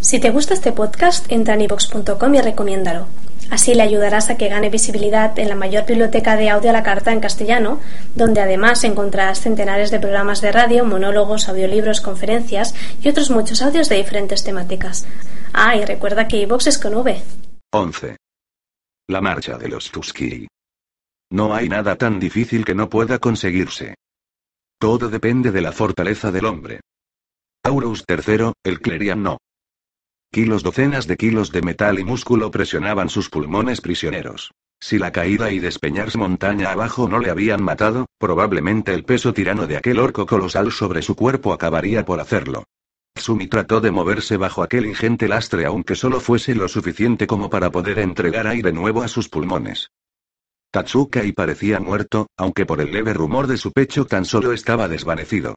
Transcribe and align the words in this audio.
Si 0.00 0.20
te 0.20 0.30
gusta 0.30 0.54
este 0.54 0.72
podcast, 0.72 1.30
entra 1.30 1.54
en 1.54 1.62
ivox.com 1.62 2.34
y 2.34 2.40
recomiéndalo. 2.40 3.06
Así 3.50 3.74
le 3.74 3.82
ayudarás 3.82 4.30
a 4.30 4.36
que 4.36 4.48
gane 4.48 4.70
visibilidad 4.70 5.38
en 5.38 5.48
la 5.48 5.54
mayor 5.54 5.86
biblioteca 5.86 6.36
de 6.36 6.50
audio 6.50 6.70
a 6.70 6.72
la 6.72 6.82
carta 6.82 7.12
en 7.12 7.20
castellano, 7.20 7.80
donde 8.14 8.40
además 8.40 8.84
encontrarás 8.84 9.40
centenares 9.40 9.90
de 9.90 10.00
programas 10.00 10.40
de 10.40 10.52
radio, 10.52 10.84
monólogos, 10.84 11.48
audiolibros, 11.48 12.00
conferencias 12.00 12.74
y 13.00 13.08
otros 13.08 13.30
muchos 13.30 13.62
audios 13.62 13.88
de 13.88 13.96
diferentes 13.96 14.44
temáticas. 14.44 15.06
Ah, 15.52 15.76
y 15.76 15.84
recuerda 15.84 16.26
que 16.26 16.38
iVox 16.38 16.66
es 16.66 16.78
con 16.78 16.94
V. 16.94 17.22
11. 17.72 18.16
La 19.08 19.20
marcha 19.20 19.58
de 19.58 19.68
los 19.68 19.90
Tuskegee. 19.90 20.48
No 21.30 21.54
hay 21.54 21.68
nada 21.68 21.96
tan 21.96 22.18
difícil 22.18 22.64
que 22.64 22.74
no 22.74 22.88
pueda 22.88 23.18
conseguirse. 23.18 23.94
Todo 24.78 25.08
depende 25.08 25.50
de 25.50 25.60
la 25.60 25.72
fortaleza 25.72 26.30
del 26.30 26.46
hombre. 26.46 26.80
Taurus 27.62 28.04
III, 28.08 28.52
el 28.64 28.80
clerian 28.80 29.22
no. 29.22 29.38
Kilos 30.34 30.64
docenas 30.64 31.06
de 31.06 31.16
kilos 31.16 31.52
de 31.52 31.62
metal 31.62 32.00
y 32.00 32.02
músculo 32.02 32.50
presionaban 32.50 33.08
sus 33.08 33.30
pulmones 33.30 33.80
prisioneros. 33.80 34.52
Si 34.80 34.98
la 34.98 35.12
caída 35.12 35.52
y 35.52 35.60
despeñarse 35.60 36.18
montaña 36.18 36.72
abajo 36.72 37.08
no 37.08 37.20
le 37.20 37.30
habían 37.30 37.62
matado, 37.62 38.06
probablemente 38.18 38.92
el 38.94 39.04
peso 39.04 39.32
tirano 39.32 39.68
de 39.68 39.76
aquel 39.76 40.00
orco 40.00 40.26
colosal 40.26 40.72
sobre 40.72 41.02
su 41.02 41.14
cuerpo 41.14 41.52
acabaría 41.52 42.04
por 42.04 42.18
hacerlo. 42.18 42.64
Sumi 43.14 43.46
trató 43.46 43.80
de 43.80 43.92
moverse 43.92 44.36
bajo 44.36 44.64
aquel 44.64 44.86
ingente 44.86 45.28
lastre 45.28 45.66
aunque 45.66 45.94
solo 45.94 46.18
fuese 46.18 46.56
lo 46.56 46.66
suficiente 46.66 47.28
como 47.28 47.48
para 47.48 47.70
poder 47.70 48.00
entregar 48.00 48.48
aire 48.48 48.72
nuevo 48.72 49.04
a 49.04 49.06
sus 49.06 49.28
pulmones. 49.28 49.92
Tatsuka 50.72 51.22
y 51.22 51.30
parecía 51.30 51.78
muerto, 51.78 52.26
aunque 52.36 52.66
por 52.66 52.80
el 52.80 52.90
leve 52.90 53.14
rumor 53.14 53.46
de 53.46 53.56
su 53.56 53.70
pecho 53.70 54.04
tan 54.04 54.24
solo 54.24 54.52
estaba 54.52 54.88
desvanecido. 54.88 55.54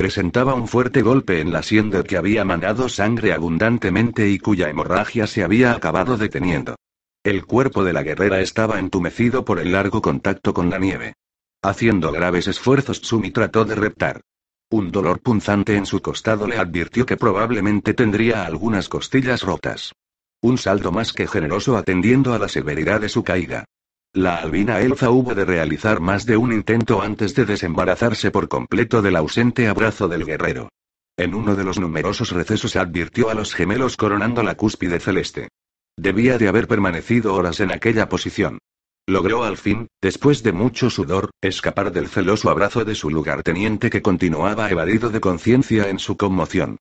Presentaba 0.00 0.54
un 0.54 0.66
fuerte 0.66 1.02
golpe 1.02 1.42
en 1.42 1.52
la 1.52 1.62
sien 1.62 1.90
que 2.04 2.16
había 2.16 2.42
manado 2.42 2.88
sangre 2.88 3.34
abundantemente 3.34 4.30
y 4.30 4.38
cuya 4.38 4.70
hemorragia 4.70 5.26
se 5.26 5.44
había 5.44 5.72
acabado 5.72 6.16
deteniendo. 6.16 6.76
El 7.22 7.44
cuerpo 7.44 7.84
de 7.84 7.92
la 7.92 8.02
guerrera 8.02 8.40
estaba 8.40 8.78
entumecido 8.78 9.44
por 9.44 9.58
el 9.58 9.72
largo 9.72 10.00
contacto 10.00 10.54
con 10.54 10.70
la 10.70 10.78
nieve. 10.78 11.16
Haciendo 11.60 12.12
graves 12.12 12.48
esfuerzos, 12.48 12.96
Sumi 13.02 13.30
trató 13.30 13.66
de 13.66 13.74
reptar. 13.74 14.22
Un 14.70 14.90
dolor 14.90 15.20
punzante 15.20 15.76
en 15.76 15.84
su 15.84 16.00
costado 16.00 16.48
le 16.48 16.56
advirtió 16.56 17.04
que 17.04 17.18
probablemente 17.18 17.92
tendría 17.92 18.46
algunas 18.46 18.88
costillas 18.88 19.42
rotas. 19.42 19.92
Un 20.40 20.56
saldo 20.56 20.92
más 20.92 21.12
que 21.12 21.26
generoso 21.26 21.76
atendiendo 21.76 22.32
a 22.32 22.38
la 22.38 22.48
severidad 22.48 23.02
de 23.02 23.10
su 23.10 23.22
caída. 23.22 23.66
La 24.12 24.38
albina 24.38 24.80
elfa 24.80 25.08
hubo 25.10 25.36
de 25.36 25.44
realizar 25.44 26.00
más 26.00 26.26
de 26.26 26.36
un 26.36 26.52
intento 26.52 27.00
antes 27.00 27.36
de 27.36 27.44
desembarazarse 27.44 28.32
por 28.32 28.48
completo 28.48 29.02
del 29.02 29.14
ausente 29.14 29.68
abrazo 29.68 30.08
del 30.08 30.24
guerrero. 30.24 30.68
En 31.16 31.32
uno 31.32 31.54
de 31.54 31.62
los 31.62 31.78
numerosos 31.78 32.32
recesos 32.32 32.74
advirtió 32.74 33.30
a 33.30 33.34
los 33.34 33.54
gemelos 33.54 33.96
coronando 33.96 34.42
la 34.42 34.56
cúspide 34.56 34.98
celeste. 34.98 35.48
Debía 35.96 36.38
de 36.38 36.48
haber 36.48 36.66
permanecido 36.66 37.34
horas 37.34 37.60
en 37.60 37.70
aquella 37.70 38.08
posición. 38.08 38.58
Logró 39.06 39.44
al 39.44 39.56
fin, 39.56 39.86
después 40.02 40.42
de 40.42 40.50
mucho 40.50 40.90
sudor, 40.90 41.30
escapar 41.40 41.92
del 41.92 42.08
celoso 42.08 42.50
abrazo 42.50 42.84
de 42.84 42.96
su 42.96 43.10
lugarteniente 43.10 43.90
que 43.90 44.02
continuaba 44.02 44.70
evadido 44.70 45.10
de 45.10 45.20
conciencia 45.20 45.88
en 45.88 46.00
su 46.00 46.16
conmoción. 46.16 46.78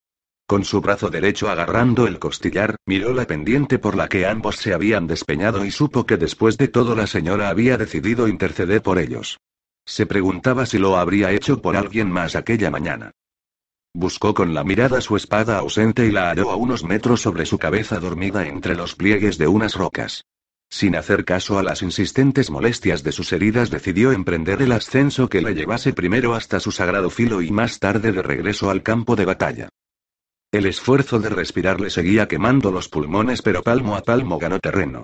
Con 0.50 0.66
su 0.66 0.82
brazo 0.82 1.12
derecho 1.12 1.48
agarrando 1.48 2.08
el 2.08 2.18
costillar, 2.18 2.76
miró 2.88 3.14
la 3.14 3.28
pendiente 3.28 3.78
por 3.78 3.96
la 3.96 4.08
que 4.08 4.26
ambos 4.26 4.56
se 4.56 4.74
habían 4.74 5.06
despeñado 5.06 5.64
y 5.64 5.70
supo 5.70 6.08
que 6.08 6.18
después 6.18 6.58
de 6.58 6.68
todo 6.68 6.96
la 6.96 7.06
señora 7.06 7.50
había 7.50 7.78
decidido 7.78 8.28
interceder 8.28 8.82
por 8.82 8.98
ellos. 8.98 9.38
Se 9.86 10.08
preguntaba 10.08 10.66
si 10.66 10.80
lo 10.80 10.98
habría 10.98 11.32
hecho 11.34 11.62
por 11.62 11.78
alguien 11.78 12.10
más 12.10 12.36
aquella 12.36 12.72
mañana. 12.72 13.12
Buscó 13.94 14.34
con 14.34 14.56
la 14.56 14.64
mirada 14.64 15.02
su 15.02 15.16
espada 15.18 15.60
ausente 15.60 16.08
y 16.08 16.12
la 16.12 16.30
halló 16.30 16.50
a 16.50 16.56
unos 16.56 16.84
metros 16.84 17.22
sobre 17.22 17.46
su 17.46 17.60
cabeza 17.60 18.00
dormida 18.00 18.48
entre 18.48 18.74
los 18.74 18.96
pliegues 18.96 19.38
de 19.38 19.48
unas 19.48 19.76
rocas. 19.76 20.24
Sin 20.68 20.96
hacer 20.96 21.26
caso 21.26 21.60
a 21.60 21.64
las 21.64 21.84
insistentes 21.84 22.50
molestias 22.50 23.04
de 23.04 23.12
sus 23.12 23.34
heridas, 23.34 23.70
decidió 23.70 24.12
emprender 24.14 24.64
el 24.64 24.72
ascenso 24.72 25.30
que 25.30 25.44
le 25.44 25.54
llevase 25.54 25.94
primero 25.94 26.34
hasta 26.34 26.60
su 26.60 26.72
sagrado 26.72 27.12
filo 27.12 27.44
y 27.44 27.52
más 27.52 27.78
tarde 27.78 28.12
de 28.12 28.24
regreso 28.24 28.72
al 28.72 28.81
campo 28.81 29.16
de 29.16 29.26
batalla. 29.26 29.70
El 30.52 30.66
esfuerzo 30.66 31.20
de 31.20 31.30
respirar 31.30 31.80
le 31.80 31.92
seguía 31.92 32.28
quemando 32.28 32.72
los 32.72 32.90
pulmones, 32.90 33.44
pero 33.44 33.62
palmo 33.62 33.96
a 33.96 34.02
palmo 34.02 34.40
ganó 34.40 34.60
terreno. 34.60 35.04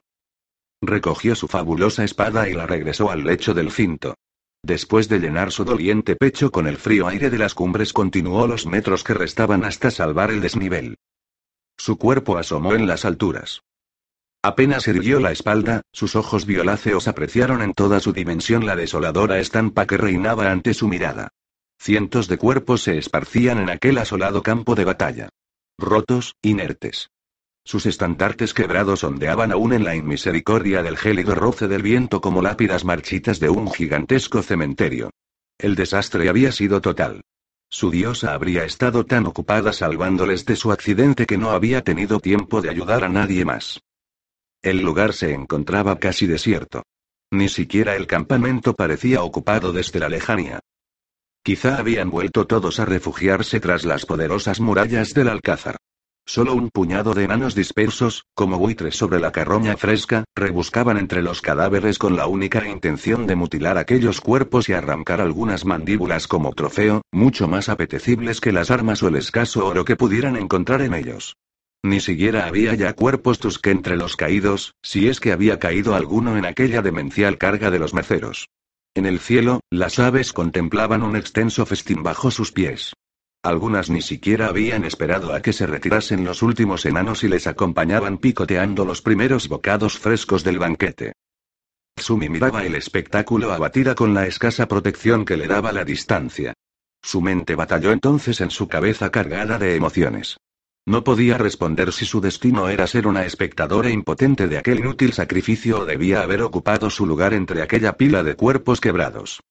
Recogió 0.81 1.35
su 1.35 1.47
fabulosa 1.47 2.03
espada 2.03 2.50
y 2.50 2.53
la 2.53 2.66
regresó 2.66 3.11
al 3.11 3.23
lecho 3.23 3.53
del 3.53 3.72
cinto. 3.72 4.16
Después 4.63 5.07
de 5.07 5.19
llenar 5.19 5.51
su 5.51 5.63
doliente 5.63 6.16
pecho 6.16 6.51
con 6.51 6.66
el 6.66 6.78
frío 6.78 7.07
aire 7.07 7.29
de 7.29 7.38
las 7.38 7.53
cumbres, 7.53 7.94
continuó 7.94 8.47
los 8.47 8.66
metros 8.66 9.03
que 9.03 9.13
restaban 9.13 9.63
hasta 9.63 9.91
salvar 9.91 10.31
el 10.31 10.41
desnivel. 10.41 10.97
Su 11.77 11.97
cuerpo 11.97 12.39
asomó 12.39 12.73
en 12.73 12.88
las 12.88 13.06
alturas. 13.06 13.62
Apenas 14.41 14.88
irguió 14.88 15.19
la 15.19 15.31
espalda, 15.31 15.81
sus 15.91 16.16
ojos 16.16 16.47
violáceos 16.47 17.07
apreciaron 17.07 17.62
en 17.62 17.73
toda 17.73 18.00
su 18.00 18.13
dimensión 18.13 18.66
la 18.66 18.75
desoladora 18.75 19.38
estampa 19.38 19.85
que 19.85 19.97
reinaba 19.97 20.51
ante 20.51 20.73
su 20.73 20.88
mirada. 20.88 21.29
Cientos 21.78 22.28
de 22.28 22.38
cuerpos 22.38 22.84
se 22.84 22.97
esparcían 22.97 23.59
en 23.59 23.69
aquel 23.69 23.97
asolado 23.97 24.41
campo 24.44 24.75
de 24.75 24.86
batalla. 24.86 25.30
Rotos, 25.78 26.36
inertes. 26.41 27.09
Sus 27.63 27.86
estandartes 27.86 28.53
quebrados 28.53 29.03
ondeaban 29.03 29.52
aún 29.52 29.74
en 29.74 29.84
la 29.84 29.96
inmisericordia 29.96 30.84
del 30.84 30.97
gélido 30.97 31.34
roce 31.34 31.68
del 31.68 31.81
viento 31.81 32.22
como 32.22 32.41
lápidas 32.41 32.86
marchitas 32.86 33.40
de 33.40 33.50
un 33.50 33.72
gigantesco 33.72 34.44
cementerio. 34.44 35.09
El 35.58 35.75
desastre 35.75 36.30
había 36.30 36.52
sido 36.52 36.81
total. 36.81 37.22
Su 37.69 37.90
diosa 37.90 38.34
habría 38.34 38.63
estado 38.63 39.06
tan 39.06 39.25
ocupada 39.25 39.74
salvándoles 39.74 40.46
de 40.46 40.56
su 40.56 40.72
accidente 40.72 41.25
que 41.25 41.38
no 41.38 41.50
había 41.50 41.81
tenido 41.81 42.19
tiempo 42.19 42.62
de 42.62 42.69
ayudar 42.69 43.03
a 43.03 43.09
nadie 43.09 43.44
más. 43.46 43.81
El 44.62 44.81
lugar 44.81 45.13
se 45.13 45.34
encontraba 45.34 45.97
casi 46.00 46.28
desierto. 46.28 46.84
Ni 47.31 47.50
siquiera 47.50 47.96
el 47.96 48.07
campamento 48.07 48.75
parecía 48.75 49.24
ocupado 49.24 49.74
desde 49.74 50.00
la 50.00 50.09
lejanía. 50.09 50.59
Quizá 51.45 51.78
habían 51.78 52.09
vuelto 52.09 52.47
todos 52.47 52.79
a 52.79 52.85
refugiarse 52.85 53.59
tras 53.59 53.85
las 53.85 54.07
poderosas 54.07 54.59
murallas 54.59 55.13
del 55.13 55.28
Alcázar. 55.28 55.78
Solo 56.25 56.56
un 56.56 56.72
puñado 56.72 57.13
de 57.13 57.25
enanos 57.25 57.53
dispersos, 57.53 58.23
como 58.33 58.57
buitres 58.57 58.95
sobre 58.95 59.19
la 59.19 59.31
carroña 59.31 59.78
fresca, 59.78 60.23
rebuscaban 60.35 60.97
entre 60.97 61.22
los 61.22 61.44
cadáveres 61.44 62.00
con 62.00 62.16
la 62.16 62.25
única 62.25 62.67
intención 62.67 63.28
de 63.28 63.35
mutilar 63.35 63.78
aquellos 63.78 64.22
cuerpos 64.22 64.69
y 64.69 64.73
arrancar 64.73 65.22
algunas 65.22 65.66
mandíbulas 65.66 66.28
como 66.28 66.51
trofeo, 66.51 67.03
mucho 67.11 67.47
más 67.47 67.69
apetecibles 67.69 68.41
que 68.41 68.51
las 68.51 68.72
armas 68.72 69.03
o 69.03 69.09
el 69.09 69.16
escaso 69.16 69.67
oro 69.67 69.85
que 69.85 69.95
pudieran 69.95 70.38
encontrar 70.38 70.81
en 70.81 70.95
ellos. 70.95 71.35
Ni 71.83 72.00
siquiera 72.00 72.47
había 72.47 72.73
ya 72.73 72.94
cuerpos 72.94 73.38
tusque 73.38 73.69
entre 73.69 73.97
los 73.97 74.16
caídos, 74.16 74.73
si 74.81 75.09
es 75.09 75.19
que 75.19 75.31
había 75.31 75.59
caído 75.59 75.94
alguno 75.94 76.38
en 76.38 76.45
aquella 76.47 76.81
demencial 76.81 77.38
carga 77.38 77.69
de 77.69 77.77
los 77.77 77.94
merceros. 77.94 78.47
En 78.95 79.06
el 79.06 79.19
cielo, 79.19 79.59
las 79.69 80.00
aves 80.00 80.31
contemplaban 80.31 81.03
un 81.03 81.17
extenso 81.17 81.66
festín 81.66 82.01
bajo 82.01 82.31
sus 82.31 82.53
pies. 82.53 82.94
Algunas 83.44 83.89
ni 83.89 84.01
siquiera 84.01 84.47
habían 84.47 84.85
esperado 84.85 85.33
a 85.33 85.41
que 85.41 85.51
se 85.51 85.67
retirasen 85.67 86.23
los 86.23 86.41
últimos 86.41 86.86
enanos 86.86 87.24
y 87.25 87.27
les 87.27 87.45
acompañaban 87.45 88.18
picoteando 88.18 88.86
los 88.86 89.01
primeros 89.01 89.50
bocados 89.50 90.00
frescos 90.00 90.45
del 90.45 90.59
banquete. 90.59 91.12
Sumi 91.97 92.30
miraba 92.30 92.63
el 92.63 92.74
espectáculo 92.75 93.51
abatida 93.51 93.95
con 93.95 94.13
la 94.13 94.27
escasa 94.27 94.68
protección 94.68 95.25
que 95.25 95.36
le 95.38 95.47
daba 95.47 95.74
la 95.74 95.83
distancia. 95.83 96.53
Su 97.03 97.21
mente 97.21 97.56
batalló 97.56 97.92
entonces 97.92 98.39
en 98.39 98.50
su 98.50 98.68
cabeza 98.69 99.12
cargada 99.12 99.59
de 99.59 99.75
emociones. 99.75 100.38
No 100.87 101.03
podía 101.03 101.39
responder 101.39 101.91
si 101.91 102.05
su 102.05 102.21
destino 102.21 102.69
era 102.69 102.85
ser 102.85 103.07
una 103.07 103.25
espectadora 103.25 103.89
impotente 103.89 104.47
de 104.47 104.59
aquel 104.59 104.79
inútil 104.79 105.13
sacrificio 105.13 105.79
o 105.79 105.85
debía 105.85 106.21
haber 106.21 106.43
ocupado 106.43 106.91
su 106.91 107.07
lugar 107.07 107.33
entre 107.33 107.63
aquella 107.63 107.97
pila 107.97 108.21
de 108.21 108.35
cuerpos 108.35 108.79
quebrados. 108.79 109.41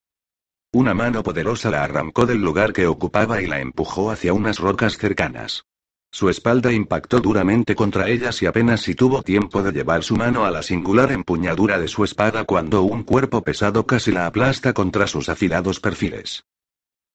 Una 0.72 0.94
mano 0.94 1.24
poderosa 1.24 1.70
la 1.70 1.82
arrancó 1.82 2.24
del 2.26 2.40
lugar 2.40 2.72
que 2.72 2.86
ocupaba 2.86 3.42
y 3.42 3.48
la 3.48 3.60
empujó 3.60 4.12
hacia 4.12 4.32
unas 4.32 4.60
rocas 4.60 4.96
cercanas. 4.96 5.64
Su 6.12 6.28
espalda 6.28 6.72
impactó 6.72 7.18
duramente 7.18 7.74
contra 7.74 8.08
ellas 8.08 8.40
y 8.40 8.46
apenas 8.46 8.82
si 8.82 8.94
tuvo 8.94 9.24
tiempo 9.24 9.64
de 9.64 9.72
llevar 9.72 10.04
su 10.04 10.14
mano 10.14 10.44
a 10.44 10.52
la 10.52 10.62
singular 10.62 11.10
empuñadura 11.10 11.80
de 11.80 11.88
su 11.88 12.04
espada 12.04 12.44
cuando 12.44 12.82
un 12.82 13.02
cuerpo 13.02 13.42
pesado 13.42 13.84
casi 13.84 14.12
la 14.12 14.26
aplasta 14.26 14.72
contra 14.72 15.08
sus 15.08 15.28
afilados 15.28 15.80
perfiles. 15.80 16.44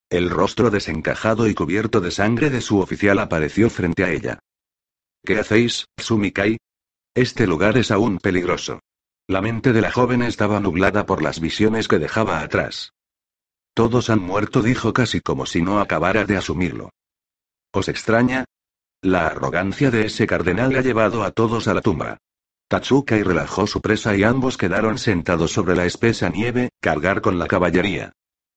El 0.10 0.32
rostro 0.32 0.72
desencajado 0.72 1.48
y 1.48 1.54
cubierto 1.54 2.02
de 2.02 2.10
sangre 2.10 2.50
de 2.50 2.62
su 2.62 2.80
oficial 2.80 3.20
apareció 3.20 3.70
frente 3.70 4.04
a 4.04 4.12
ella. 4.12 4.40
¿Qué 5.24 5.38
hacéis, 5.38 5.86
Sumikai? 5.98 6.58
Este 7.14 7.46
lugar 7.46 7.78
es 7.78 7.92
aún 7.92 8.18
peligroso. 8.18 8.80
La 9.28 9.42
mente 9.42 9.72
de 9.72 9.82
la 9.82 9.92
joven 9.92 10.24
estaba 10.24 10.60
nublada 10.60 11.06
por 11.06 11.22
las 11.22 11.40
visiones 11.40 11.88
que 11.88 12.00
dejaba 12.00 12.42
atrás. 12.42 12.94
Todos 13.76 14.10
han 14.10 14.20
muerto, 14.20 14.64
dijo 14.64 14.94
casi 14.94 15.22
como 15.22 15.46
si 15.46 15.62
no 15.62 15.80
acabara 15.80 16.26
de 16.26 16.38
asumirlo. 16.38 16.90
¿Os 17.72 17.88
extraña? 17.88 18.46
La 19.04 19.28
arrogancia 19.28 19.92
de 19.92 20.08
ese 20.08 20.26
cardenal 20.26 20.76
ha 20.76 20.82
llevado 20.82 21.24
a 21.24 21.32
todos 21.32 21.68
a 21.68 21.76
la 21.76 21.82
tumba. 21.82 22.18
Tatsukai 22.68 23.22
relajó 23.22 23.68
su 23.68 23.80
presa 23.80 24.16
y 24.16 24.24
ambos 24.24 24.58
quedaron 24.58 24.98
sentados 24.98 25.52
sobre 25.52 25.76
la 25.76 25.86
espesa 25.86 26.30
nieve, 26.30 26.70
cargar 26.82 27.22
con 27.22 27.38
la 27.38 27.48
caballería. 27.48 28.14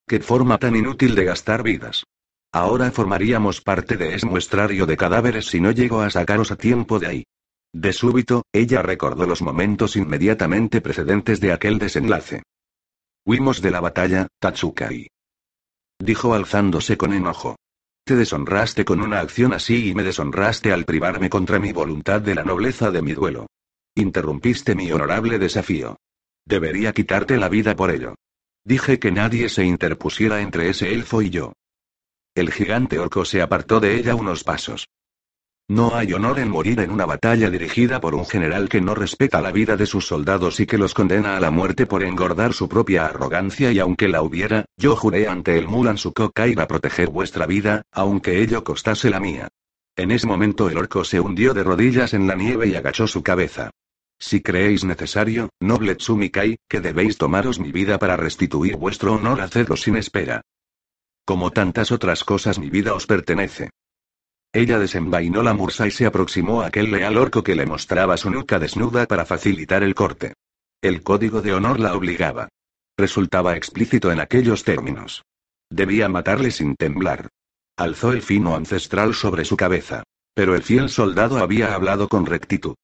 Qué 0.06 0.20
forma 0.20 0.58
tan 0.58 0.76
inútil 0.76 1.14
de 1.14 1.25
gastar 1.25 1.62
vidas. 1.62 2.04
Ahora 2.52 2.90
formaríamos 2.90 3.60
parte 3.60 3.96
de 3.96 4.14
ese 4.14 4.26
muestrario 4.26 4.84
de 4.84 4.96
cadáveres 4.96 5.46
si 5.46 5.60
no 5.60 5.70
llego 5.70 6.02
a 6.02 6.10
sacaros 6.10 6.50
a 6.50 6.56
tiempo 6.56 6.99
de 6.99 7.06
ahí. 7.06 7.25
De 7.72 7.94
súbito, 7.94 8.44
ella 8.52 8.82
recordó 8.82 9.26
los 9.26 9.40
momentos 9.40 9.96
inmediatamente 9.96 10.82
precedentes 10.82 11.40
de 11.40 11.52
aquel 11.52 11.78
desenlace. 11.78 12.43
Huimos 13.25 13.62
de 13.62 13.70
la 13.70 13.81
batalla, 13.81 14.28
Tatsukai. 14.38 15.08
Dijo 15.99 16.34
alzándose 16.34 16.98
con 16.98 17.14
enojo. 17.14 17.56
Te 18.05 18.16
deshonraste 18.16 18.84
con 18.84 19.00
una 19.00 19.20
acción 19.20 19.55
así 19.55 19.88
y 19.88 19.94
me 19.94 20.02
deshonraste 20.02 20.72
al 20.72 20.84
privarme 20.84 21.31
contra 21.31 21.58
mi 21.58 21.72
voluntad 21.72 22.20
de 22.20 22.34
la 22.34 22.43
nobleza 22.43 22.90
de 22.90 23.00
mi 23.00 23.12
duelo. 23.12 23.46
Interrumpiste 23.94 24.75
mi 24.75 24.90
honorable 24.90 25.38
desafío. 25.38 25.96
Debería 26.44 26.93
quitarte 26.93 27.38
la 27.38 27.48
vida 27.48 27.76
por 27.76 27.90
ello. 27.90 28.16
Dije 28.64 28.98
que 28.98 29.10
nadie 29.10 29.48
se 29.48 29.64
interpusiera 29.64 30.40
entre 30.40 30.68
ese 30.68 30.92
elfo 30.92 31.22
y 31.22 31.30
yo. 31.30 31.52
El 32.34 32.52
gigante 32.52 32.98
orco 32.98 33.24
se 33.24 33.42
apartó 33.42 33.80
de 33.80 33.96
ella 33.96 34.14
unos 34.14 34.44
pasos. 34.44 34.88
No 35.68 35.94
hay 35.94 36.12
honor 36.12 36.38
en 36.38 36.50
morir 36.50 36.80
en 36.80 36.90
una 36.90 37.06
batalla 37.06 37.48
dirigida 37.48 38.00
por 38.00 38.14
un 38.14 38.26
general 38.26 38.68
que 38.68 38.80
no 38.80 38.94
respeta 38.94 39.40
la 39.40 39.52
vida 39.52 39.76
de 39.76 39.86
sus 39.86 40.06
soldados 40.06 40.60
y 40.60 40.66
que 40.66 40.78
los 40.78 40.92
condena 40.92 41.36
a 41.36 41.40
la 41.40 41.50
muerte 41.50 41.86
por 41.86 42.02
engordar 42.02 42.52
su 42.52 42.68
propia 42.68 43.06
arrogancia 43.06 43.72
y 43.72 43.78
aunque 43.78 44.08
la 44.08 44.22
hubiera, 44.22 44.64
yo 44.76 44.96
juré 44.96 45.28
ante 45.28 45.58
el 45.58 45.68
Mulan 45.68 45.98
Sukokai 45.98 46.54
a 46.58 46.66
proteger 46.66 47.10
vuestra 47.10 47.46
vida, 47.46 47.82
aunque 47.90 48.42
ello 48.42 48.64
costase 48.64 49.08
la 49.08 49.20
mía. 49.20 49.48
En 49.96 50.10
ese 50.10 50.26
momento 50.26 50.68
el 50.68 50.78
orco 50.78 51.04
se 51.04 51.20
hundió 51.20 51.54
de 51.54 51.62
rodillas 51.62 52.14
en 52.14 52.26
la 52.26 52.34
nieve 52.34 52.68
y 52.68 52.76
agachó 52.76 53.06
su 53.06 53.22
cabeza. 53.22 53.70
Si 54.22 54.40
creéis 54.40 54.84
necesario, 54.84 55.50
noble 55.58 55.96
Tsumikai, 55.96 56.56
que 56.69 56.80
debéis 56.80 57.19
tomaros 57.19 57.58
mi 57.58 57.72
vida 57.72 57.98
para 57.98 58.16
restituir 58.16 58.76
vuestro 58.76 59.14
honor, 59.14 59.40
hacedlo 59.40 59.76
sin 59.76 59.96
espera. 59.96 60.42
Como 61.24 61.50
tantas 61.50 61.90
otras 61.90 62.22
cosas, 62.22 62.60
mi 62.60 62.70
vida 62.70 62.94
os 62.94 63.08
pertenece. 63.08 63.70
Ella 64.52 64.78
desenvainó 64.78 65.42
la 65.42 65.54
mursa 65.54 65.88
y 65.88 65.90
se 65.90 66.06
aproximó 66.06 66.62
a 66.62 66.66
aquel 66.66 66.92
leal 66.92 67.16
orco 67.16 67.42
que 67.42 67.56
le 67.56 67.66
mostraba 67.66 68.16
su 68.16 68.30
nuca 68.30 68.60
desnuda 68.60 69.06
para 69.06 69.26
facilitar 69.26 69.82
el 69.82 69.96
corte. 69.96 70.34
El 70.80 71.02
código 71.02 71.42
de 71.42 71.54
honor 71.54 71.80
la 71.80 71.96
obligaba. 71.96 72.48
Resultaba 72.96 73.56
explícito 73.56 74.12
en 74.12 74.20
aquellos 74.20 74.62
términos. 74.62 75.24
Debía 75.69 76.08
matarle 76.08 76.52
sin 76.52 76.76
temblar. 76.76 77.28
Alzó 77.76 78.12
el 78.12 78.22
fino 78.22 78.54
ancestral 78.54 79.14
sobre 79.14 79.44
su 79.44 79.56
cabeza. 79.56 80.04
Pero 80.32 80.54
el 80.54 80.62
fiel 80.62 80.90
soldado 80.90 81.38
había 81.38 81.74
hablado 81.74 82.08
con 82.08 82.24
rectitud. 82.24 82.76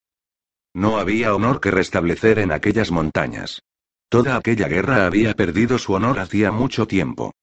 No 0.79 0.97
había 0.97 1.35
honor 1.35 1.59
que 1.59 1.71
restablecer 1.71 2.39
en 2.39 2.53
aquellas 2.53 2.89
montañas. 2.89 3.63
Toda 4.07 4.37
aquella 4.37 4.69
guerra 4.69 5.05
había 5.05 5.33
perdido 5.33 5.77
su 5.77 5.91
honor 5.91 6.19
hacía 6.19 6.53
mucho 6.53 6.87
tiempo. 6.87 7.33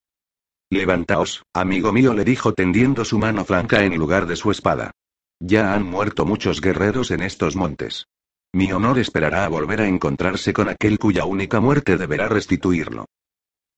Levantaos, 0.71 1.43
amigo 1.53 1.93
mío, 1.93 2.15
le 2.15 2.25
dijo 2.25 2.55
tendiendo 2.55 3.05
su 3.05 3.19
mano 3.19 3.45
flanca 3.45 3.85
en 3.85 3.95
lugar 3.99 4.25
de 4.27 4.37
su 4.37 4.51
espada. 4.51 4.93
Ya 5.39 5.75
han 5.75 5.83
muerto 5.83 6.25
muchos 6.25 6.63
guerreros 6.63 7.11
en 7.11 7.21
estos 7.21 7.57
montes. 7.57 8.07
Mi 8.55 8.73
honor 8.73 8.99
esperará 8.99 9.45
a 9.45 9.49
volver 9.49 9.83
a 9.83 9.87
encontrarse 9.87 10.55
con 10.55 10.71
aquel 10.71 10.99
cuya 10.99 11.27
única 11.27 11.61
muerte 11.61 11.99
deberá 11.99 12.31
restituirlo. 12.31 13.05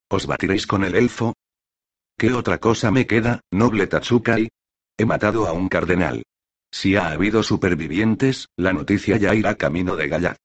¿Os 0.08 0.28
batiréis 0.28 0.68
con 0.68 0.84
el 0.84 0.94
elfo? 0.94 1.34
¿Qué 2.16 2.32
otra 2.32 2.58
cosa 2.58 2.92
me 2.92 3.08
queda, 3.08 3.40
noble 3.50 3.88
Tatsukai? 3.88 4.50
He 4.96 5.04
matado 5.04 5.48
a 5.48 5.52
un 5.52 5.68
cardenal. 5.68 6.22
Si 6.70 6.96
ha 6.96 7.10
habido 7.10 7.42
supervivientes, 7.42 8.48
la 8.56 8.72
noticia 8.72 9.16
ya 9.16 9.34
irá 9.34 9.54
camino 9.54 9.96
de 9.96 10.08
Gallad. 10.08 10.36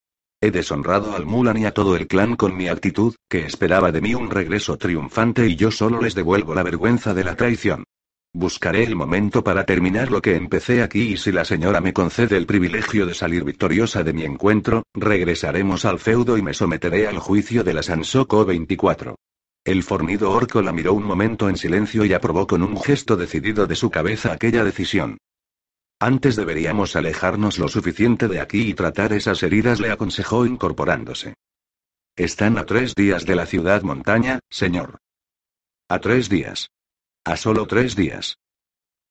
He 0.41 0.51
deshonrado 0.51 1.15
al 1.15 1.25
Mulan 1.25 1.57
y 1.57 1.65
a 1.65 1.71
todo 1.71 1.95
el 1.95 2.07
clan 2.07 2.35
con 2.35 2.55
mi 2.55 2.67
actitud, 2.67 3.15
que 3.29 3.45
esperaba 3.45 3.91
de 3.91 4.01
mí 4.01 4.13
un 4.13 4.29
regreso 4.29 4.77
triunfante 4.77 5.47
y 5.47 5.55
yo 5.55 5.71
solo 5.71 6.01
les 6.01 6.15
devuelvo 6.15 6.53
la 6.53 6.63
vergüenza 6.63 7.13
de 7.13 7.23
la 7.23 7.35
traición. 7.35 7.85
Buscaré 8.33 8.83
el 8.83 8.95
momento 8.95 9.43
para 9.43 9.63
terminar 9.63 10.09
lo 10.11 10.21
que 10.21 10.35
empecé 10.35 10.81
aquí 10.81 11.13
y 11.13 11.17
si 11.17 11.31
la 11.31 11.45
señora 11.45 11.81
me 11.81 11.93
concede 11.93 12.35
el 12.35 12.47
privilegio 12.47 13.05
de 13.05 13.13
salir 13.13 13.43
victoriosa 13.43 14.03
de 14.03 14.11
mi 14.11 14.23
encuentro, 14.23 14.83
regresaremos 14.93 15.85
al 15.85 15.99
feudo 15.99 16.37
y 16.37 16.41
me 16.41 16.53
someteré 16.53 17.07
al 17.07 17.19
juicio 17.19 17.63
de 17.63 17.73
la 17.75 17.83
Sansoko 17.83 18.43
24. 18.43 19.15
El 19.63 19.83
fornido 19.83 20.31
orco 20.31 20.61
la 20.61 20.73
miró 20.73 20.93
un 20.93 21.03
momento 21.03 21.47
en 21.47 21.57
silencio 21.57 22.03
y 22.05 22.13
aprobó 22.13 22.47
con 22.47 22.63
un 22.63 22.81
gesto 22.81 23.15
decidido 23.15 23.67
de 23.67 23.75
su 23.75 23.89
cabeza 23.91 24.33
aquella 24.33 24.63
decisión. 24.63 25.19
Antes 25.99 26.35
deberíamos 26.35 26.95
alejarnos 26.95 27.59
lo 27.59 27.67
suficiente 27.67 28.27
de 28.27 28.41
aquí 28.41 28.69
y 28.69 28.73
tratar 28.73 29.13
esas 29.13 29.41
heridas, 29.43 29.79
le 29.79 29.91
aconsejó 29.91 30.45
incorporándose. 30.45 31.35
Están 32.15 32.57
a 32.57 32.65
tres 32.65 32.93
días 32.93 33.25
de 33.25 33.35
la 33.35 33.45
ciudad 33.45 33.81
montaña, 33.81 34.39
señor. 34.49 34.99
A 35.89 35.99
tres 35.99 36.29
días. 36.29 36.69
A 37.23 37.37
solo 37.37 37.65
tres 37.67 37.95
días. 37.95 38.37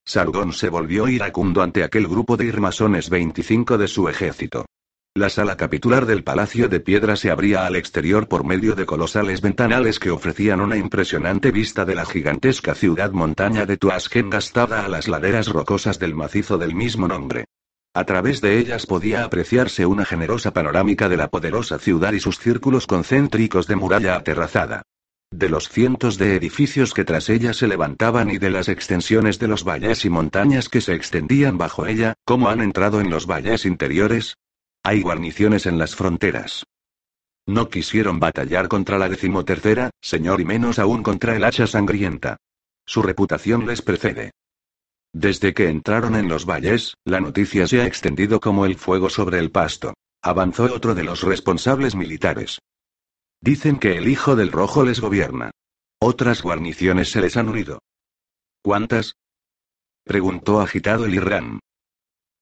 Sargón 0.05 0.53
se 0.53 0.69
volvió 0.69 1.09
iracundo 1.09 1.63
ante 1.63 1.85
aquel 1.85 2.07
grupo 2.07 2.37
de 2.37 2.47
irmasones 2.47 3.09
25 3.09 3.79
de 3.79 3.89
su 3.89 4.09
ejército. 4.09 4.67
La 5.15 5.29
sala 5.29 5.59
capitular 5.59 6.07
del 6.07 6.25
Palacio 6.25 6.71
de 6.71 6.81
Piedra 6.81 7.17
se 7.17 7.31
abría 7.31 7.67
al 7.67 7.77
exterior 7.77 8.29
por 8.29 8.45
medio 8.47 8.75
de 8.75 8.87
colosales 8.87 9.43
ventanales 9.43 9.99
que 9.99 10.11
ofrecían 10.11 10.63
una 10.63 10.79
impresionante 10.79 11.51
vista 11.51 11.85
de 11.85 11.95
la 11.95 12.07
gigantesca 12.07 12.75
ciudad 12.75 13.13
montaña 13.13 13.67
de 13.67 13.77
Tuasgen 13.77 14.31
gastada 14.31 14.87
a 14.87 14.89
las 14.89 15.09
laderas 15.09 15.49
rocosas 15.49 15.99
del 15.99 16.15
macizo 16.15 16.57
del 16.57 16.75
mismo 16.75 17.09
nombre. 17.09 17.45
A 17.93 18.05
través 18.05 18.41
de 18.41 18.59
ellas 18.59 18.87
podía 18.87 19.23
apreciarse 19.23 19.85
una 19.85 20.07
generosa 20.07 20.55
panorámica 20.55 21.11
de 21.11 21.19
la 21.19 21.29
poderosa 21.29 21.79
ciudad 21.79 22.15
y 22.15 22.21
sus 22.21 22.39
círculos 22.39 22.87
concéntricos 22.87 23.67
de 23.67 23.77
muralla 23.77 24.17
aterrazada. 24.17 24.81
De 25.31 25.51
los 25.51 25.69
cientos 25.69 26.17
de 26.17 26.37
edificios 26.37 26.95
que 26.95 27.05
tras 27.05 27.29
ella 27.29 27.53
se 27.53 27.69
levantaban 27.69 28.31
y 28.31 28.39
de 28.39 28.49
las 28.49 28.71
extensiones 28.71 29.39
de 29.39 29.49
los 29.49 29.63
valles 29.63 30.07
y 30.07 30.11
montañas 30.11 30.71
que 30.71 30.81
se 30.81 30.95
extendían 30.95 31.59
bajo 31.59 31.87
ella, 31.87 32.15
¿cómo 32.25 32.49
han 32.49 32.63
entrado 32.63 33.03
en 33.03 33.11
los 33.11 33.27
valles 33.27 33.67
interiores? 33.67 34.37
Hay 34.85 35.01
guarniciones 35.01 35.67
en 35.67 35.79
las 35.79 35.95
fronteras. 35.95 36.65
No 37.47 37.69
quisieron 37.69 38.19
batallar 38.19 38.69
contra 38.69 38.99
la 38.99 39.09
decimotercera, 39.09 39.91
señor, 40.01 40.41
y 40.41 40.45
menos 40.45 40.79
aún 40.79 41.03
contra 41.03 41.37
el 41.37 41.45
hacha 41.45 41.67
sangrienta. 41.67 42.37
Su 42.85 43.03
reputación 43.03 43.67
les 43.67 43.83
precede. 43.83 44.33
Desde 45.13 45.55
que 45.55 45.69
entraron 45.69 46.17
en 46.17 46.29
los 46.29 46.47
valles, 46.47 46.95
la 47.05 47.21
noticia 47.21 47.67
se 47.69 47.81
ha 47.81 47.87
extendido 47.87 48.41
como 48.41 48.67
el 48.67 48.77
fuego 48.77 49.09
sobre 49.09 49.39
el 49.39 49.51
pasto. 49.51 49.95
Avanzó 50.23 50.65
otro 50.65 50.95
de 50.95 51.05
los 51.05 51.23
responsables 51.23 51.95
militares. 51.95 52.59
Dicen 53.41 53.79
que 53.79 53.99
el 53.99 54.09
hijo 54.09 54.37
del 54.37 54.51
rojo 54.51 54.85
les 54.85 55.01
gobierna. 55.01 55.51
Otras 56.01 56.43
guarniciones 56.43 57.11
se 57.11 57.21
les 57.21 57.37
han 57.37 57.49
unido. 57.49 57.81
¿Cuántas? 58.63 59.15
Preguntó 60.05 60.61
agitado 60.61 61.05
el 61.05 61.15
Irán. 61.15 61.61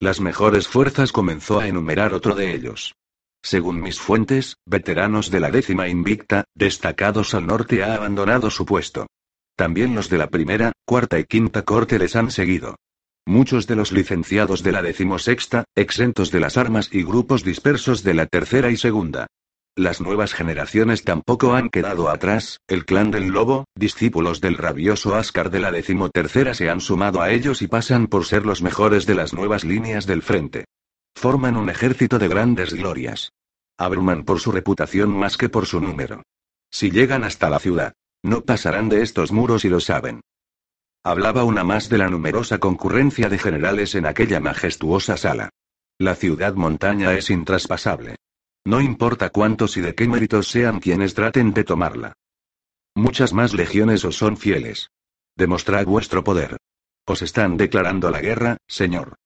Las 0.02 0.18
mejores 0.18 0.66
fuerzas 0.66 1.12
comenzó 1.12 1.60
a 1.60 1.68
enumerar 1.68 2.14
otro 2.14 2.34
de 2.34 2.54
ellos. 2.54 2.94
Según 3.42 3.82
mis 3.82 4.00
fuentes, 4.00 4.56
veteranos 4.64 5.30
de 5.30 5.40
la 5.40 5.50
décima 5.50 5.88
invicta, 5.88 6.44
destacados 6.54 7.34
al 7.34 7.46
norte, 7.46 7.82
ha 7.84 7.96
abandonado 7.96 8.50
su 8.50 8.64
puesto. 8.64 9.08
También 9.56 9.94
los 9.94 10.08
de 10.08 10.16
la 10.16 10.30
primera, 10.30 10.72
cuarta 10.86 11.18
y 11.18 11.24
quinta 11.24 11.66
corte 11.66 11.98
les 11.98 12.16
han 12.16 12.30
seguido. 12.30 12.76
Muchos 13.26 13.66
de 13.66 13.76
los 13.76 13.92
licenciados 13.92 14.62
de 14.62 14.72
la 14.72 14.80
decimosexta, 14.80 15.64
exentos 15.74 16.30
de 16.30 16.40
las 16.40 16.56
armas 16.56 16.88
y 16.90 17.02
grupos 17.02 17.44
dispersos 17.44 18.02
de 18.02 18.14
la 18.14 18.24
tercera 18.24 18.70
y 18.70 18.78
segunda. 18.78 19.26
Las 19.76 20.00
nuevas 20.00 20.34
generaciones 20.34 21.04
tampoco 21.04 21.54
han 21.54 21.70
quedado 21.70 22.08
atrás, 22.08 22.60
el 22.66 22.84
clan 22.84 23.10
del 23.10 23.28
lobo, 23.28 23.66
discípulos 23.76 24.40
del 24.40 24.56
rabioso 24.56 25.14
Ascar 25.14 25.50
de 25.50 25.60
la 25.60 25.70
decimotercera 25.70 26.54
se 26.54 26.68
han 26.68 26.80
sumado 26.80 27.22
a 27.22 27.30
ellos 27.30 27.62
y 27.62 27.68
pasan 27.68 28.08
por 28.08 28.26
ser 28.26 28.44
los 28.44 28.62
mejores 28.62 29.06
de 29.06 29.14
las 29.14 29.32
nuevas 29.32 29.64
líneas 29.64 30.06
del 30.06 30.22
frente. 30.22 30.64
Forman 31.14 31.56
un 31.56 31.70
ejército 31.70 32.18
de 32.18 32.28
grandes 32.28 32.74
glorias. 32.74 33.32
Abruman 33.78 34.24
por 34.24 34.40
su 34.40 34.52
reputación 34.52 35.10
más 35.10 35.36
que 35.36 35.48
por 35.48 35.66
su 35.66 35.80
número. 35.80 36.22
Si 36.70 36.90
llegan 36.90 37.24
hasta 37.24 37.48
la 37.48 37.58
ciudad, 37.58 37.94
no 38.22 38.42
pasarán 38.42 38.88
de 38.88 39.02
estos 39.02 39.32
muros 39.32 39.64
y 39.64 39.68
lo 39.68 39.80
saben. 39.80 40.20
Hablaba 41.02 41.44
una 41.44 41.64
más 41.64 41.88
de 41.88 41.96
la 41.96 42.10
numerosa 42.10 42.58
concurrencia 42.58 43.28
de 43.28 43.38
generales 43.38 43.94
en 43.94 44.04
aquella 44.04 44.40
majestuosa 44.40 45.16
sala. 45.16 45.48
La 45.98 46.14
ciudad 46.14 46.54
montaña 46.54 47.14
es 47.14 47.30
intraspasable. 47.30 48.16
No 48.64 48.80
importa 48.80 49.30
cuántos 49.30 49.76
y 49.76 49.80
de 49.80 49.94
qué 49.94 50.06
méritos 50.06 50.48
sean 50.48 50.80
quienes 50.80 51.14
traten 51.14 51.52
de 51.52 51.64
tomarla. 51.64 52.12
Muchas 52.94 53.32
más 53.32 53.54
legiones 53.54 54.04
os 54.04 54.16
son 54.16 54.36
fieles. 54.36 54.90
Demostrad 55.36 55.86
vuestro 55.86 56.22
poder. 56.24 56.56
Os 57.06 57.22
están 57.22 57.56
declarando 57.56 58.10
la 58.10 58.20
guerra, 58.20 58.58
señor. 58.68 59.16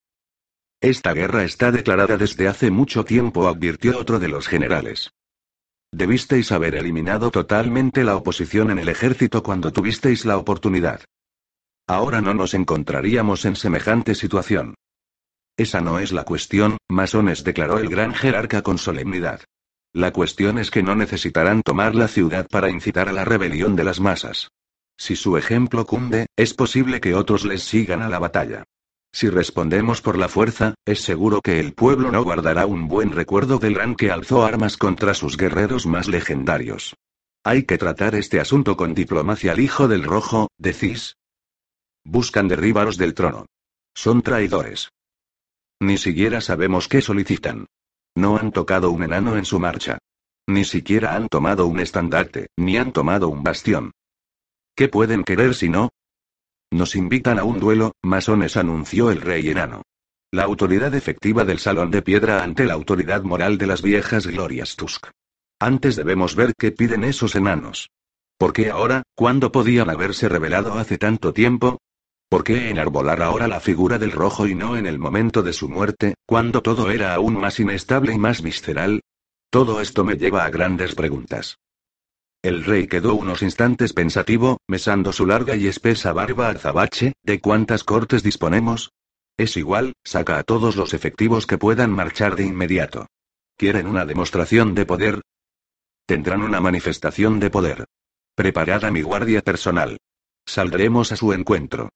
Esta 0.81 1.13
guerra 1.15 1.45
está 1.45 1.73
declarada 1.73 2.17
desde 2.17 2.47
hace 2.47 2.71
mucho 2.71 3.05
tiempo, 3.05 3.49
advirtió 3.49 3.99
otro 3.99 4.19
de 4.19 4.29
los 4.29 4.47
generales. 4.47 5.11
Debisteis 5.91 6.53
haber 6.53 6.75
eliminado 6.75 7.31
totalmente 7.31 8.05
la 8.05 8.17
oposición 8.17 8.71
en 8.71 8.79
el 8.79 8.89
ejército 8.89 9.43
cuando 9.43 9.73
tuvisteis 9.73 10.25
la 10.25 10.37
oportunidad. 10.37 11.01
Ahora 11.87 12.21
no 12.21 12.35
nos 12.35 12.55
encontraríamos 12.55 13.45
en 13.45 13.57
semejante 13.57 14.15
situación. 14.15 14.75
Esa 15.57 15.81
no 15.81 16.01
es 16.01 16.13
la 16.13 16.25
cuestión, 16.25 16.79
masones 16.89 17.45
declaró 17.45 17.79
el 17.79 17.89
gran 17.89 18.13
jerarca 18.13 18.63
con 18.63 18.79
solemnidad. 18.79 19.41
La 19.93 20.13
cuestión 20.13 20.59
es 20.59 20.73
que 20.73 20.83
no 20.83 20.97
necesitarán 20.97 21.63
tomar 21.63 21.95
la 21.95 22.09
ciudad 22.09 22.49
para 22.49 22.71
incitar 22.71 23.09
a 23.09 23.13
la 23.13 23.25
rebelión 23.25 23.77
de 23.77 23.85
las 23.85 24.01
masas. 24.01 24.49
Si 24.99 25.15
su 25.15 25.37
ejemplo 25.37 25.87
cunde, 25.87 26.27
es 26.37 26.55
posible 26.55 27.01
que 27.01 27.15
otros 27.15 27.45
les 27.45 27.63
sigan 27.63 28.03
a 28.03 28.09
la 28.09 28.19
batalla. 28.19 28.65
Si 29.13 29.29
respondemos 29.29 30.03
por 30.03 30.19
la 30.19 30.29
fuerza, 30.29 30.75
es 30.85 31.03
seguro 31.03 31.41
que 31.41 31.61
el 31.61 31.73
pueblo 31.73 32.11
no 32.11 32.25
guardará 32.25 32.67
un 32.67 32.89
buen 32.89 33.13
recuerdo 33.13 33.59
del 33.59 33.75
gran 33.75 33.95
que 33.95 34.11
alzó 34.11 34.45
armas 34.45 34.77
contra 34.77 35.15
sus 35.15 35.37
guerreros 35.37 35.87
más 35.87 36.09
legendarios. 36.09 36.97
Hay 37.45 37.63
que 37.63 37.79
tratar 37.79 38.17
este 38.17 38.41
asunto 38.41 38.77
con 38.77 38.95
diplomacia 38.95 39.53
al 39.53 39.61
hijo 39.61 39.87
del 39.87 40.03
rojo, 40.03 40.49
decís. 40.59 41.17
Buscan 42.03 42.49
derribaros 42.49 42.97
del 42.97 43.15
trono. 43.15 43.47
Son 43.95 44.23
traidores. 44.23 44.89
Ni 45.85 45.99
siquiera 45.99 46.41
sabemos 46.41 46.89
qué 46.89 47.03
solicitan. 47.03 47.67
No 48.17 48.39
han 48.39 48.53
tocado 48.53 48.91
un 48.91 49.03
enano 49.03 49.37
en 49.37 49.45
su 49.45 49.61
marcha. 49.61 49.99
Ni 50.47 50.65
siquiera 50.65 51.15
han 51.15 51.29
tomado 51.29 51.67
un 51.67 51.79
estandarte, 51.79 52.47
ni 52.57 52.79
han 52.79 52.91
tomado 52.91 53.29
un 53.29 53.43
bastión. 53.43 53.91
¿Qué 54.75 54.89
pueden 54.89 55.25
querer 55.25 55.55
si 55.55 55.69
no? 55.69 55.91
Nos 56.71 56.97
invitan 56.97 57.39
a 57.39 57.45
un 57.45 57.61
duelo, 57.61 57.93
masones 58.03 58.57
anunció 58.57 59.11
el 59.11 59.21
rey 59.21 59.51
enano. 59.51 59.83
La 60.33 60.45
autoridad 60.45 60.95
efectiva 60.95 61.45
del 61.45 61.59
salón 61.59 61.91
de 61.91 62.01
piedra 62.01 62.43
ante 62.43 62.65
la 62.65 62.73
autoridad 62.73 63.23
moral 63.23 63.59
de 63.59 63.67
las 63.67 63.83
viejas 63.83 64.27
glorias 64.27 64.77
Tusk. 64.77 65.09
Antes 65.61 65.97
debemos 65.97 66.35
ver 66.35 66.55
qué 66.59 66.73
piden 66.73 67.05
esos 67.05 67.35
enanos. 67.35 67.91
¿Por 68.39 68.55
qué 68.55 68.71
ahora, 68.71 69.03
cuando 69.15 69.53
podían 69.53 69.91
haberse 69.91 70.31
revelado 70.31 70.79
hace 70.79 70.97
tanto 70.97 71.35
tiempo? 71.35 71.79
¿Por 72.35 72.43
qué 72.43 72.69
enarbolar 72.69 73.23
ahora 73.23 73.47
la 73.47 73.61
figura 73.61 73.97
del 73.97 74.11
rojo 74.11 74.49
y 74.49 74.57
no 74.57 74.77
en 74.77 74.87
el 74.87 74.99
momento 74.99 75.41
de 75.45 75.53
su 75.53 75.69
muerte, 75.69 76.15
cuando 76.27 76.63
todo 76.63 76.91
era 76.91 77.15
aún 77.15 77.37
más 77.37 77.61
inestable 77.61 78.13
y 78.13 78.19
más 78.19 78.43
visceral? 78.43 79.03
Todo 79.51 79.81
esto 79.81 80.03
me 80.03 80.17
lleva 80.17 80.45
a 80.45 80.51
grandes 80.51 80.97
preguntas. 80.97 81.59
El 82.43 82.65
rey 82.65 82.89
quedó 82.89 83.15
unos 83.15 83.43
instantes 83.43 83.93
pensativo, 83.93 84.59
mesando 84.67 85.13
su 85.13 85.27
larga 85.27 85.55
y 85.55 85.69
espesa 85.69 86.13
barba 86.13 86.49
azabache, 86.49 87.13
¿de 87.23 87.41
cuántas 87.41 87.85
cortes 87.85 88.25
disponemos? 88.25 88.91
Es 89.37 89.57
igual, 89.57 89.93
saca 90.03 90.41
a 90.41 90.43
todos 90.43 90.75
los 90.75 90.93
efectivos 90.93 91.47
que 91.47 91.57
puedan 91.57 91.93
marchar 91.93 92.35
de 92.35 92.47
inmediato. 92.47 93.07
¿Quieren 93.57 93.87
una 93.87 94.07
demostración 94.07 94.75
de 94.75 94.87
poder? 94.87 95.21
Tendrán 96.05 96.43
una 96.43 96.61
manifestación 96.61 97.39
de 97.39 97.51
poder. 97.51 97.85
Preparad 98.35 98.85
a 98.87 98.91
mi 98.91 99.03
guardia 99.03 99.41
personal. 99.41 99.99
Saldremos 100.45 101.13
a 101.13 101.17
su 101.17 101.33
encuentro. 101.33 101.91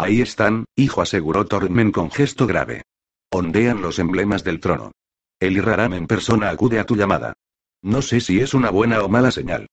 Ahí 0.00 0.22
están, 0.22 0.64
hijo, 0.76 1.02
aseguró 1.02 1.44
Tormen 1.44 1.92
con 1.92 2.10
gesto 2.10 2.46
grave. 2.46 2.84
Ondean 3.30 3.82
los 3.82 3.98
emblemas 3.98 4.42
del 4.44 4.58
trono. 4.58 4.92
El 5.38 5.58
Irraram 5.58 5.92
en 5.92 6.06
persona 6.06 6.48
acude 6.48 6.78
a 6.78 6.86
tu 6.86 6.96
llamada. 6.96 7.34
No 7.82 8.00
sé 8.00 8.22
si 8.22 8.40
es 8.40 8.54
una 8.54 8.70
buena 8.70 9.02
o 9.02 9.10
mala 9.10 9.30
señal. 9.30 9.66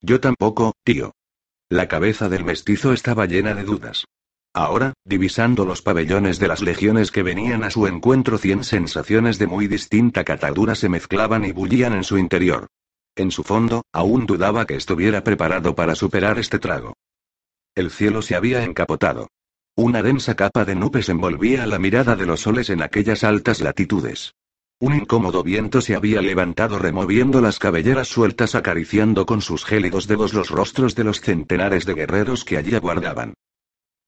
Yo 0.00 0.20
tampoco, 0.20 0.72
tío. 0.84 1.12
La 1.68 1.86
cabeza 1.86 2.30
del 2.30 2.46
mestizo 2.46 2.94
estaba 2.94 3.26
llena 3.26 3.52
de 3.54 3.64
dudas. 3.64 4.06
Ahora, 4.54 4.94
divisando 5.04 5.66
los 5.66 5.82
pabellones 5.82 6.38
de 6.38 6.48
las 6.48 6.62
legiones 6.62 7.10
que 7.10 7.22
venían 7.22 7.62
a 7.62 7.70
su 7.70 7.86
encuentro, 7.86 8.38
cien 8.38 8.64
sensaciones 8.64 9.38
de 9.38 9.48
muy 9.48 9.66
distinta 9.66 10.24
catadura 10.24 10.74
se 10.76 10.88
mezclaban 10.88 11.44
y 11.44 11.52
bullían 11.52 11.92
en 11.92 12.04
su 12.04 12.16
interior. 12.16 12.68
En 13.16 13.30
su 13.30 13.42
fondo, 13.42 13.82
aún 13.92 14.24
dudaba 14.24 14.64
que 14.64 14.76
estuviera 14.76 15.22
preparado 15.22 15.74
para 15.74 15.94
superar 15.94 16.38
este 16.38 16.58
trago. 16.58 16.94
El 17.74 17.90
cielo 17.90 18.22
se 18.22 18.34
había 18.34 18.64
encapotado. 18.64 19.28
Una 19.74 20.02
densa 20.02 20.34
capa 20.34 20.66
de 20.66 20.74
nubes 20.74 21.08
envolvía 21.08 21.66
la 21.66 21.78
mirada 21.78 22.14
de 22.14 22.26
los 22.26 22.40
soles 22.40 22.68
en 22.68 22.82
aquellas 22.82 23.24
altas 23.24 23.62
latitudes. 23.62 24.34
Un 24.78 24.94
incómodo 24.94 25.42
viento 25.42 25.80
se 25.80 25.94
había 25.94 26.20
levantado 26.20 26.78
removiendo 26.78 27.40
las 27.40 27.58
cabelleras 27.58 28.08
sueltas 28.08 28.54
acariciando 28.54 29.24
con 29.24 29.40
sus 29.40 29.64
gélidos 29.64 30.06
dedos 30.06 30.34
los 30.34 30.50
rostros 30.50 30.94
de 30.94 31.04
los 31.04 31.22
centenares 31.22 31.86
de 31.86 31.94
guerreros 31.94 32.44
que 32.44 32.58
allí 32.58 32.74
aguardaban. 32.74 33.32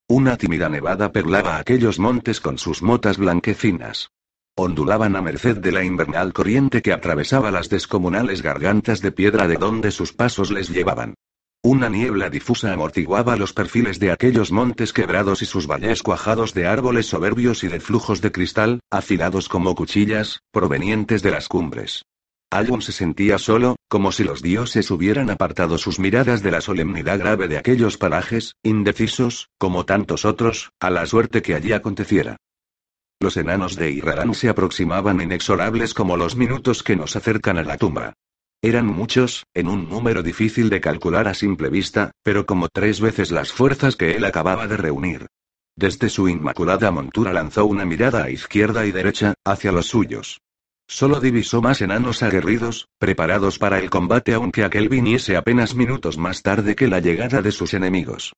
Una 0.06 0.36
tímida 0.36 0.68
nevada 0.68 1.12
perlaba 1.12 1.56
aquellos 1.56 1.98
montes 1.98 2.42
con 2.42 2.58
sus 2.58 2.82
motas 2.82 3.16
blanquecinas. 3.16 4.10
Ondulaban 4.56 5.16
a 5.16 5.22
merced 5.22 5.56
de 5.56 5.72
la 5.72 5.82
invernal 5.82 6.34
corriente 6.34 6.82
que 6.82 6.92
atravesaba 6.92 7.50
las 7.50 7.70
descomunales 7.70 8.42
gargantas 8.42 9.00
de 9.00 9.12
piedra 9.12 9.48
de 9.48 9.56
donde 9.56 9.90
sus 9.90 10.12
pasos 10.12 10.50
les 10.50 10.68
llevaban. 10.68 11.14
Una 11.66 11.88
niebla 11.88 12.28
difusa 12.28 12.74
amortiguaba 12.74 13.36
los 13.36 13.54
perfiles 13.54 13.98
de 13.98 14.12
aquellos 14.12 14.52
montes 14.52 14.92
quebrados 14.92 15.40
y 15.40 15.46
sus 15.46 15.66
valles 15.66 16.02
cuajados 16.02 16.52
de 16.52 16.66
árboles 16.66 17.06
soberbios 17.06 17.64
y 17.64 17.68
de 17.68 17.80
flujos 17.80 18.20
de 18.20 18.30
cristal, 18.30 18.80
afilados 18.90 19.48
como 19.48 19.74
cuchillas, 19.74 20.40
provenientes 20.52 21.22
de 21.22 21.30
las 21.30 21.48
cumbres. 21.48 22.04
Alun 22.50 22.82
se 22.82 22.92
sentía 22.92 23.38
solo, 23.38 23.76
como 23.88 24.12
si 24.12 24.24
los 24.24 24.42
dioses 24.42 24.90
hubieran 24.90 25.30
apartado 25.30 25.78
sus 25.78 25.98
miradas 25.98 26.42
de 26.42 26.50
la 26.50 26.60
solemnidad 26.60 27.18
grave 27.18 27.48
de 27.48 27.56
aquellos 27.56 27.96
parajes, 27.96 28.56
indecisos, 28.62 29.48
como 29.56 29.86
tantos 29.86 30.26
otros, 30.26 30.70
a 30.80 30.90
la 30.90 31.06
suerte 31.06 31.40
que 31.40 31.54
allí 31.54 31.72
aconteciera. 31.72 32.36
Los 33.20 33.38
enanos 33.38 33.76
de 33.76 33.90
Irrarán 33.90 34.34
se 34.34 34.50
aproximaban 34.50 35.22
inexorables 35.22 35.94
como 35.94 36.18
los 36.18 36.36
minutos 36.36 36.82
que 36.82 36.94
nos 36.94 37.16
acercan 37.16 37.56
a 37.56 37.62
la 37.62 37.78
tumba. 37.78 38.12
Eran 38.64 38.86
muchos, 38.86 39.44
en 39.52 39.68
un 39.68 39.90
número 39.90 40.22
difícil 40.22 40.70
de 40.70 40.80
calcular 40.80 41.28
a 41.28 41.34
simple 41.34 41.68
vista, 41.68 42.12
pero 42.22 42.46
como 42.46 42.70
tres 42.70 42.98
veces 42.98 43.30
las 43.30 43.52
fuerzas 43.52 43.94
que 43.94 44.12
él 44.12 44.24
acababa 44.24 44.66
de 44.66 44.78
reunir. 44.78 45.26
Desde 45.76 46.08
su 46.08 46.30
inmaculada 46.30 46.90
montura 46.90 47.34
lanzó 47.34 47.66
una 47.66 47.84
mirada 47.84 48.24
a 48.24 48.30
izquierda 48.30 48.86
y 48.86 48.90
derecha, 48.90 49.34
hacia 49.44 49.70
los 49.70 49.88
suyos. 49.88 50.40
Solo 50.88 51.20
divisó 51.20 51.60
más 51.60 51.82
enanos 51.82 52.22
aguerridos, 52.22 52.88
preparados 52.98 53.58
para 53.58 53.78
el 53.80 53.90
combate 53.90 54.32
aunque 54.32 54.64
aquel 54.64 54.88
viniese 54.88 55.36
apenas 55.36 55.74
minutos 55.74 56.16
más 56.16 56.40
tarde 56.40 56.74
que 56.74 56.88
la 56.88 57.00
llegada 57.00 57.42
de 57.42 57.52
sus 57.52 57.74
enemigos. 57.74 58.32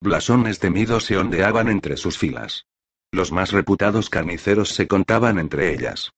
Blasones 0.00 0.60
temidos 0.60 1.06
se 1.06 1.16
ondeaban 1.16 1.68
entre 1.68 1.96
sus 1.96 2.16
filas. 2.16 2.66
Los 3.10 3.32
más 3.32 3.50
reputados 3.50 4.10
carniceros 4.10 4.68
se 4.68 4.86
contaban 4.86 5.40
entre 5.40 5.74
ellas. 5.74 6.12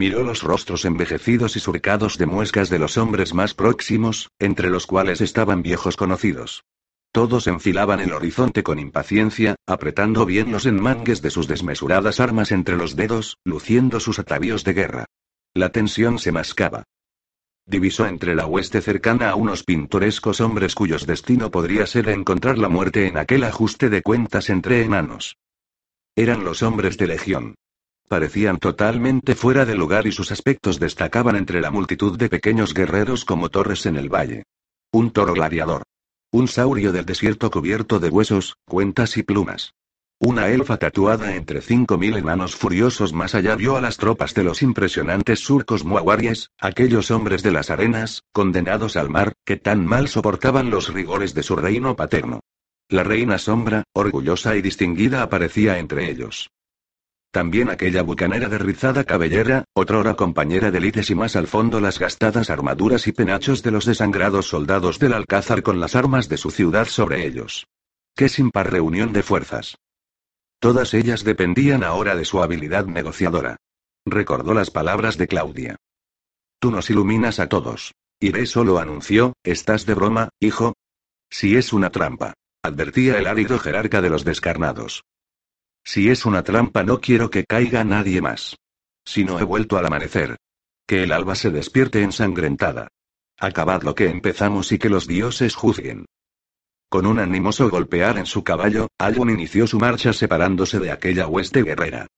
Miró 0.00 0.22
los 0.22 0.42
rostros 0.42 0.86
envejecidos 0.86 1.56
y 1.56 1.60
surcados 1.60 2.16
de 2.16 2.24
muescas 2.24 2.70
de 2.70 2.78
los 2.78 2.96
hombres 2.96 3.34
más 3.34 3.52
próximos, 3.52 4.30
entre 4.38 4.70
los 4.70 4.86
cuales 4.86 5.20
estaban 5.20 5.60
viejos 5.60 5.98
conocidos. 5.98 6.64
Todos 7.12 7.46
enfilaban 7.46 8.00
el 8.00 8.14
horizonte 8.14 8.62
con 8.62 8.78
impaciencia, 8.78 9.56
apretando 9.66 10.24
bien 10.24 10.52
los 10.52 10.64
enmangues 10.64 11.20
de 11.20 11.28
sus 11.28 11.48
desmesuradas 11.48 12.18
armas 12.18 12.50
entre 12.50 12.78
los 12.78 12.96
dedos, 12.96 13.36
luciendo 13.44 14.00
sus 14.00 14.18
atavíos 14.18 14.64
de 14.64 14.72
guerra. 14.72 15.04
La 15.52 15.68
tensión 15.68 16.18
se 16.18 16.32
mascaba. 16.32 16.84
Divisó 17.66 18.06
entre 18.06 18.34
la 18.34 18.46
hueste 18.46 18.80
cercana 18.80 19.28
a 19.28 19.34
unos 19.34 19.64
pintorescos 19.64 20.40
hombres 20.40 20.74
cuyos 20.74 21.06
destino 21.06 21.50
podría 21.50 21.86
ser 21.86 22.08
encontrar 22.08 22.56
la 22.56 22.70
muerte 22.70 23.06
en 23.06 23.18
aquel 23.18 23.44
ajuste 23.44 23.90
de 23.90 24.00
cuentas 24.00 24.48
entre 24.48 24.82
enanos. 24.82 25.36
Eran 26.16 26.42
los 26.42 26.62
hombres 26.62 26.96
de 26.96 27.06
legión. 27.06 27.54
Parecían 28.10 28.58
totalmente 28.58 29.36
fuera 29.36 29.64
de 29.64 29.76
lugar 29.76 30.08
y 30.08 30.10
sus 30.10 30.32
aspectos 30.32 30.80
destacaban 30.80 31.36
entre 31.36 31.60
la 31.60 31.70
multitud 31.70 32.18
de 32.18 32.28
pequeños 32.28 32.74
guerreros 32.74 33.24
como 33.24 33.50
torres 33.50 33.86
en 33.86 33.94
el 33.94 34.12
valle. 34.12 34.42
Un 34.90 35.12
toro 35.12 35.32
gladiador. 35.32 35.84
Un 36.32 36.48
saurio 36.48 36.90
del 36.90 37.06
desierto 37.06 37.52
cubierto 37.52 38.00
de 38.00 38.08
huesos, 38.08 38.56
cuentas 38.64 39.16
y 39.16 39.22
plumas. 39.22 39.74
Una 40.18 40.48
elfa 40.48 40.76
tatuada 40.76 41.36
entre 41.36 41.60
cinco 41.60 41.98
mil 41.98 42.16
enanos 42.16 42.56
furiosos 42.56 43.12
más 43.12 43.36
allá 43.36 43.54
vio 43.54 43.76
a 43.76 43.80
las 43.80 43.96
tropas 43.96 44.34
de 44.34 44.42
los 44.42 44.60
impresionantes 44.62 45.38
surcos 45.38 45.84
muaguaries, 45.84 46.50
aquellos 46.58 47.12
hombres 47.12 47.44
de 47.44 47.52
las 47.52 47.70
arenas, 47.70 48.24
condenados 48.32 48.96
al 48.96 49.08
mar, 49.08 49.34
que 49.44 49.56
tan 49.56 49.86
mal 49.86 50.08
soportaban 50.08 50.68
los 50.68 50.92
rigores 50.92 51.32
de 51.32 51.44
su 51.44 51.54
reino 51.54 51.94
paterno. 51.94 52.40
La 52.88 53.04
reina 53.04 53.38
sombra, 53.38 53.84
orgullosa 53.92 54.56
y 54.56 54.62
distinguida 54.62 55.22
aparecía 55.22 55.78
entre 55.78 56.10
ellos. 56.10 56.50
También 57.30 57.70
aquella 57.70 58.02
bucanera 58.02 58.48
de 58.48 58.58
rizada 58.58 59.04
cabellera, 59.04 59.64
otrora 59.72 60.14
compañera 60.14 60.72
de 60.72 60.80
lides 60.80 61.10
y 61.10 61.14
más 61.14 61.36
al 61.36 61.46
fondo 61.46 61.80
las 61.80 62.00
gastadas 62.00 62.50
armaduras 62.50 63.06
y 63.06 63.12
penachos 63.12 63.62
de 63.62 63.70
los 63.70 63.84
desangrados 63.84 64.48
soldados 64.48 64.98
del 64.98 65.12
Alcázar 65.12 65.62
con 65.62 65.78
las 65.78 65.94
armas 65.94 66.28
de 66.28 66.36
su 66.36 66.50
ciudad 66.50 66.86
sobre 66.86 67.24
ellos. 67.24 67.68
Qué 68.16 68.28
sin 68.28 68.50
par 68.50 68.72
reunión 68.72 69.12
de 69.12 69.22
fuerzas. 69.22 69.76
Todas 70.58 70.92
ellas 70.92 71.22
dependían 71.22 71.84
ahora 71.84 72.16
de 72.16 72.24
su 72.24 72.42
habilidad 72.42 72.86
negociadora. 72.86 73.56
Recordó 74.04 74.52
las 74.52 74.70
palabras 74.70 75.16
de 75.16 75.28
Claudia. 75.28 75.76
Tú 76.58 76.72
nos 76.72 76.90
iluminas 76.90 77.38
a 77.38 77.48
todos. 77.48 77.92
Iré 78.18 78.44
solo 78.46 78.78
anunció, 78.78 79.34
¿estás 79.44 79.86
de 79.86 79.94
broma, 79.94 80.30
hijo? 80.40 80.74
Si 81.30 81.56
es 81.56 81.72
una 81.72 81.90
trampa. 81.90 82.34
Advertía 82.62 83.18
el 83.18 83.26
árido 83.28 83.58
jerarca 83.58 84.02
de 84.02 84.10
los 84.10 84.24
descarnados. 84.24 85.04
Si 85.84 86.10
es 86.10 86.26
una 86.26 86.42
trampa 86.42 86.82
no 86.82 87.00
quiero 87.00 87.30
que 87.30 87.44
caiga 87.44 87.84
nadie 87.84 88.20
más. 88.20 88.56
Si 89.04 89.24
no 89.24 89.38
he 89.38 89.44
vuelto 89.44 89.76
al 89.76 89.86
amanecer. 89.86 90.36
Que 90.86 91.04
el 91.04 91.12
alba 91.12 91.34
se 91.34 91.50
despierte 91.50 92.02
ensangrentada. 92.02 92.88
Acabad 93.38 93.82
lo 93.82 93.94
que 93.94 94.08
empezamos 94.08 94.70
y 94.72 94.78
que 94.78 94.90
los 94.90 95.06
dioses 95.06 95.54
juzguen. 95.54 96.06
Con 96.90 97.06
un 97.06 97.18
animoso 97.20 97.70
golpear 97.70 98.18
en 98.18 98.26
su 98.26 98.42
caballo, 98.42 98.88
Alwyn 98.98 99.30
inició 99.30 99.66
su 99.66 99.78
marcha 99.78 100.12
separándose 100.12 100.80
de 100.80 100.90
aquella 100.90 101.26
hueste 101.28 101.62
guerrera. 101.62 102.08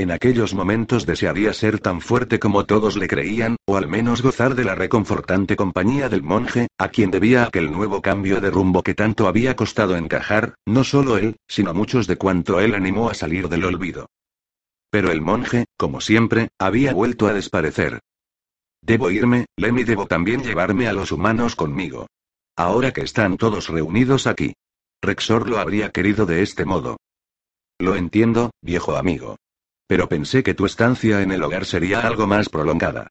En 0.00 0.10
aquellos 0.10 0.54
momentos 0.54 1.04
desearía 1.04 1.52
ser 1.52 1.78
tan 1.78 2.00
fuerte 2.00 2.38
como 2.38 2.64
todos 2.64 2.96
le 2.96 3.06
creían, 3.06 3.56
o 3.66 3.76
al 3.76 3.86
menos 3.86 4.22
gozar 4.22 4.54
de 4.54 4.64
la 4.64 4.74
reconfortante 4.74 5.56
compañía 5.56 6.08
del 6.08 6.22
monje, 6.22 6.68
a 6.78 6.88
quien 6.88 7.10
debía 7.10 7.44
aquel 7.44 7.70
nuevo 7.70 8.00
cambio 8.00 8.40
de 8.40 8.50
rumbo 8.50 8.82
que 8.82 8.94
tanto 8.94 9.28
había 9.28 9.56
costado 9.56 9.98
encajar, 9.98 10.54
no 10.64 10.84
solo 10.84 11.18
él, 11.18 11.36
sino 11.46 11.74
muchos 11.74 12.06
de 12.06 12.16
cuanto 12.16 12.60
él 12.60 12.74
animó 12.74 13.10
a 13.10 13.14
salir 13.14 13.50
del 13.50 13.62
olvido. 13.62 14.08
Pero 14.88 15.12
el 15.12 15.20
monje, 15.20 15.66
como 15.76 16.00
siempre, 16.00 16.48
había 16.58 16.94
vuelto 16.94 17.26
a 17.26 17.34
desparecer. 17.34 18.00
Debo 18.80 19.10
irme, 19.10 19.48
Lemmy, 19.58 19.84
debo 19.84 20.06
también 20.06 20.42
llevarme 20.42 20.88
a 20.88 20.94
los 20.94 21.12
humanos 21.12 21.56
conmigo. 21.56 22.06
Ahora 22.56 22.92
que 22.92 23.02
están 23.02 23.36
todos 23.36 23.68
reunidos 23.68 24.26
aquí. 24.26 24.54
Rexor 25.02 25.46
lo 25.46 25.58
habría 25.58 25.90
querido 25.90 26.24
de 26.24 26.40
este 26.40 26.64
modo. 26.64 26.96
Lo 27.78 27.96
entiendo, 27.96 28.50
viejo 28.62 28.96
amigo. 28.96 29.36
Pero 29.90 30.08
pensé 30.08 30.44
que 30.44 30.54
tu 30.54 30.66
estancia 30.66 31.20
en 31.20 31.32
el 31.32 31.42
hogar 31.42 31.64
sería 31.64 31.98
algo 32.06 32.28
más 32.28 32.48
prolongada. 32.48 33.08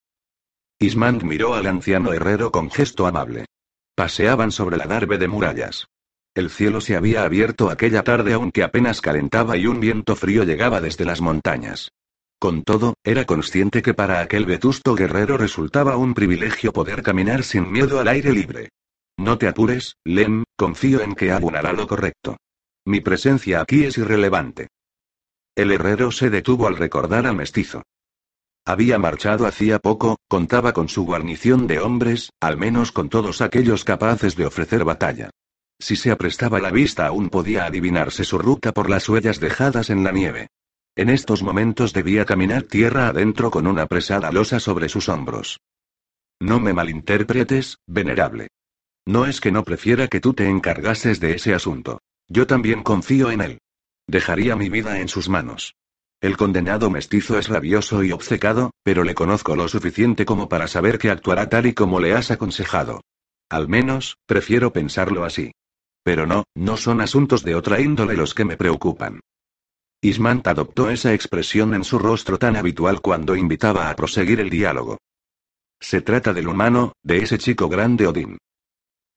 Ismand 0.80 1.24
miró 1.24 1.54
al 1.54 1.68
anciano 1.68 2.14
herrero 2.14 2.54
con 2.54 2.72
gesto 2.72 3.06
amable. 3.06 3.48
Paseaban 3.96 4.54
sobre 4.54 4.78
la 4.78 4.86
darbe 4.86 5.18
de 5.18 5.28
murallas. 5.28 5.88
El 6.34 6.50
cielo 6.50 6.80
se 6.80 6.96
había 6.96 7.24
abierto 7.24 7.70
aquella 7.70 8.02
tarde 8.04 8.32
aunque 8.32 8.64
apenas 8.64 9.02
calentaba 9.02 9.58
y 9.58 9.68
un 9.68 9.82
viento 9.82 10.16
frío 10.16 10.46
llegaba 10.46 10.80
desde 10.80 11.04
las 11.04 11.20
montañas. 11.20 11.92
Con 12.40 12.64
todo, 12.64 12.94
era 13.04 13.26
consciente 13.26 13.82
que 13.82 13.94
para 13.94 14.22
aquel 14.22 14.46
vetusto 14.46 14.96
guerrero 14.96 15.38
resultaba 15.38 15.98
un 15.98 16.14
privilegio 16.14 16.72
poder 16.72 17.04
caminar 17.04 17.44
sin 17.44 17.70
miedo 17.70 18.00
al 18.00 18.08
aire 18.08 18.32
libre. 18.32 18.70
No 19.18 19.38
te 19.38 19.50
apures, 19.50 19.98
Lem, 20.06 20.46
confío 20.56 21.02
en 21.02 21.14
que 21.16 21.34
abunará 21.34 21.74
lo 21.74 21.88
correcto. 21.88 22.38
Mi 22.86 23.02
presencia 23.02 23.60
aquí 23.60 23.84
es 23.84 23.98
irrelevante. 23.98 24.70
El 25.56 25.72
herrero 25.72 26.12
se 26.12 26.30
detuvo 26.30 26.68
al 26.68 26.78
recordar 26.78 27.28
al 27.28 27.36
mestizo. 27.36 27.84
Había 28.66 29.00
marchado 29.00 29.48
hacía 29.48 29.80
poco, 29.80 30.18
contaba 30.28 30.74
con 30.74 30.90
su 30.90 31.06
guarnición 31.06 31.68
de 31.68 31.80
hombres, 31.80 32.32
al 32.40 32.58
menos 32.58 32.92
con 32.92 33.10
todos 33.10 33.42
aquellos 33.42 33.84
capaces 33.84 34.36
de 34.36 34.46
ofrecer 34.46 34.84
batalla. 34.84 35.32
Si 35.80 35.96
se 35.96 36.12
aprestaba 36.12 36.60
la 36.60 36.72
vista 36.72 37.08
aún 37.08 37.30
podía 37.30 37.66
adivinarse 37.66 38.24
su 38.24 38.38
ruta 38.38 38.74
por 38.74 38.90
las 38.90 39.08
huellas 39.08 39.40
dejadas 39.40 39.90
en 39.90 40.04
la 40.04 40.12
nieve. 40.12 40.50
En 40.96 41.10
estos 41.10 41.42
momentos 41.42 41.94
debía 41.94 42.26
caminar 42.26 42.64
tierra 42.64 43.08
adentro 43.08 43.50
con 43.50 43.66
una 43.66 43.86
pesada 43.88 44.32
losa 44.32 44.60
sobre 44.60 44.90
sus 44.90 45.08
hombros. 45.08 45.60
No 46.42 46.60
me 46.60 46.74
malinterpretes, 46.74 47.78
venerable. 47.88 48.50
No 49.06 49.26
es 49.26 49.42
que 49.42 49.52
no 49.52 49.64
prefiera 49.64 50.08
que 50.08 50.20
tú 50.20 50.34
te 50.34 50.48
encargases 50.48 51.20
de 51.20 51.34
ese 51.34 51.54
asunto. 51.54 52.00
Yo 52.28 52.46
también 52.46 52.84
confío 52.84 53.32
en 53.32 53.42
él. 53.42 53.60
Dejaría 54.10 54.56
mi 54.56 54.70
vida 54.70 55.02
en 55.02 55.08
sus 55.08 55.30
manos. 55.30 55.76
El 56.20 56.36
condenado 56.36 56.90
mestizo 56.90 57.38
es 57.38 57.48
rabioso 57.48 58.04
y 58.04 58.12
obcecado, 58.12 58.72
pero 58.82 59.04
le 59.04 59.14
conozco 59.14 59.56
lo 59.56 59.68
suficiente 59.68 60.26
como 60.26 60.50
para 60.50 60.68
saber 60.68 60.98
que 60.98 61.12
actuará 61.12 61.48
tal 61.48 61.68
y 61.68 61.74
como 61.76 62.00
le 62.00 62.14
has 62.14 62.32
aconsejado. 62.32 63.02
Al 63.50 63.68
menos, 63.68 64.18
prefiero 64.26 64.74
pensarlo 64.74 65.26
así. 65.26 65.52
Pero 66.02 66.26
no, 66.26 66.46
no 66.56 66.76
son 66.76 67.02
asuntos 67.02 67.44
de 67.44 67.54
otra 67.54 67.82
índole 67.82 68.16
los 68.16 68.34
que 68.34 68.46
me 68.46 68.58
preocupan. 68.58 69.20
Ismant 70.02 70.48
adoptó 70.48 70.90
esa 70.90 71.14
expresión 71.14 71.76
en 71.76 71.84
su 71.84 72.00
rostro 72.00 72.40
tan 72.40 72.56
habitual 72.56 73.02
cuando 73.02 73.36
invitaba 73.36 73.92
a 73.92 73.96
proseguir 73.96 74.40
el 74.40 74.50
diálogo. 74.50 74.98
Se 75.80 76.02
trata 76.02 76.34
del 76.34 76.48
humano, 76.48 76.94
de 77.04 77.20
ese 77.20 77.38
chico 77.38 77.70
grande 77.70 78.08
Odín. 78.08 78.40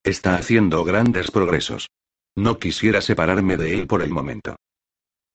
Está 0.04 0.34
haciendo 0.34 0.84
grandes 0.84 1.30
progresos. 1.30 1.88
No 2.36 2.58
quisiera 2.58 3.00
separarme 3.00 3.56
de 3.56 3.72
él 3.72 3.86
por 3.86 4.02
el 4.02 4.10
momento. 4.10 4.56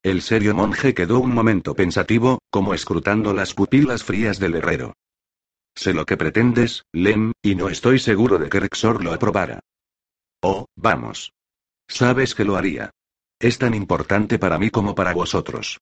El 0.07 0.21
serio 0.21 0.55
monje 0.55 0.93
quedó 0.93 1.19
un 1.19 1.33
momento 1.33 1.75
pensativo, 1.75 2.39
como 2.49 2.73
escrutando 2.73 3.33
las 3.33 3.53
pupilas 3.53 4.05
frías 4.05 4.39
del 4.39 4.55
herrero. 4.55 4.93
Sé 5.75 5.93
lo 5.93 6.05
que 6.05 6.15
pretendes, 6.15 6.83
Lem, 6.93 7.33
y 7.41 7.55
no 7.55 7.67
estoy 7.67 7.99
seguro 7.99 8.37
de 8.37 8.47
que 8.47 8.61
Rexor 8.61 9.03
lo 9.03 9.11
aprobara. 9.11 9.59
Oh, 10.41 10.67
vamos. 10.77 11.33
Sabes 11.89 12.35
que 12.35 12.45
lo 12.45 12.55
haría. 12.55 12.91
Es 13.37 13.57
tan 13.57 13.73
importante 13.73 14.39
para 14.39 14.57
mí 14.57 14.69
como 14.69 14.95
para 14.95 15.13
vosotros. 15.13 15.81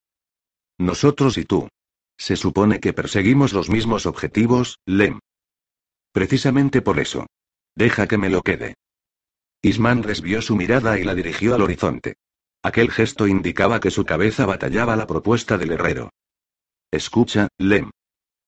Nosotros 0.80 1.38
y 1.38 1.46
tú. 1.46 1.70
Se 2.18 2.36
supone 2.36 2.80
que 2.80 2.94
perseguimos 2.94 3.54
los 3.54 3.70
mismos 3.70 4.08
objetivos, 4.08 4.80
Lem. 4.88 5.20
Precisamente 6.12 6.82
por 6.82 6.98
eso. 6.98 7.28
Deja 7.76 8.08
que 8.08 8.18
me 8.18 8.32
lo 8.32 8.42
quede. 8.42 8.74
Isman 9.62 10.02
resvió 10.02 10.42
su 10.42 10.56
mirada 10.56 10.98
y 10.98 11.04
la 11.04 11.14
dirigió 11.14 11.54
al 11.54 11.62
horizonte. 11.62 12.16
Aquel 12.66 12.90
gesto 12.90 13.28
indicaba 13.28 13.80
que 13.80 13.92
su 13.92 14.06
cabeza 14.06 14.48
batallaba 14.48 14.96
la 14.96 15.06
propuesta 15.06 15.56
del 15.56 15.74
herrero. 15.74 16.10
Escucha, 16.90 17.48
Lem. 17.60 17.92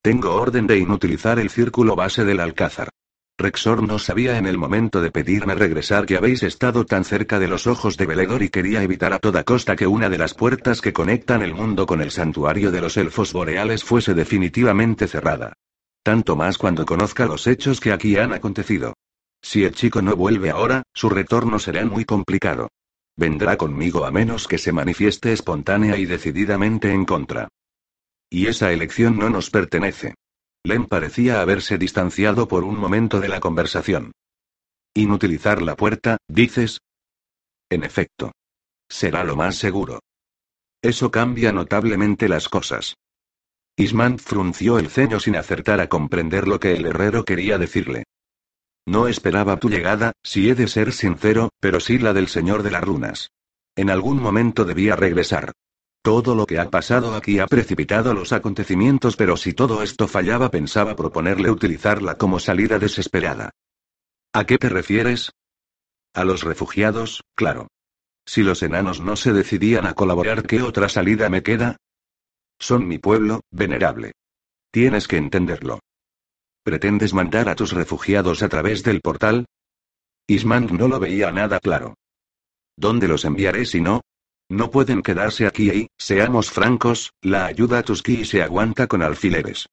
Tengo 0.01 0.33
orden 0.33 0.65
de 0.65 0.79
inutilizar 0.79 1.37
el 1.37 1.51
círculo 1.51 1.95
base 1.95 2.25
del 2.25 2.39
alcázar. 2.39 2.89
Rexor 3.37 3.87
no 3.87 3.99
sabía 3.99 4.39
en 4.39 4.47
el 4.47 4.57
momento 4.57 5.01
de 5.01 5.11
pedirme 5.11 5.53
regresar 5.53 6.07
que 6.07 6.17
habéis 6.17 6.41
estado 6.41 6.83
tan 6.83 7.03
cerca 7.03 7.37
de 7.37 7.47
los 7.47 7.67
ojos 7.67 7.95
de 7.95 8.07
Veledor 8.07 8.41
y 8.41 8.49
quería 8.49 8.81
evitar 8.81 9.13
a 9.13 9.19
toda 9.19 9.43
costa 9.43 9.75
que 9.75 9.85
una 9.85 10.09
de 10.09 10.17
las 10.17 10.33
puertas 10.33 10.81
que 10.81 10.93
conectan 10.93 11.43
el 11.43 11.53
mundo 11.53 11.85
con 11.85 12.01
el 12.01 12.09
santuario 12.09 12.71
de 12.71 12.81
los 12.81 12.97
elfos 12.97 13.33
boreales 13.33 13.83
fuese 13.83 14.15
definitivamente 14.15 15.07
cerrada. 15.07 15.53
Tanto 16.01 16.35
más 16.35 16.57
cuando 16.57 16.87
conozca 16.87 17.27
los 17.27 17.45
hechos 17.45 17.79
que 17.79 17.91
aquí 17.91 18.17
han 18.17 18.33
acontecido. 18.33 18.95
Si 19.43 19.63
el 19.63 19.75
chico 19.75 20.01
no 20.01 20.15
vuelve 20.15 20.49
ahora, 20.49 20.81
su 20.91 21.07
retorno 21.07 21.59
será 21.59 21.85
muy 21.85 22.03
complicado. 22.03 22.69
Vendrá 23.17 23.57
conmigo 23.57 24.05
a 24.05 24.11
menos 24.11 24.47
que 24.47 24.59
se 24.59 24.71
manifieste 24.71 25.33
espontánea 25.33 25.97
y 25.97 26.05
decididamente 26.05 26.91
en 26.91 27.03
contra. 27.03 27.47
Y 28.29 28.45
esa 28.45 28.71
elección 28.71 29.17
no 29.17 29.31
nos 29.31 29.49
pertenece. 29.49 30.13
Len 30.63 30.85
parecía 30.85 31.41
haberse 31.41 31.79
distanciado 31.79 32.47
por 32.47 32.63
un 32.63 32.77
momento 32.77 33.19
de 33.19 33.27
la 33.29 33.39
conversación. 33.39 34.11
Inutilizar 34.93 35.63
la 35.63 35.75
puerta, 35.75 36.17
dices. 36.27 36.79
En 37.69 37.83
efecto. 37.83 38.33
Será 38.87 39.23
lo 39.23 39.35
más 39.35 39.55
seguro. 39.55 39.99
Eso 40.81 41.09
cambia 41.09 41.51
notablemente 41.51 42.29
las 42.29 42.47
cosas. 42.47 42.95
Ismant 43.75 44.19
frunció 44.19 44.77
el 44.77 44.89
ceño 44.89 45.19
sin 45.19 45.35
acertar 45.35 45.81
a 45.81 45.89
comprender 45.89 46.47
lo 46.47 46.59
que 46.59 46.73
el 46.73 46.85
herrero 46.85 47.25
quería 47.25 47.57
decirle. 47.57 48.03
No 48.87 49.09
esperaba 49.09 49.57
tu 49.57 49.69
llegada, 49.69 50.13
si 50.23 50.49
he 50.49 50.55
de 50.55 50.69
ser 50.69 50.93
sincero, 50.93 51.49
pero 51.59 51.81
sí 51.81 51.99
la 51.99 52.13
del 52.13 52.29
Señor 52.29 52.63
de 52.63 52.71
las 52.71 52.81
Runas. 52.81 53.31
En 53.75 53.89
algún 53.89 54.21
momento 54.21 54.63
debía 54.63 54.95
regresar. 54.95 55.51
Todo 56.01 56.35
lo 56.35 56.45
que 56.45 56.57
ha 56.57 56.69
pasado 56.69 57.13
aquí 57.13 57.39
ha 57.39 57.47
precipitado 57.47 58.13
los 58.13 58.31
acontecimientos, 58.31 59.17
pero 59.17 59.35
si 59.35 59.51
todo 59.51 59.83
esto 59.83 60.07
fallaba 60.07 60.49
pensaba 60.51 60.95
proponerle 60.95 61.51
utilizarla 61.51 62.17
como 62.17 62.39
salida 62.39 62.79
desesperada. 62.79 63.51
¿A 64.31 64.45
qué 64.45 64.57
te 64.57 64.69
refieres? 64.69 65.33
A 66.13 66.23
los 66.23 66.43
refugiados, 66.43 67.23
claro. 67.35 67.67
Si 68.25 68.41
los 68.41 68.63
enanos 68.63 69.01
no 69.01 69.17
se 69.17 69.33
decidían 69.33 69.85
a 69.85 69.95
colaborar, 69.95 70.43
¿qué 70.43 70.61
otra 70.61 70.87
salida 70.87 71.27
me 71.29 71.43
queda? 71.43 71.75
Son 72.57 72.87
mi 72.87 72.99
pueblo, 72.99 73.41
venerable. 73.51 74.13
Tienes 74.71 75.09
que 75.09 75.17
entenderlo. 75.17 75.81
¿Pretendes 76.67 77.13
mandar 77.13 77.47
a 77.47 77.55
tus 77.55 77.71
refugiados 77.71 78.43
a 78.43 78.49
través 78.49 78.83
del 78.83 78.99
portal? 78.99 79.45
Ismand 80.27 80.71
no 80.71 80.89
lo 80.89 80.99
veía 80.99 81.31
nada 81.31 81.61
claro. 81.61 81.93
¿Dónde 82.75 83.07
los 83.07 83.23
enviaré 83.23 83.65
si 83.65 83.79
no? 83.79 84.01
No 84.49 84.69
pueden 84.69 85.01
quedarse 85.01 85.47
aquí 85.47 85.71
y, 85.71 85.87
seamos 85.97 86.51
francos, 86.51 87.13
la 87.21 87.45
ayuda 87.45 87.79
a 87.79 87.83
Tuski 87.83 88.25
se 88.25 88.43
aguanta 88.43 88.87
con 88.87 89.01
alfileres. 89.01 89.67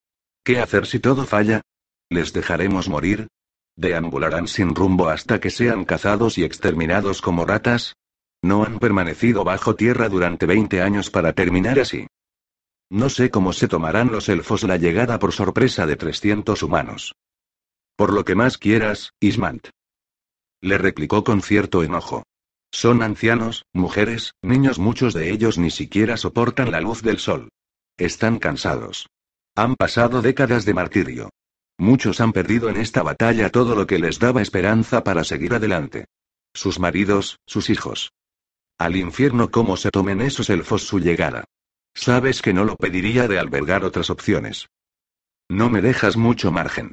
¿Qué 0.44 0.60
hacer 0.60 0.86
si 0.86 1.00
todo 1.00 1.24
falla? 1.24 1.62
¿Les 2.10 2.32
dejaremos 2.32 2.88
morir? 2.88 3.26
¿Deambularán 3.74 4.46
sin 4.46 4.72
rumbo 4.72 5.08
hasta 5.08 5.40
que 5.40 5.50
sean 5.50 5.84
cazados 5.84 6.38
y 6.38 6.44
exterminados 6.44 7.20
como 7.20 7.44
ratas? 7.44 7.94
No 8.40 8.62
han 8.62 8.78
permanecido 8.78 9.42
bajo 9.42 9.74
tierra 9.74 10.08
durante 10.08 10.46
20 10.46 10.80
años 10.80 11.10
para 11.10 11.32
terminar 11.32 11.80
así. 11.80 12.06
No 12.94 13.08
sé 13.08 13.28
cómo 13.28 13.52
se 13.52 13.66
tomarán 13.66 14.12
los 14.12 14.28
elfos 14.28 14.62
la 14.62 14.76
llegada 14.76 15.18
por 15.18 15.32
sorpresa 15.32 15.84
de 15.84 15.96
300 15.96 16.62
humanos. 16.62 17.16
Por 17.96 18.12
lo 18.12 18.24
que 18.24 18.36
más 18.36 18.56
quieras, 18.56 19.14
Ismant. 19.18 19.70
Le 20.60 20.78
replicó 20.78 21.24
con 21.24 21.42
cierto 21.42 21.82
enojo. 21.82 22.22
Son 22.70 23.02
ancianos, 23.02 23.64
mujeres, 23.72 24.34
niños, 24.42 24.78
muchos 24.78 25.12
de 25.12 25.32
ellos 25.32 25.58
ni 25.58 25.72
siquiera 25.72 26.16
soportan 26.16 26.70
la 26.70 26.80
luz 26.80 27.02
del 27.02 27.18
sol. 27.18 27.48
Están 27.96 28.38
cansados. 28.38 29.08
Han 29.56 29.74
pasado 29.74 30.22
décadas 30.22 30.64
de 30.64 30.74
martirio. 30.74 31.30
Muchos 31.76 32.20
han 32.20 32.32
perdido 32.32 32.68
en 32.68 32.76
esta 32.76 33.02
batalla 33.02 33.50
todo 33.50 33.74
lo 33.74 33.88
que 33.88 33.98
les 33.98 34.20
daba 34.20 34.40
esperanza 34.40 35.02
para 35.02 35.24
seguir 35.24 35.52
adelante. 35.52 36.04
Sus 36.54 36.78
maridos, 36.78 37.40
sus 37.44 37.70
hijos. 37.70 38.12
Al 38.78 38.94
infierno 38.94 39.50
cómo 39.50 39.76
se 39.76 39.90
tomen 39.90 40.20
esos 40.20 40.48
elfos 40.48 40.84
su 40.84 41.00
llegada. 41.00 41.44
Sabes 41.94 42.42
que 42.42 42.52
no 42.52 42.64
lo 42.64 42.76
pediría 42.76 43.28
de 43.28 43.38
albergar 43.38 43.84
otras 43.84 44.10
opciones. 44.10 44.68
No 45.48 45.70
me 45.70 45.80
dejas 45.80 46.16
mucho 46.16 46.50
margen. 46.50 46.92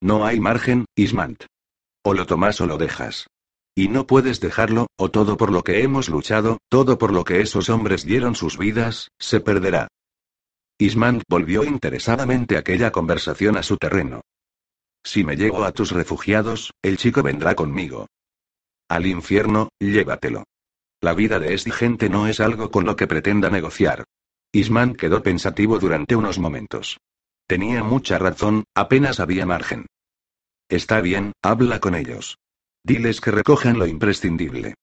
No 0.00 0.24
hay 0.24 0.40
margen, 0.40 0.86
Ismant. 0.94 1.44
O 2.02 2.14
lo 2.14 2.26
tomas 2.26 2.60
o 2.60 2.66
lo 2.66 2.78
dejas. 2.78 3.26
Y 3.74 3.88
no 3.88 4.06
puedes 4.06 4.40
dejarlo, 4.40 4.88
o 4.96 5.10
todo 5.10 5.36
por 5.36 5.52
lo 5.52 5.62
que 5.62 5.82
hemos 5.82 6.08
luchado, 6.08 6.58
todo 6.68 6.98
por 6.98 7.12
lo 7.12 7.24
que 7.24 7.40
esos 7.40 7.68
hombres 7.70 8.04
dieron 8.04 8.34
sus 8.34 8.58
vidas, 8.58 9.08
se 9.18 9.40
perderá. 9.40 9.88
Ismant 10.78 11.22
volvió 11.28 11.62
interesadamente 11.64 12.56
aquella 12.56 12.90
conversación 12.90 13.56
a 13.56 13.62
su 13.62 13.76
terreno. 13.76 14.22
Si 15.04 15.24
me 15.24 15.36
llevo 15.36 15.64
a 15.64 15.72
tus 15.72 15.92
refugiados, 15.92 16.72
el 16.82 16.96
chico 16.96 17.22
vendrá 17.22 17.54
conmigo. 17.54 18.06
Al 18.88 19.06
infierno, 19.06 19.68
llévatelo. 19.78 20.44
La 21.02 21.14
vida 21.14 21.38
de 21.38 21.54
esta 21.54 21.72
gente 21.72 22.10
no 22.10 22.26
es 22.26 22.40
algo 22.40 22.70
con 22.70 22.84
lo 22.84 22.94
que 22.94 23.06
pretenda 23.06 23.48
negociar. 23.48 24.04
Isman 24.52 24.94
quedó 24.94 25.22
pensativo 25.22 25.78
durante 25.78 26.14
unos 26.14 26.38
momentos. 26.38 26.98
Tenía 27.46 27.82
mucha 27.82 28.18
razón, 28.18 28.64
apenas 28.74 29.18
había 29.18 29.46
margen. 29.46 29.86
Está 30.68 31.00
bien, 31.00 31.32
habla 31.42 31.80
con 31.80 31.94
ellos. 31.94 32.36
Diles 32.84 33.20
que 33.20 33.30
recojan 33.30 33.78
lo 33.78 33.86
imprescindible. 33.86 34.74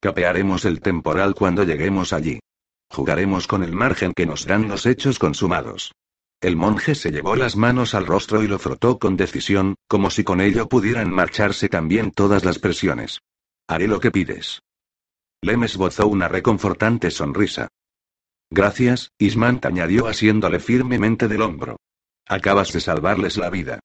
Capearemos 0.00 0.64
el 0.64 0.80
temporal 0.80 1.34
cuando 1.34 1.64
lleguemos 1.64 2.12
allí. 2.12 2.40
Jugaremos 2.90 3.46
con 3.46 3.62
el 3.62 3.72
margen 3.72 4.12
que 4.14 4.26
nos 4.26 4.46
dan 4.46 4.68
los 4.68 4.86
hechos 4.86 5.18
consumados. 5.18 5.92
El 6.40 6.56
monje 6.56 6.94
se 6.94 7.10
llevó 7.10 7.36
las 7.36 7.56
manos 7.56 7.94
al 7.94 8.06
rostro 8.06 8.42
y 8.42 8.46
lo 8.46 8.58
frotó 8.58 8.98
con 8.98 9.16
decisión, 9.16 9.74
como 9.88 10.10
si 10.10 10.24
con 10.24 10.40
ello 10.40 10.68
pudieran 10.68 11.10
marcharse 11.10 11.68
también 11.68 12.12
todas 12.12 12.44
las 12.44 12.58
presiones. 12.58 13.20
Haré 13.68 13.88
lo 13.88 14.00
que 14.00 14.10
pides. 14.10 14.60
Lem 15.46 15.62
esbozó 15.62 16.08
una 16.08 16.26
reconfortante 16.26 17.08
sonrisa. 17.12 17.68
Gracias, 18.50 19.12
Ismant 19.16 19.64
añadió 19.64 20.08
asiéndole 20.08 20.58
firmemente 20.58 21.28
del 21.28 21.40
hombro. 21.40 21.76
Acabas 22.26 22.72
de 22.72 22.80
salvarles 22.80 23.36
la 23.36 23.48
vida. 23.48 23.78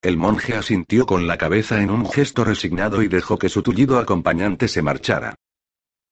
El 0.00 0.16
monje 0.16 0.54
asintió 0.54 1.04
con 1.04 1.26
la 1.26 1.38
cabeza 1.38 1.82
en 1.82 1.90
un 1.90 2.08
gesto 2.08 2.44
resignado 2.44 3.02
y 3.02 3.08
dejó 3.08 3.36
que 3.36 3.48
su 3.48 3.64
tullido 3.64 3.98
acompañante 3.98 4.68
se 4.68 4.80
marchara. 4.80 5.34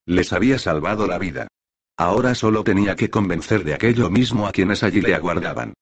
Les 0.06 0.32
había 0.32 0.58
salvado 0.58 1.06
la 1.06 1.18
vida. 1.18 1.46
Ahora 1.96 2.34
solo 2.34 2.64
tenía 2.64 2.96
que 2.96 3.10
convencer 3.10 3.62
de 3.62 3.74
aquello 3.74 4.10
mismo 4.10 4.48
a 4.48 4.50
quienes 4.50 4.82
allí 4.82 5.00
le 5.00 5.14
aguardaban. 5.14 5.74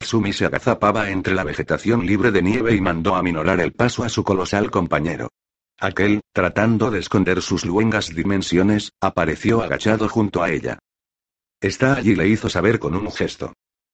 Sumi 0.00 0.32
se 0.32 0.46
agazapaba 0.46 1.10
entre 1.10 1.34
la 1.34 1.44
vegetación 1.44 2.06
libre 2.06 2.30
de 2.30 2.40
nieve 2.40 2.74
y 2.74 2.80
mandó 2.80 3.14
aminorar 3.14 3.60
el 3.60 3.72
paso 3.72 4.04
a 4.04 4.08
su 4.08 4.24
colosal 4.24 4.70
compañero. 4.70 5.28
Aquel, 5.78 6.20
tratando 6.32 6.90
de 6.90 7.00
esconder 7.00 7.42
sus 7.42 7.66
luengas 7.66 8.14
dimensiones, 8.14 8.92
apareció 9.00 9.62
agachado 9.62 10.08
junto 10.08 10.42
a 10.42 10.50
ella. 10.50 10.78
Está 11.60 11.96
allí, 11.96 12.14
le 12.14 12.28
hizo 12.28 12.48
saber 12.48 12.78
con 12.78 12.94
un 12.94 13.10
gesto. 13.12 13.52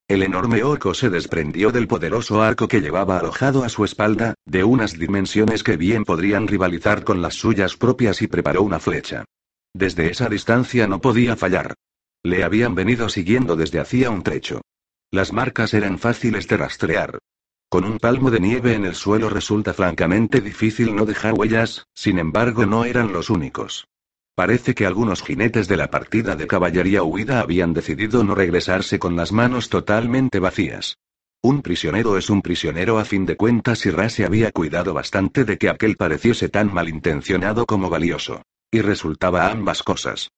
El 0.09 0.23
enorme 0.23 0.63
orco 0.63 0.95
se 0.95 1.11
desprendió 1.11 1.73
del 1.73 1.89
poderoso 1.89 2.43
arco 2.43 2.69
que 2.69 2.81
llevaba 2.81 3.19
alojado 3.19 3.65
a 3.65 3.69
su 3.69 3.85
espalda, 3.85 4.35
de 4.45 4.63
unas 4.63 4.99
dimensiones 4.99 5.63
que 5.63 5.77
bien 5.77 6.05
podrían 6.05 6.47
rivalizar 6.47 7.03
con 7.03 7.23
las 7.23 7.35
suyas 7.35 7.77
propias 7.77 8.21
y 8.23 8.27
preparó 8.27 8.63
una 8.63 8.79
flecha. 8.79 9.25
Desde 9.75 10.11
esa 10.11 10.29
distancia 10.29 10.87
no 10.87 11.01
podía 11.01 11.37
fallar. 11.37 11.75
Le 12.23 12.45
habían 12.45 12.75
venido 12.75 13.09
siguiendo 13.09 13.57
desde 13.57 13.81
hacía 13.81 14.11
un 14.11 14.23
trecho. 14.23 14.61
Las 15.11 15.33
marcas 15.33 15.75
eran 15.75 15.99
fáciles 15.99 16.47
de 16.47 16.57
rastrear. 16.57 17.19
Con 17.73 17.85
un 17.85 17.99
palmo 17.99 18.31
de 18.31 18.39
nieve 18.39 18.75
en 18.75 18.85
el 18.85 18.95
suelo 18.95 19.31
resulta 19.31 19.73
francamente 19.73 20.43
difícil 20.43 20.95
no 20.95 21.07
dejar 21.07 21.33
huellas, 21.33 21.87
sin 21.95 22.19
embargo 22.19 22.67
no 22.67 22.85
eran 22.85 23.15
los 23.15 23.31
únicos. 23.31 23.89
Parece 24.35 24.75
que 24.75 24.85
algunos 24.85 25.23
jinetes 25.23 25.69
de 25.69 25.79
la 25.79 25.89
partida 25.89 26.37
de 26.37 26.47
caballería 26.47 27.03
huida 27.03 27.41
habían 27.41 27.73
decidido 27.73 28.25
no 28.25 28.35
regresarse 28.35 28.99
con 28.99 29.17
las 29.17 29.33
manos 29.33 29.71
totalmente 29.71 30.39
vacías. 30.39 30.99
Un 31.41 31.63
prisionero 31.63 32.19
es 32.19 32.29
un 32.29 32.43
prisionero 32.43 32.99
a 32.99 33.07
fin 33.07 33.25
de 33.25 33.39
cuentas 33.39 33.87
y 33.87 33.91
Ra 33.91 34.11
se 34.11 34.27
había 34.27 34.53
cuidado 34.53 34.93
bastante 34.93 35.47
de 35.47 35.57
que 35.57 35.71
aquel 35.71 35.97
pareciese 35.97 36.51
tan 36.51 36.75
malintencionado 36.75 37.65
como 37.65 37.89
valioso. 37.89 38.43
Y 38.71 38.83
resultaba 38.83 39.51
ambas 39.51 39.83
cosas. 39.83 40.31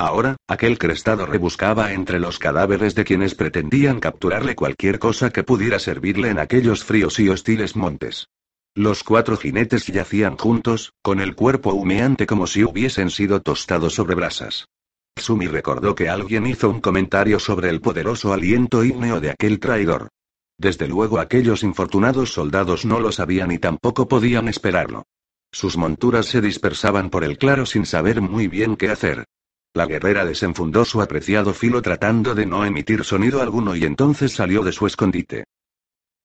Ahora, 0.00 0.36
aquel 0.46 0.78
crestado 0.78 1.26
rebuscaba 1.26 1.92
entre 1.92 2.20
los 2.20 2.38
cadáveres 2.38 2.94
de 2.94 3.04
quienes 3.04 3.34
pretendían 3.34 3.98
capturarle 3.98 4.54
cualquier 4.54 5.00
cosa 5.00 5.30
que 5.30 5.42
pudiera 5.42 5.80
servirle 5.80 6.30
en 6.30 6.38
aquellos 6.38 6.84
fríos 6.84 7.18
y 7.18 7.28
hostiles 7.28 7.74
montes. 7.74 8.28
Los 8.76 9.02
cuatro 9.02 9.36
jinetes 9.36 9.88
yacían 9.88 10.36
juntos, 10.36 10.92
con 11.02 11.18
el 11.18 11.34
cuerpo 11.34 11.74
humeante 11.74 12.28
como 12.28 12.46
si 12.46 12.62
hubiesen 12.62 13.10
sido 13.10 13.42
tostados 13.42 13.96
sobre 13.96 14.14
brasas. 14.14 14.68
Sumi 15.16 15.48
recordó 15.48 15.96
que 15.96 16.08
alguien 16.08 16.46
hizo 16.46 16.70
un 16.70 16.80
comentario 16.80 17.40
sobre 17.40 17.68
el 17.68 17.80
poderoso 17.80 18.32
aliento 18.32 18.84
ígneo 18.84 19.20
de 19.20 19.30
aquel 19.30 19.58
traidor. 19.58 20.10
Desde 20.56 20.86
luego 20.86 21.18
aquellos 21.18 21.64
infortunados 21.64 22.32
soldados 22.32 22.84
no 22.84 23.00
lo 23.00 23.10
sabían 23.10 23.50
y 23.50 23.58
tampoco 23.58 24.06
podían 24.06 24.46
esperarlo. 24.46 25.06
Sus 25.50 25.76
monturas 25.76 26.26
se 26.26 26.40
dispersaban 26.40 27.10
por 27.10 27.24
el 27.24 27.36
claro 27.36 27.66
sin 27.66 27.84
saber 27.84 28.20
muy 28.20 28.46
bien 28.46 28.76
qué 28.76 28.90
hacer. 28.90 29.24
La 29.74 29.86
guerrera 29.86 30.24
desenfundó 30.24 30.84
su 30.84 31.00
apreciado 31.00 31.52
filo 31.54 31.82
tratando 31.82 32.34
de 32.34 32.46
no 32.46 32.64
emitir 32.64 33.04
sonido 33.04 33.42
alguno 33.42 33.76
y 33.76 33.84
entonces 33.84 34.32
salió 34.32 34.62
de 34.62 34.72
su 34.72 34.86
escondite. 34.86 35.44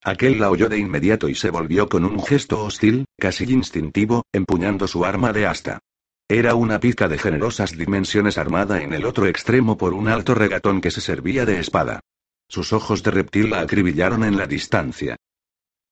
Aquel 0.03 0.39
la 0.39 0.49
oyó 0.49 0.67
de 0.67 0.77
inmediato 0.77 1.29
y 1.29 1.35
se 1.35 1.49
volvió 1.49 1.87
con 1.87 2.03
un 2.03 2.21
gesto 2.21 2.63
hostil, 2.63 3.05
casi 3.17 3.45
instintivo, 3.45 4.23
empuñando 4.33 4.87
su 4.87 5.05
arma 5.05 5.31
de 5.31 5.47
asta. 5.47 5.79
Era 6.27 6.55
una 6.55 6.79
pica 6.79 7.07
de 7.07 7.17
generosas 7.17 7.77
dimensiones 7.77 8.37
armada 8.37 8.81
en 8.81 8.93
el 8.93 9.05
otro 9.05 9.27
extremo 9.27 9.77
por 9.77 9.93
un 9.93 10.07
alto 10.07 10.33
regatón 10.33 10.81
que 10.81 10.91
se 10.91 10.99
servía 10.99 11.45
de 11.45 11.59
espada. 11.59 12.01
Sus 12.49 12.73
ojos 12.73 13.03
de 13.03 13.11
reptil 13.11 13.49
la 13.49 13.61
acribillaron 13.61 14.23
en 14.23 14.37
la 14.37 14.45
distancia. 14.45 15.15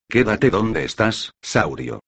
Quédate 0.10 0.50
donde 0.50 0.84
estás, 0.84 1.32
Saurio. 1.42 2.02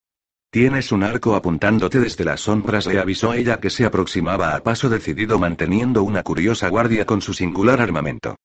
Tienes 0.53 0.91
un 0.91 1.01
arco 1.01 1.33
apuntándote 1.33 1.99
desde 1.99 2.23
las 2.23 2.41
sombras, 2.41 2.85
le 2.85 2.99
avisó 2.99 3.33
ella 3.33 3.59
que 3.59 3.71
se 3.71 3.85
aproximaba 3.85 4.55
a 4.55 4.61
paso 4.61 4.87
decidido 4.87 5.39
manteniendo 5.39 6.03
una 6.03 6.21
curiosa 6.21 6.69
guardia 6.69 7.07
con 7.07 7.23
su 7.23 7.33
singular 7.33 7.81
armamento. 7.81 8.35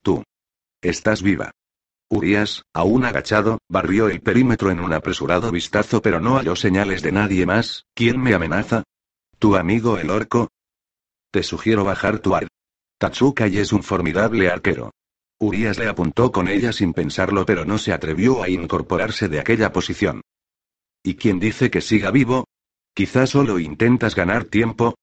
Tú. 0.00 0.22
Estás 0.80 1.22
viva. 1.22 1.50
Urias, 2.08 2.62
aún 2.72 3.04
agachado, 3.04 3.58
barrió 3.68 4.08
el 4.08 4.20
perímetro 4.20 4.70
en 4.70 4.78
un 4.78 4.92
apresurado 4.92 5.50
vistazo 5.50 6.00
pero 6.00 6.20
no 6.20 6.36
halló 6.36 6.54
señales 6.54 7.02
de 7.02 7.10
nadie 7.10 7.46
más. 7.46 7.84
¿Quién 7.94 8.20
me 8.20 8.32
amenaza? 8.32 8.84
¿Tu 9.40 9.56
amigo 9.56 9.98
el 9.98 10.10
orco? 10.10 10.50
Te 11.32 11.42
sugiero 11.42 11.82
bajar 11.82 12.20
tu 12.20 12.36
ar. 12.36 12.46
Tatsukai 12.98 13.58
es 13.58 13.72
un 13.72 13.82
formidable 13.82 14.50
arquero. 14.50 14.92
Urias 15.40 15.80
le 15.80 15.88
apuntó 15.88 16.30
con 16.30 16.46
ella 16.46 16.72
sin 16.72 16.92
pensarlo 16.92 17.44
pero 17.44 17.64
no 17.64 17.78
se 17.78 17.92
atrevió 17.92 18.40
a 18.40 18.48
incorporarse 18.48 19.28
de 19.28 19.40
aquella 19.40 19.72
posición. 19.72 20.20
¿Y 21.06 21.16
quién 21.16 21.38
dice 21.38 21.70
que 21.70 21.82
siga 21.82 22.10
vivo? 22.10 22.46
Quizás 22.94 23.28
solo 23.30 23.58
intentas 23.58 24.14
ganar 24.14 24.44
tiempo. 24.44 24.94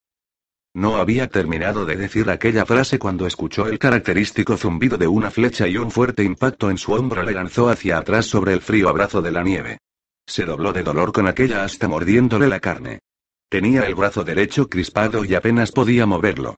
No 0.74 0.96
había 0.96 1.28
terminado 1.28 1.86
de 1.86 1.96
decir 1.96 2.28
aquella 2.32 2.66
frase 2.66 2.98
cuando 2.98 3.28
escuchó 3.28 3.68
el 3.68 3.78
característico 3.78 4.58
zumbido 4.58 4.98
de 4.98 5.06
una 5.06 5.30
flecha 5.30 5.68
y 5.68 5.78
un 5.78 5.92
fuerte 5.92 6.24
impacto 6.24 6.72
en 6.72 6.80
su 6.80 6.94
hombro 6.94 7.22
le 7.22 7.34
lanzó 7.34 7.70
hacia 7.70 8.00
atrás 8.00 8.26
sobre 8.26 8.54
el 8.54 8.62
frío 8.62 8.90
abrazo 8.90 9.22
de 9.22 9.32
la 9.32 9.44
nieve. 9.44 9.78
Se 10.26 10.44
dobló 10.44 10.74
de 10.74 10.82
dolor 10.82 11.12
con 11.12 11.28
aquella 11.28 11.64
hasta 11.64 11.88
mordiéndole 11.88 12.48
la 12.48 12.60
carne. 12.60 13.02
Tenía 13.48 13.84
el 13.84 13.94
brazo 13.94 14.24
derecho 14.24 14.70
crispado 14.70 15.24
y 15.24 15.36
apenas 15.36 15.72
podía 15.72 16.08
moverlo. 16.08 16.56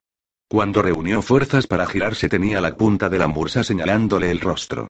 Cuando 0.48 0.80
reunió 0.80 1.20
fuerzas 1.20 1.66
para 1.66 1.84
girarse 1.84 2.30
tenía 2.30 2.62
la 2.62 2.74
punta 2.76 3.10
de 3.10 3.18
la 3.18 3.28
mursa 3.28 3.62
señalándole 3.62 4.30
el 4.30 4.40
rostro. 4.40 4.88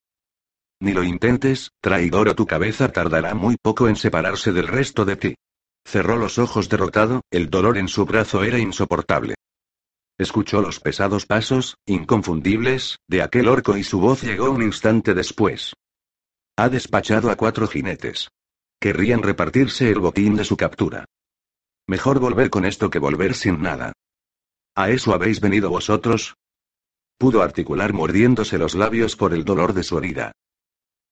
Ni 0.80 0.92
lo 0.92 1.02
intentes, 1.02 1.70
traidor 1.80 2.28
o 2.28 2.34
tu 2.34 2.46
cabeza 2.46 2.90
tardará 2.90 3.34
muy 3.34 3.56
poco 3.60 3.88
en 3.88 3.96
separarse 3.96 4.52
del 4.52 4.68
resto 4.68 5.04
de 5.04 5.16
ti. 5.16 5.34
Cerró 5.86 6.16
los 6.16 6.38
ojos 6.38 6.68
derrotado, 6.68 7.22
el 7.30 7.50
dolor 7.50 7.78
en 7.78 7.88
su 7.88 8.04
brazo 8.04 8.42
era 8.42 8.58
insoportable. 8.58 9.34
Escuchó 10.18 10.60
los 10.60 10.80
pesados 10.80 11.26
pasos, 11.26 11.76
inconfundibles, 11.86 12.98
de 13.08 13.22
aquel 13.22 13.48
orco 13.48 13.76
y 13.76 13.82
su 13.82 14.00
voz 14.00 14.22
llegó 14.22 14.50
un 14.50 14.62
instante 14.62 15.12
después. 15.12 15.74
Ha 16.56 16.68
despachado 16.68 17.30
a 17.30 17.36
cuatro 17.36 17.66
jinetes. 17.66 18.28
Querrían 18.80 19.22
repartirse 19.22 19.90
el 19.90 19.98
botín 19.98 20.36
de 20.36 20.44
su 20.44 20.56
captura. 20.56 21.04
Mejor 21.88 22.20
volver 22.20 22.48
con 22.48 22.64
esto 22.64 22.90
que 22.90 22.98
volver 22.98 23.34
sin 23.34 23.60
nada. 23.60 23.92
¿A 24.76 24.90
eso 24.90 25.14
habéis 25.14 25.40
venido 25.40 25.68
vosotros? 25.68 26.34
Pudo 27.18 27.42
articular 27.42 27.92
mordiéndose 27.92 28.58
los 28.58 28.74
labios 28.74 29.16
por 29.16 29.34
el 29.34 29.44
dolor 29.44 29.72
de 29.72 29.82
su 29.82 29.98
herida. 29.98 30.32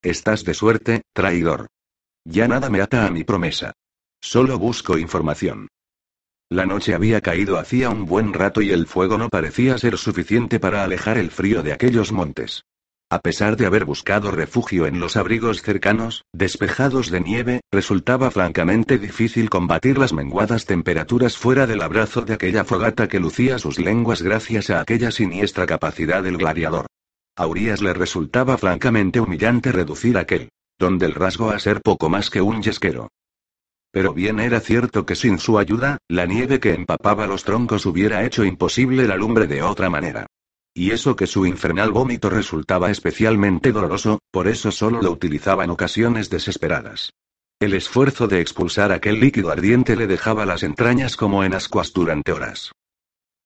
Estás 0.02 0.44
de 0.44 0.52
suerte, 0.52 1.02
traidor. 1.14 1.68
Ya 2.24 2.48
nada 2.48 2.68
me 2.70 2.80
ata 2.80 3.06
a 3.06 3.10
mi 3.10 3.22
promesa. 3.22 3.72
Solo 4.20 4.58
busco 4.58 4.98
información. 4.98 5.68
La 6.50 6.66
noche 6.66 6.92
había 6.92 7.20
caído 7.20 7.56
hacía 7.56 7.88
un 7.88 8.04
buen 8.04 8.32
rato 8.32 8.62
y 8.62 8.70
el 8.72 8.86
fuego 8.86 9.16
no 9.16 9.28
parecía 9.28 9.78
ser 9.78 9.96
suficiente 9.96 10.58
para 10.58 10.82
alejar 10.82 11.18
el 11.18 11.30
frío 11.30 11.62
de 11.62 11.72
aquellos 11.72 12.10
montes. 12.10 12.64
A 13.10 13.20
pesar 13.20 13.56
de 13.56 13.66
haber 13.66 13.84
buscado 13.84 14.32
refugio 14.32 14.86
en 14.86 14.98
los 14.98 15.16
abrigos 15.16 15.62
cercanos, 15.62 16.24
despejados 16.32 17.10
de 17.10 17.20
nieve, 17.20 17.60
resultaba 17.70 18.32
francamente 18.32 18.98
difícil 18.98 19.50
combatir 19.50 19.98
las 19.98 20.12
menguadas 20.12 20.66
temperaturas 20.66 21.36
fuera 21.36 21.68
del 21.68 21.80
abrazo 21.80 22.22
de 22.22 22.34
aquella 22.34 22.64
fogata 22.64 23.06
que 23.06 23.20
lucía 23.20 23.60
sus 23.60 23.78
lenguas 23.78 24.20
gracias 24.20 24.68
a 24.70 24.80
aquella 24.80 25.12
siniestra 25.12 25.64
capacidad 25.66 26.24
del 26.24 26.38
gladiador. 26.38 26.86
A 27.34 27.46
Urias 27.46 27.80
le 27.80 27.94
resultaba 27.94 28.58
francamente 28.58 29.18
humillante 29.18 29.72
reducir 29.72 30.18
aquel, 30.18 30.50
donde 30.78 31.06
el 31.06 31.14
rasgo 31.14 31.50
a 31.50 31.58
ser 31.58 31.80
poco 31.80 32.10
más 32.10 32.28
que 32.28 32.42
un 32.42 32.62
yesquero. 32.62 33.08
Pero 33.90 34.12
bien 34.12 34.38
era 34.40 34.60
cierto 34.60 35.06
que 35.06 35.14
sin 35.14 35.38
su 35.38 35.58
ayuda, 35.58 35.98
la 36.08 36.26
nieve 36.26 36.60
que 36.60 36.74
empapaba 36.74 37.26
los 37.26 37.44
troncos 37.44 37.86
hubiera 37.86 38.24
hecho 38.24 38.44
imposible 38.44 39.06
la 39.06 39.16
lumbre 39.16 39.46
de 39.46 39.62
otra 39.62 39.88
manera. 39.88 40.26
Y 40.74 40.90
eso 40.90 41.16
que 41.16 41.26
su 41.26 41.46
infernal 41.46 41.90
vómito 41.90 42.30
resultaba 42.30 42.90
especialmente 42.90 43.72
doloroso, 43.72 44.18
por 44.30 44.48
eso 44.48 44.70
solo 44.70 45.02
lo 45.02 45.10
utilizaba 45.10 45.64
en 45.64 45.70
ocasiones 45.70 46.30
desesperadas. 46.30 47.12
El 47.60 47.74
esfuerzo 47.74 48.28
de 48.28 48.40
expulsar 48.40 48.92
aquel 48.92 49.20
líquido 49.20 49.50
ardiente 49.50 49.96
le 49.96 50.06
dejaba 50.06 50.46
las 50.46 50.62
entrañas 50.62 51.16
como 51.16 51.44
en 51.44 51.54
ascuas 51.54 51.92
durante 51.92 52.32
horas. 52.32 52.72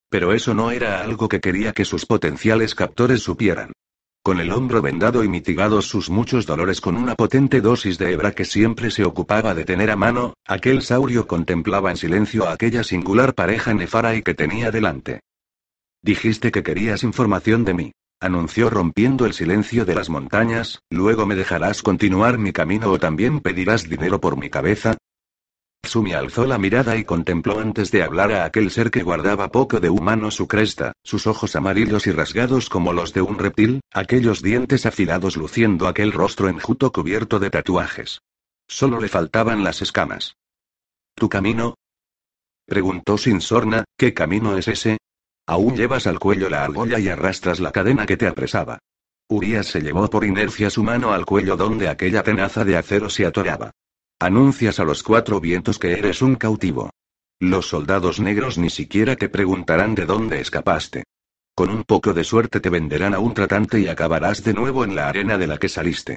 Pero 0.08 0.32
eso 0.32 0.54
no 0.54 0.70
era 0.70 1.02
algo 1.02 1.28
que 1.28 1.40
quería 1.40 1.72
que 1.72 1.84
sus 1.84 2.06
potenciales 2.06 2.74
captores 2.74 3.22
supieran. 3.22 3.72
Con 4.22 4.40
el 4.40 4.50
hombro 4.50 4.82
vendado 4.82 5.22
y 5.22 5.28
mitigados 5.28 5.86
sus 5.86 6.10
muchos 6.10 6.46
dolores 6.46 6.80
con 6.80 6.96
una 6.96 7.14
potente 7.14 7.60
dosis 7.60 7.96
de 7.96 8.12
hebra 8.12 8.32
que 8.32 8.44
siempre 8.44 8.90
se 8.90 9.04
ocupaba 9.04 9.54
de 9.54 9.64
tener 9.64 9.90
a 9.90 9.96
mano, 9.96 10.34
aquel 10.44 10.82
saurio 10.82 11.28
contemplaba 11.28 11.92
en 11.92 11.96
silencio 11.96 12.48
a 12.48 12.52
aquella 12.52 12.82
singular 12.82 13.34
pareja 13.34 13.72
nefara 13.72 14.16
y 14.16 14.22
que 14.22 14.34
tenía 14.34 14.72
delante. 14.72 15.20
Dijiste 16.02 16.50
que 16.50 16.62
querías 16.64 17.04
información 17.04 17.64
de 17.64 17.74
mí. 17.74 17.92
Anunció 18.18 18.70
rompiendo 18.70 19.26
el 19.26 19.34
silencio 19.34 19.84
de 19.84 19.94
las 19.94 20.08
montañas, 20.08 20.80
luego 20.90 21.26
me 21.26 21.36
dejarás 21.36 21.82
continuar 21.82 22.38
mi 22.38 22.52
camino 22.52 22.90
o 22.90 22.98
también 22.98 23.40
pedirás 23.40 23.88
dinero 23.88 24.20
por 24.20 24.36
mi 24.36 24.50
cabeza. 24.50 24.96
Sumi 25.86 26.12
alzó 26.12 26.46
la 26.46 26.58
mirada 26.58 26.96
y 26.96 27.04
contempló 27.04 27.60
antes 27.60 27.90
de 27.90 28.02
hablar 28.02 28.32
a 28.32 28.44
aquel 28.44 28.70
ser 28.70 28.90
que 28.90 29.02
guardaba 29.02 29.48
poco 29.50 29.80
de 29.80 29.88
humano 29.88 30.30
su 30.30 30.46
cresta, 30.46 30.92
sus 31.02 31.26
ojos 31.26 31.56
amarillos 31.56 32.06
y 32.06 32.12
rasgados 32.12 32.68
como 32.68 32.92
los 32.92 33.12
de 33.12 33.22
un 33.22 33.38
reptil, 33.38 33.80
aquellos 33.92 34.42
dientes 34.42 34.86
afilados 34.86 35.36
luciendo 35.36 35.88
aquel 35.88 36.12
rostro 36.12 36.48
enjuto 36.48 36.92
cubierto 36.92 37.38
de 37.38 37.50
tatuajes. 37.50 38.20
Solo 38.68 39.00
le 39.00 39.08
faltaban 39.08 39.64
las 39.64 39.82
escamas. 39.82 40.36
¿Tu 41.14 41.28
camino? 41.28 41.76
Preguntó 42.66 43.16
sin 43.16 43.40
sorna, 43.40 43.84
¿qué 43.96 44.12
camino 44.12 44.58
es 44.58 44.68
ese? 44.68 44.98
Aún 45.46 45.76
llevas 45.76 46.06
al 46.06 46.18
cuello 46.18 46.50
la 46.50 46.64
argolla 46.64 46.98
y 46.98 47.08
arrastras 47.08 47.60
la 47.60 47.70
cadena 47.70 48.04
que 48.06 48.16
te 48.16 48.26
apresaba. 48.26 48.78
Urias 49.28 49.66
se 49.66 49.80
llevó 49.80 50.08
por 50.10 50.24
inercia 50.24 50.70
su 50.70 50.82
mano 50.82 51.12
al 51.12 51.24
cuello 51.24 51.56
donde 51.56 51.88
aquella 51.88 52.22
tenaza 52.22 52.64
de 52.64 52.76
acero 52.76 53.08
se 53.08 53.26
atoraba. 53.26 53.70
Anuncias 54.18 54.80
a 54.80 54.84
los 54.84 55.02
cuatro 55.02 55.40
vientos 55.40 55.78
que 55.78 55.92
eres 55.92 56.22
un 56.22 56.36
cautivo. 56.36 56.88
Los 57.38 57.68
soldados 57.68 58.18
negros 58.18 58.56
ni 58.56 58.70
siquiera 58.70 59.14
te 59.14 59.28
preguntarán 59.28 59.94
de 59.94 60.06
dónde 60.06 60.40
escapaste. 60.40 61.04
Con 61.54 61.68
un 61.68 61.84
poco 61.84 62.14
de 62.14 62.24
suerte 62.24 62.60
te 62.60 62.70
venderán 62.70 63.12
a 63.12 63.18
un 63.18 63.34
tratante 63.34 63.78
y 63.78 63.88
acabarás 63.88 64.42
de 64.42 64.54
nuevo 64.54 64.84
en 64.84 64.96
la 64.96 65.10
arena 65.10 65.36
de 65.36 65.46
la 65.46 65.58
que 65.58 65.68
saliste. 65.68 66.16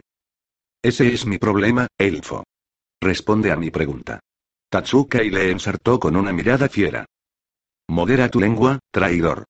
Ese 0.82 1.14
es 1.14 1.26
mi 1.26 1.40
problema, 1.40 1.88
elfo. 1.98 2.46
Responde 3.02 3.52
a 3.52 3.58
mi 3.58 3.70
pregunta. 3.70 4.22
Tatsuka 4.70 5.22
y 5.22 5.30
le 5.30 5.52
ensartó 5.52 6.00
con 6.00 6.16
una 6.16 6.32
mirada 6.32 6.70
fiera. 6.70 7.06
Modera 7.90 8.30
tu 8.30 8.40
lengua, 8.40 8.80
traidor. 8.92 9.44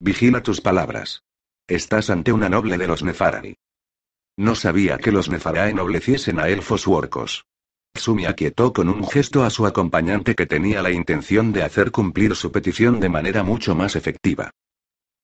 Vigila 0.00 0.42
tus 0.42 0.60
palabras. 0.60 1.22
Estás 1.66 2.10
ante 2.10 2.30
una 2.30 2.50
noble 2.50 2.76
de 2.76 2.88
los 2.88 3.02
Nefarani. 3.02 3.54
No 4.36 4.54
sabía 4.54 4.98
que 4.98 5.12
los 5.12 5.30
Nefará 5.30 5.70
ennobleciesen 5.70 6.38
a 6.38 6.48
elfos 6.50 6.86
u 6.86 6.92
orcos. 6.92 7.46
Sumi 7.96 8.26
aquietó 8.26 8.72
con 8.72 8.88
un 8.88 9.06
gesto 9.06 9.44
a 9.44 9.50
su 9.50 9.66
acompañante 9.66 10.34
que 10.34 10.46
tenía 10.46 10.82
la 10.82 10.90
intención 10.90 11.52
de 11.52 11.62
hacer 11.62 11.90
cumplir 11.90 12.34
su 12.36 12.52
petición 12.52 13.00
de 13.00 13.08
manera 13.08 13.42
mucho 13.42 13.74
más 13.74 13.96
efectiva. 13.96 14.50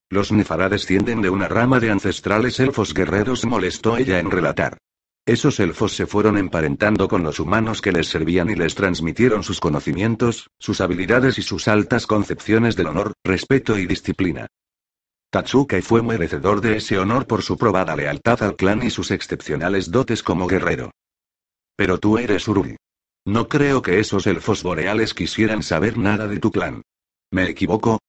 Los 0.09 0.31
Nefará 0.31 0.69
descienden 0.69 1.21
de 1.21 1.29
una 1.29 1.47
rama 1.47 1.79
de 1.79 1.89
ancestrales 1.89 2.59
elfos 2.59 2.93
guerreros, 2.93 3.45
molestó 3.45 3.97
ella 3.97 4.19
en 4.19 4.29
relatar. 4.29 4.77
Esos 5.25 5.59
elfos 5.59 5.95
se 5.95 6.05
fueron 6.05 6.37
emparentando 6.37 7.07
con 7.07 7.23
los 7.23 7.39
humanos 7.39 7.81
que 7.81 7.93
les 7.93 8.07
servían 8.07 8.49
y 8.49 8.55
les 8.55 8.75
transmitieron 8.75 9.41
sus 9.41 9.61
conocimientos, 9.61 10.49
sus 10.59 10.81
habilidades 10.81 11.37
y 11.37 11.41
sus 11.41 11.67
altas 11.69 12.05
concepciones 12.05 12.75
del 12.75 12.87
honor, 12.87 13.13
respeto 13.23 13.77
y 13.77 13.87
disciplina. 13.87 14.47
Tatsukai 15.31 15.81
fue 15.81 16.03
merecedor 16.03 16.61
de 16.61 16.77
ese 16.77 16.99
honor 16.99 17.25
por 17.25 17.41
su 17.41 17.57
probada 17.57 17.95
lealtad 17.95 18.43
al 18.43 18.55
clan 18.55 18.83
y 18.83 18.89
sus 18.89 19.11
excepcionales 19.11 19.89
dotes 19.89 20.21
como 20.21 20.45
guerrero. 20.45 20.91
Pero 21.75 21.97
tú 21.97 22.17
eres 22.17 22.47
Urui. 22.47 22.75
No 23.25 23.47
creo 23.47 23.81
que 23.81 23.99
esos 23.99 24.27
elfos 24.27 24.63
boreales 24.63 25.13
quisieran 25.13 25.63
saber 25.63 25.97
nada 25.97 26.27
de 26.27 26.39
tu 26.39 26.51
clan. 26.51 26.83
¿Me 27.31 27.49
equivoco? 27.49 27.99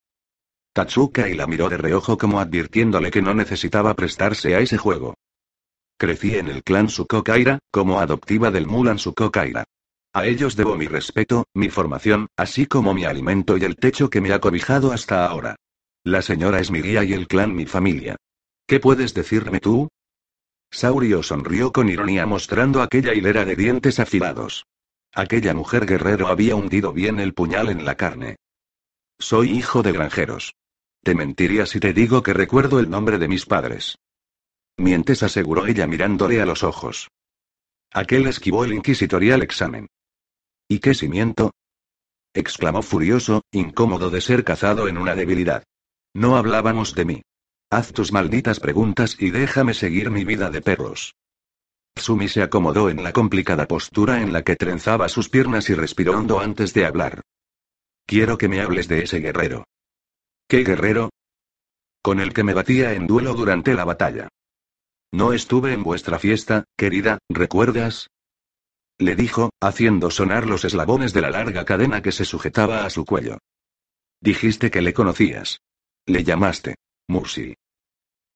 Tatsukai 0.72 1.34
la 1.34 1.46
miró 1.46 1.68
de 1.68 1.76
reojo 1.76 2.18
como 2.18 2.40
advirtiéndole 2.40 3.10
que 3.10 3.22
no 3.22 3.32
necesitaba 3.32 3.94
prestarse 3.94 4.56
a 4.56 4.60
ese 4.60 4.76
juego. 4.76 5.14
Crecí 5.96 6.34
en 6.34 6.48
el 6.48 6.64
clan 6.64 6.88
Sukokaira, 6.88 7.60
como 7.70 8.00
adoptiva 8.00 8.50
del 8.50 8.66
Mulan 8.66 8.98
Sukokaira. 8.98 9.64
A 10.12 10.26
ellos 10.26 10.56
debo 10.56 10.76
mi 10.76 10.86
respeto, 10.86 11.46
mi 11.54 11.70
formación, 11.70 12.26
así 12.36 12.66
como 12.66 12.92
mi 12.92 13.04
alimento 13.04 13.56
y 13.56 13.64
el 13.64 13.76
techo 13.76 14.10
que 14.10 14.20
me 14.20 14.32
ha 14.32 14.40
cobijado 14.40 14.92
hasta 14.92 15.26
ahora. 15.26 15.56
La 16.02 16.22
señora 16.22 16.60
es 16.60 16.70
mi 16.70 16.82
guía 16.82 17.04
y 17.04 17.12
el 17.12 17.28
clan 17.28 17.54
mi 17.54 17.66
familia. 17.66 18.16
¿Qué 18.66 18.80
puedes 18.80 19.14
decirme 19.14 19.60
tú? 19.60 19.88
Saurio 20.74 21.22
sonrió 21.22 21.72
con 21.72 21.88
ironía 21.88 22.26
mostrando 22.26 22.82
aquella 22.82 23.14
hilera 23.14 23.44
de 23.44 23.54
dientes 23.54 24.00
afilados. 24.00 24.66
Aquella 25.12 25.54
mujer 25.54 25.86
guerrero 25.86 26.26
había 26.26 26.56
hundido 26.56 26.92
bien 26.92 27.20
el 27.20 27.32
puñal 27.32 27.68
en 27.68 27.84
la 27.84 27.96
carne. 27.96 28.38
Soy 29.20 29.52
hijo 29.52 29.84
de 29.84 29.92
granjeros. 29.92 30.56
Te 31.04 31.14
mentiría 31.14 31.66
si 31.66 31.78
te 31.78 31.92
digo 31.92 32.24
que 32.24 32.32
recuerdo 32.32 32.80
el 32.80 32.90
nombre 32.90 33.18
de 33.18 33.28
mis 33.28 33.46
padres. 33.46 33.98
Mientes, 34.76 35.22
aseguró 35.22 35.64
ella 35.64 35.86
mirándole 35.86 36.42
a 36.42 36.46
los 36.46 36.64
ojos. 36.64 37.08
Aquel 37.92 38.26
esquivó 38.26 38.64
el 38.64 38.74
inquisitorial 38.74 39.42
examen. 39.42 39.86
¿Y 40.66 40.80
qué 40.80 40.94
si 40.94 41.08
miento? 41.08 41.52
exclamó 42.34 42.82
furioso, 42.82 43.42
incómodo 43.52 44.10
de 44.10 44.20
ser 44.20 44.42
cazado 44.42 44.88
en 44.88 44.98
una 44.98 45.14
debilidad. 45.14 45.62
No 46.14 46.36
hablábamos 46.36 46.96
de 46.96 47.04
mí. 47.04 47.22
Haz 47.74 47.92
tus 47.92 48.12
malditas 48.12 48.60
preguntas 48.60 49.16
y 49.18 49.32
déjame 49.32 49.74
seguir 49.74 50.08
mi 50.08 50.24
vida 50.24 50.48
de 50.48 50.62
perros. 50.62 51.16
Sumi 51.96 52.28
se 52.28 52.40
acomodó 52.40 52.88
en 52.88 53.02
la 53.02 53.12
complicada 53.12 53.66
postura 53.66 54.22
en 54.22 54.32
la 54.32 54.44
que 54.44 54.54
trenzaba 54.54 55.08
sus 55.08 55.28
piernas 55.28 55.68
y 55.70 55.74
respiró 55.74 56.16
hondo 56.16 56.38
antes 56.38 56.72
de 56.72 56.86
hablar. 56.86 57.22
Quiero 58.06 58.38
que 58.38 58.48
me 58.48 58.60
hables 58.60 58.86
de 58.86 59.02
ese 59.02 59.18
guerrero. 59.18 59.66
¿Qué 60.46 60.62
guerrero? 60.62 61.10
Con 62.00 62.20
el 62.20 62.32
que 62.32 62.44
me 62.44 62.54
batía 62.54 62.92
en 62.92 63.08
duelo 63.08 63.34
durante 63.34 63.74
la 63.74 63.84
batalla. 63.84 64.28
No 65.10 65.32
estuve 65.32 65.72
en 65.72 65.82
vuestra 65.82 66.20
fiesta, 66.20 66.62
querida, 66.76 67.18
¿recuerdas? 67.28 68.06
Le 68.98 69.16
dijo, 69.16 69.50
haciendo 69.60 70.12
sonar 70.12 70.46
los 70.46 70.64
eslabones 70.64 71.12
de 71.12 71.22
la 71.22 71.30
larga 71.30 71.64
cadena 71.64 72.02
que 72.02 72.12
se 72.12 72.24
sujetaba 72.24 72.84
a 72.84 72.90
su 72.90 73.04
cuello. 73.04 73.38
Dijiste 74.20 74.70
que 74.70 74.80
le 74.80 74.94
conocías. 74.94 75.58
Le 76.06 76.22
llamaste. 76.22 76.76
Mursi. 77.08 77.56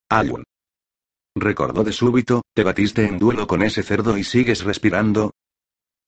Ayun. 0.08 0.44
Recordó 1.34 1.84
de 1.84 1.92
súbito, 1.92 2.42
te 2.54 2.64
batiste 2.64 3.04
en 3.04 3.18
duelo 3.18 3.46
con 3.46 3.62
ese 3.62 3.82
cerdo 3.82 4.16
y 4.16 4.24
sigues 4.24 4.64
respirando. 4.64 5.32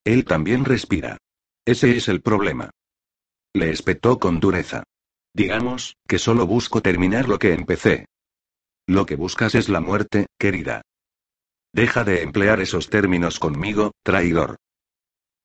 Él 0.05 0.25
también 0.25 0.65
respira. 0.65 1.19
Ese 1.65 1.97
es 1.97 2.09
el 2.09 2.23
problema. 2.23 2.71
Le 3.55 3.71
espetó 3.71 4.19
con 4.19 4.41
dureza. 4.41 4.85
Digamos, 5.35 5.97
que 6.09 6.19
solo 6.19 6.47
busco 6.47 6.81
terminar 6.81 7.29
lo 7.29 7.39
que 7.39 7.53
empecé. 7.53 8.07
Lo 8.87 9.07
que 9.07 9.17
buscas 9.17 9.55
es 9.55 9.69
la 9.69 9.81
muerte, 9.81 10.27
querida. 10.39 10.83
Deja 11.73 12.03
de 12.03 12.23
emplear 12.23 12.61
esos 12.61 12.89
términos 12.89 13.39
conmigo, 13.39 13.93
traidor. 14.03 14.57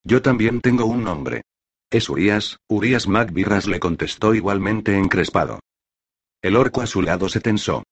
Yo 0.04 0.22
también 0.22 0.62
tengo 0.62 0.86
un 0.86 1.04
nombre. 1.04 1.44
Es 1.92 2.10
Urias, 2.10 2.58
Urias 2.68 3.08
MacBirras 3.08 3.68
le 3.68 3.80
contestó 3.80 4.34
igualmente 4.34 4.98
encrespado. 4.98 5.60
El 6.42 6.56
orco 6.56 6.82
a 6.82 6.88
su 6.88 7.02
lado 7.02 7.30
se 7.30 7.42
tensó. 7.42 7.84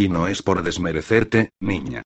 Y 0.00 0.08
no 0.08 0.28
es 0.28 0.40
por 0.40 0.62
desmerecerte, 0.62 1.50
niña. 1.60 2.04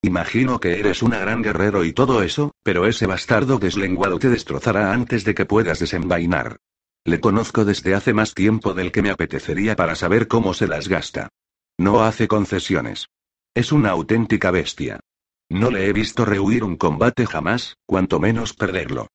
Imagino 0.00 0.60
que 0.60 0.78
eres 0.78 1.02
una 1.02 1.18
gran 1.18 1.42
guerrero 1.42 1.84
y 1.84 1.92
todo 1.92 2.22
eso, 2.22 2.52
pero 2.62 2.86
ese 2.86 3.08
bastardo 3.08 3.58
deslenguado 3.58 4.20
te 4.20 4.28
destrozará 4.28 4.92
antes 4.92 5.24
de 5.24 5.34
que 5.34 5.44
puedas 5.44 5.80
desenvainar. 5.80 6.58
Le 7.04 7.18
conozco 7.18 7.64
desde 7.64 7.96
hace 7.96 8.14
más 8.14 8.34
tiempo 8.34 8.74
del 8.74 8.92
que 8.92 9.02
me 9.02 9.10
apetecería 9.10 9.74
para 9.74 9.96
saber 9.96 10.28
cómo 10.28 10.54
se 10.54 10.68
las 10.68 10.86
gasta. 10.86 11.30
No 11.76 12.04
hace 12.04 12.28
concesiones. 12.28 13.08
Es 13.56 13.72
una 13.72 13.90
auténtica 13.90 14.52
bestia. 14.52 15.00
No 15.48 15.72
le 15.72 15.88
he 15.88 15.92
visto 15.92 16.24
rehuir 16.24 16.62
un 16.62 16.76
combate 16.76 17.26
jamás, 17.26 17.76
cuanto 17.86 18.20
menos 18.20 18.54
perderlo. 18.54 19.08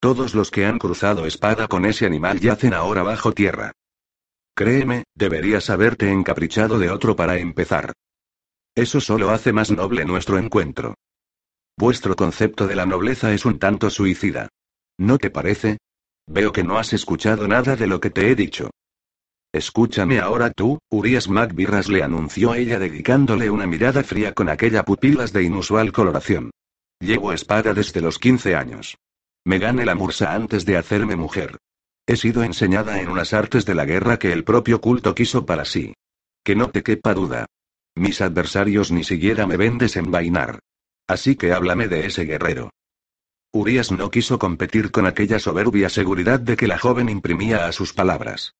Todos 0.00 0.34
los 0.34 0.50
que 0.50 0.64
han 0.64 0.78
cruzado 0.78 1.26
espada 1.26 1.68
con 1.68 1.84
ese 1.84 2.06
animal 2.06 2.40
yacen 2.40 2.72
ahora 2.72 3.02
bajo 3.02 3.32
tierra. 3.32 3.72
Créeme, 4.54 5.04
deberías 5.16 5.68
haberte 5.68 6.10
encaprichado 6.10 6.78
de 6.78 6.90
otro 6.90 7.16
para 7.16 7.38
empezar. 7.38 7.92
Eso 8.76 9.00
solo 9.00 9.30
hace 9.30 9.52
más 9.52 9.70
noble 9.70 10.04
nuestro 10.04 10.38
encuentro. 10.38 10.94
Vuestro 11.76 12.14
concepto 12.14 12.68
de 12.68 12.76
la 12.76 12.86
nobleza 12.86 13.32
es 13.32 13.44
un 13.44 13.58
tanto 13.58 13.90
suicida. 13.90 14.48
¿No 14.96 15.18
te 15.18 15.30
parece? 15.30 15.78
Veo 16.28 16.52
que 16.52 16.62
no 16.62 16.78
has 16.78 16.92
escuchado 16.92 17.48
nada 17.48 17.74
de 17.74 17.88
lo 17.88 18.00
que 18.00 18.10
te 18.10 18.30
he 18.30 18.36
dicho. 18.36 18.70
Escúchame 19.52 20.20
ahora 20.20 20.50
tú, 20.50 20.78
Urias 20.88 21.28
McBirras 21.28 21.88
le 21.88 22.02
anunció 22.02 22.54
ella 22.54 22.78
dedicándole 22.78 23.50
una 23.50 23.66
mirada 23.66 24.02
fría 24.02 24.34
con 24.34 24.48
aquella 24.48 24.84
pupilas 24.84 25.32
de 25.32 25.42
inusual 25.42 25.92
coloración. 25.92 26.50
Llevo 27.00 27.32
espada 27.32 27.74
desde 27.74 28.00
los 28.00 28.18
15 28.18 28.54
años. 28.54 28.96
Me 29.44 29.58
gané 29.58 29.84
la 29.84 29.94
mursa 29.94 30.32
antes 30.32 30.64
de 30.64 30.76
hacerme 30.76 31.16
mujer. 31.16 31.58
He 32.06 32.16
sido 32.16 32.42
enseñada 32.42 33.00
en 33.00 33.08
unas 33.08 33.32
artes 33.32 33.64
de 33.64 33.74
la 33.74 33.86
guerra 33.86 34.18
que 34.18 34.32
el 34.32 34.44
propio 34.44 34.80
culto 34.80 35.14
quiso 35.14 35.46
para 35.46 35.64
sí. 35.64 35.94
Que 36.42 36.54
no 36.54 36.70
te 36.70 36.82
quepa 36.82 37.14
duda. 37.14 37.46
Mis 37.94 38.20
adversarios 38.20 38.90
ni 38.90 39.04
siquiera 39.04 39.46
me 39.46 39.56
ven 39.56 39.78
desenvainar. 39.78 40.58
Así 41.06 41.36
que 41.36 41.52
háblame 41.52 41.88
de 41.88 42.06
ese 42.06 42.24
guerrero. 42.24 42.70
Urias 43.52 43.92
no 43.92 44.10
quiso 44.10 44.38
competir 44.38 44.90
con 44.90 45.06
aquella 45.06 45.38
soberbia 45.38 45.88
seguridad 45.88 46.40
de 46.40 46.56
que 46.56 46.66
la 46.66 46.78
joven 46.78 47.08
imprimía 47.08 47.66
a 47.66 47.72
sus 47.72 47.92
palabras. 47.92 48.54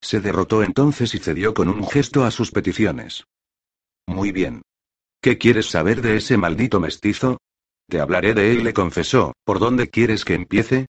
Se 0.00 0.20
derrotó 0.20 0.62
entonces 0.62 1.14
y 1.14 1.18
cedió 1.18 1.54
con 1.54 1.68
un 1.68 1.86
gesto 1.88 2.24
a 2.24 2.30
sus 2.30 2.52
peticiones. 2.52 3.24
Muy 4.06 4.32
bien. 4.32 4.62
¿Qué 5.20 5.38
quieres 5.38 5.66
saber 5.66 6.02
de 6.02 6.16
ese 6.16 6.36
maldito 6.36 6.80
mestizo? 6.80 7.38
Te 7.88 8.00
hablaré 8.00 8.32
de 8.34 8.52
él, 8.52 8.64
le 8.64 8.72
confesó. 8.72 9.34
¿Por 9.44 9.58
dónde 9.58 9.88
quieres 9.90 10.24
que 10.24 10.34
empiece? 10.34 10.86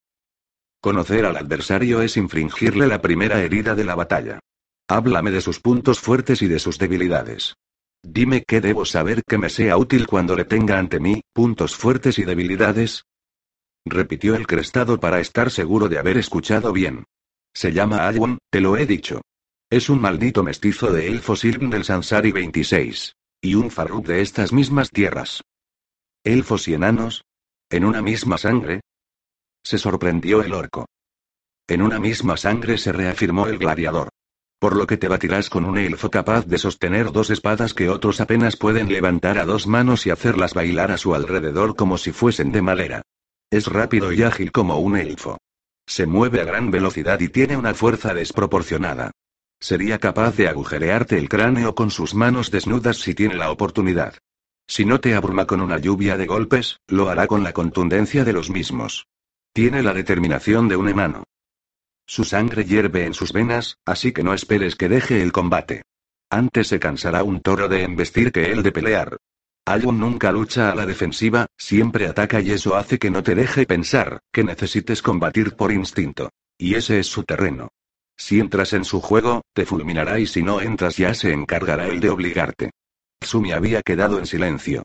Conocer 0.84 1.26
al 1.26 1.38
adversario 1.38 2.02
es 2.02 2.18
infringirle 2.18 2.88
la 2.88 3.02
primera 3.02 3.42
herida 3.42 3.74
de 3.74 3.86
la 3.86 3.96
batalla. 3.96 4.42
Háblame 4.90 5.32
de 5.32 5.40
sus 5.40 5.62
puntos 5.62 6.02
fuertes 6.02 6.42
y 6.42 6.50
de 6.50 6.60
sus 6.60 6.78
debilidades. 6.78 7.56
Dime 8.04 8.44
qué 8.46 8.60
debo 8.60 8.84
saber 8.84 9.24
que 9.24 9.38
me 9.38 9.50
sea 9.50 9.78
útil 9.78 10.08
cuando 10.08 10.36
le 10.36 10.44
tenga 10.44 10.78
ante 10.78 11.00
mí, 11.00 11.22
puntos 11.32 11.78
fuertes 11.78 12.20
y 12.20 12.26
debilidades. 12.26 13.06
Repitió 13.86 14.36
el 14.36 14.46
crestado 14.46 15.00
para 15.00 15.22
estar 15.22 15.52
seguro 15.52 15.88
de 15.88 16.00
haber 16.00 16.18
escuchado 16.18 16.74
bien. 16.74 17.06
Se 17.54 17.72
llama 17.72 18.06
Alwon, 18.06 18.40
te 18.52 18.60
lo 18.60 18.76
he 18.76 18.86
dicho. 18.86 19.22
Es 19.70 19.90
un 19.90 20.02
maldito 20.02 20.44
mestizo 20.44 20.92
de 20.92 21.08
elfos 21.08 21.46
Ilm 21.46 21.70
del 21.70 21.86
Sansari 21.86 22.34
26. 22.34 23.16
Y 23.42 23.56
un 23.56 23.72
Farruk 23.72 24.06
de 24.06 24.20
estas 24.20 24.52
mismas 24.52 24.90
tierras. 24.90 25.44
¿Elfos 26.26 26.68
y 26.68 26.74
enanos? 26.74 27.24
¿En 27.70 27.86
una 27.86 28.02
misma 28.02 28.38
sangre? 28.38 28.82
Se 29.64 29.78
sorprendió 29.78 30.44
el 30.44 30.54
orco. 30.54 30.86
En 31.68 31.82
una 31.82 32.00
misma 32.00 32.36
sangre 32.36 32.78
se 32.78 32.92
reafirmó 32.92 33.48
el 33.48 33.58
gladiador. 33.58 34.10
Por 34.60 34.76
lo 34.76 34.88
que 34.88 34.98
te 34.98 35.08
batirás 35.08 35.50
con 35.50 35.66
un 35.66 35.78
elfo 35.78 36.10
capaz 36.10 36.46
de 36.46 36.58
sostener 36.58 37.12
dos 37.12 37.30
espadas 37.30 37.74
que 37.74 37.90
otros 37.90 38.22
apenas 38.22 38.56
pueden 38.56 38.92
levantar 38.92 39.38
a 39.38 39.46
dos 39.46 39.68
manos 39.68 40.06
y 40.06 40.10
hacerlas 40.10 40.54
bailar 40.54 40.92
a 40.92 40.98
su 40.98 41.16
alrededor 41.16 41.76
como 41.76 41.98
si 41.98 42.12
fuesen 42.12 42.52
de 42.52 42.62
madera. 42.62 43.02
Es 43.50 43.68
rápido 43.68 44.12
y 44.12 44.24
ágil 44.24 44.52
como 44.52 44.80
un 44.80 44.98
elfo. 44.98 45.38
Se 45.86 46.06
mueve 46.06 46.42
a 46.42 46.46
gran 46.46 46.72
velocidad 46.72 47.20
y 47.20 47.30
tiene 47.30 47.58
una 47.58 47.74
fuerza 47.74 48.14
desproporcionada. 48.14 49.12
Sería 49.60 50.00
capaz 50.00 50.36
de 50.36 50.48
agujerearte 50.48 51.18
el 51.18 51.30
cráneo 51.30 51.76
con 51.76 51.92
sus 51.92 52.16
manos 52.16 52.52
desnudas 52.52 52.98
si 52.98 53.14
tiene 53.14 53.36
la 53.36 53.52
oportunidad. 53.52 54.16
Si 54.68 54.86
no 54.86 55.00
te 55.00 55.14
abruma 55.14 55.46
con 55.46 55.62
una 55.62 55.78
lluvia 55.78 56.18
de 56.18 56.26
golpes, 56.26 56.80
lo 56.88 57.10
hará 57.10 57.28
con 57.28 57.44
la 57.44 57.54
contundencia 57.54 58.24
de 58.24 58.34
los 58.34 58.50
mismos. 58.50 59.08
Tiene 59.54 59.84
la 59.84 59.94
determinación 59.94 60.68
de 60.68 60.76
un 60.76 60.90
enano. 60.90 61.26
Su 62.08 62.24
sangre 62.24 62.66
hierve 62.66 63.06
en 63.06 63.14
sus 63.14 63.32
venas, 63.32 63.78
así 63.86 64.12
que 64.12 64.24
no 64.24 64.34
esperes 64.34 64.76
que 64.76 64.90
deje 64.90 65.22
el 65.22 65.32
combate. 65.32 65.84
Antes 66.32 66.70
se 66.70 66.80
cansará 66.80 67.22
un 67.24 67.40
toro 67.40 67.68
de 67.68 67.84
embestir 67.84 68.32
que 68.32 68.52
él 68.52 68.64
de 68.64 68.72
pelear. 68.72 69.18
Alun 69.66 70.00
nunca 70.00 70.32
lucha 70.32 70.72
a 70.72 70.76
la 70.76 70.88
defensiva, 70.88 71.46
siempre 71.56 72.08
ataca 72.08 72.42
y 72.42 72.50
eso 72.50 72.76
hace 72.76 72.98
que 72.98 73.12
no 73.12 73.22
te 73.22 73.36
deje 73.36 73.68
pensar, 73.68 74.22
que 74.32 74.44
necesites 74.44 75.04
combatir 75.04 75.56
por 75.56 75.72
instinto. 75.72 76.32
Y 76.58 76.74
ese 76.74 76.98
es 77.00 77.06
su 77.06 77.24
terreno. 77.24 77.70
Si 78.18 78.40
entras 78.40 78.74
en 78.74 78.86
su 78.86 79.02
juego, 79.02 79.44
te 79.54 79.68
fulminará 79.68 80.20
y 80.20 80.26
si 80.26 80.42
no 80.42 80.62
entras 80.62 80.98
ya 80.98 81.14
se 81.14 81.32
encargará 81.32 81.88
él 81.88 82.00
de 82.00 82.10
obligarte. 82.10 82.72
Sumi 83.22 83.52
había 83.52 83.84
quedado 83.84 84.18
en 84.18 84.26
silencio. 84.26 84.84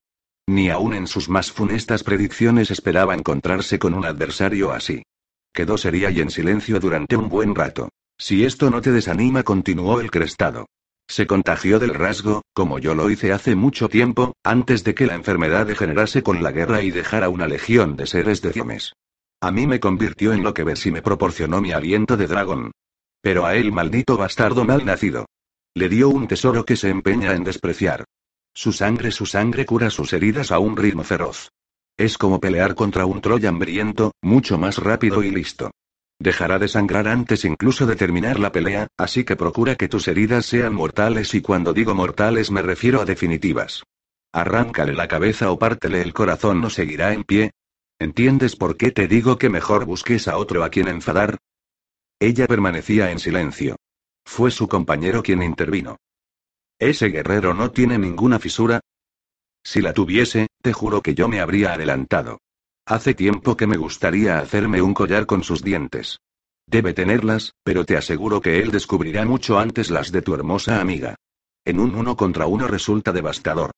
Ni 0.48 0.70
aun 0.70 0.94
en 0.94 1.06
sus 1.06 1.28
más 1.28 1.52
funestas 1.52 2.02
predicciones 2.02 2.70
esperaba 2.70 3.14
encontrarse 3.14 3.78
con 3.78 3.92
un 3.92 4.06
adversario 4.06 4.72
así. 4.72 5.02
Quedó 5.52 5.76
seria 5.76 6.10
y 6.10 6.20
en 6.20 6.30
silencio 6.30 6.80
durante 6.80 7.16
un 7.16 7.28
buen 7.28 7.54
rato. 7.54 7.90
Si 8.16 8.46
esto 8.46 8.70
no 8.70 8.80
te 8.80 8.90
desanima, 8.90 9.42
continuó 9.42 10.00
el 10.00 10.10
crestado. 10.10 10.64
Se 11.06 11.26
contagió 11.26 11.78
del 11.78 11.92
rasgo, 11.92 12.40
como 12.54 12.78
yo 12.78 12.94
lo 12.94 13.10
hice 13.10 13.30
hace 13.30 13.56
mucho 13.56 13.90
tiempo, 13.90 14.32
antes 14.42 14.84
de 14.84 14.94
que 14.94 15.06
la 15.06 15.16
enfermedad 15.16 15.66
degenerase 15.66 16.22
con 16.22 16.42
la 16.42 16.50
guerra 16.50 16.80
y 16.80 16.92
dejara 16.92 17.28
una 17.28 17.46
legión 17.46 17.94
de 17.96 18.06
seres 18.06 18.40
de 18.40 18.54
ciemes. 18.54 18.94
A 19.42 19.50
mí 19.50 19.66
me 19.66 19.80
convirtió 19.80 20.32
en 20.32 20.42
lo 20.42 20.54
que 20.54 20.64
ves 20.64 20.86
y 20.86 20.90
me 20.90 21.02
proporcionó 21.02 21.60
mi 21.60 21.72
aliento 21.72 22.16
de 22.16 22.26
dragón. 22.26 22.70
Pero 23.20 23.44
a 23.44 23.54
él, 23.54 23.70
maldito 23.70 24.16
bastardo 24.16 24.64
mal 24.64 24.86
nacido. 24.86 25.26
Le 25.74 25.90
dio 25.90 26.08
un 26.08 26.26
tesoro 26.26 26.64
que 26.64 26.76
se 26.76 26.88
empeña 26.88 27.34
en 27.34 27.44
despreciar. 27.44 28.06
Su 28.60 28.72
sangre, 28.72 29.12
su 29.12 29.24
sangre 29.24 29.64
cura 29.64 29.88
sus 29.88 30.12
heridas 30.12 30.50
a 30.50 30.58
un 30.58 30.76
ritmo 30.76 31.04
feroz. 31.04 31.52
Es 31.96 32.18
como 32.18 32.40
pelear 32.40 32.74
contra 32.74 33.06
un 33.06 33.20
troya 33.20 33.50
hambriento, 33.50 34.10
mucho 34.20 34.58
más 34.58 34.78
rápido 34.78 35.22
y 35.22 35.30
listo. 35.30 35.70
Dejará 36.18 36.58
de 36.58 36.66
sangrar 36.66 37.06
antes 37.06 37.44
incluso 37.44 37.86
de 37.86 37.94
terminar 37.94 38.40
la 38.40 38.50
pelea, 38.50 38.88
así 38.98 39.22
que 39.22 39.36
procura 39.36 39.76
que 39.76 39.86
tus 39.86 40.08
heridas 40.08 40.44
sean 40.44 40.74
mortales 40.74 41.34
y 41.34 41.40
cuando 41.40 41.72
digo 41.72 41.94
mortales 41.94 42.50
me 42.50 42.60
refiero 42.60 43.00
a 43.00 43.04
definitivas. 43.04 43.84
Arráncale 44.32 44.92
la 44.92 45.06
cabeza 45.06 45.52
o 45.52 45.58
pártele 45.60 46.02
el 46.02 46.12
corazón 46.12 46.60
no 46.60 46.68
seguirá 46.68 47.12
en 47.12 47.22
pie. 47.22 47.52
¿Entiendes 48.00 48.56
por 48.56 48.76
qué 48.76 48.90
te 48.90 49.06
digo 49.06 49.38
que 49.38 49.50
mejor 49.50 49.84
busques 49.84 50.26
a 50.26 50.36
otro 50.36 50.64
a 50.64 50.70
quien 50.70 50.88
enfadar? 50.88 51.38
Ella 52.18 52.48
permanecía 52.48 53.12
en 53.12 53.20
silencio. 53.20 53.76
Fue 54.24 54.50
su 54.50 54.66
compañero 54.66 55.22
quien 55.22 55.44
intervino. 55.44 55.96
¿Ese 56.78 57.08
guerrero 57.08 57.54
no 57.54 57.72
tiene 57.72 57.98
ninguna 57.98 58.38
fisura? 58.38 58.80
Si 59.64 59.80
la 59.80 59.92
tuviese, 59.92 60.46
te 60.62 60.72
juro 60.72 61.02
que 61.02 61.14
yo 61.14 61.28
me 61.28 61.40
habría 61.40 61.72
adelantado. 61.72 62.38
Hace 62.86 63.14
tiempo 63.14 63.56
que 63.56 63.66
me 63.66 63.76
gustaría 63.76 64.38
hacerme 64.38 64.80
un 64.80 64.94
collar 64.94 65.26
con 65.26 65.42
sus 65.42 65.62
dientes. 65.62 66.20
Debe 66.66 66.94
tenerlas, 66.94 67.52
pero 67.64 67.84
te 67.84 67.96
aseguro 67.96 68.40
que 68.40 68.60
él 68.60 68.70
descubrirá 68.70 69.24
mucho 69.24 69.58
antes 69.58 69.90
las 69.90 70.12
de 70.12 70.22
tu 70.22 70.34
hermosa 70.34 70.80
amiga. 70.80 71.16
En 71.64 71.80
un 71.80 71.94
uno 71.94 72.16
contra 72.16 72.46
uno 72.46 72.68
resulta 72.68 73.12
devastador. 73.12 73.72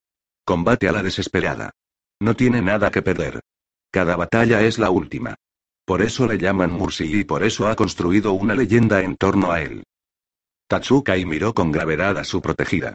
Combate 0.45 0.87
a 0.87 0.91
la 0.91 1.01
desesperada. 1.01 1.71
No 2.19 2.35
tiene 2.35 2.61
nada 2.61 2.91
que 2.91 3.01
perder. 3.01 3.39
Cada 3.91 4.15
batalla 4.15 4.61
es 4.61 4.77
la 4.77 4.91
última. 4.91 5.35
Por 5.85 6.01
eso 6.01 6.27
le 6.27 6.37
llaman 6.37 6.71
Mursi 6.71 7.19
y 7.19 7.23
por 7.23 7.43
eso 7.43 7.67
ha 7.67 7.75
construido 7.75 8.33
una 8.33 8.53
leyenda 8.53 9.01
en 9.01 9.17
torno 9.17 9.51
a 9.51 9.61
él. 9.61 9.83
Tatsukai 10.71 11.25
miró 11.25 11.53
con 11.53 11.69
gravedad 11.69 12.17
a 12.17 12.23
su 12.23 12.41
protegida. 12.41 12.93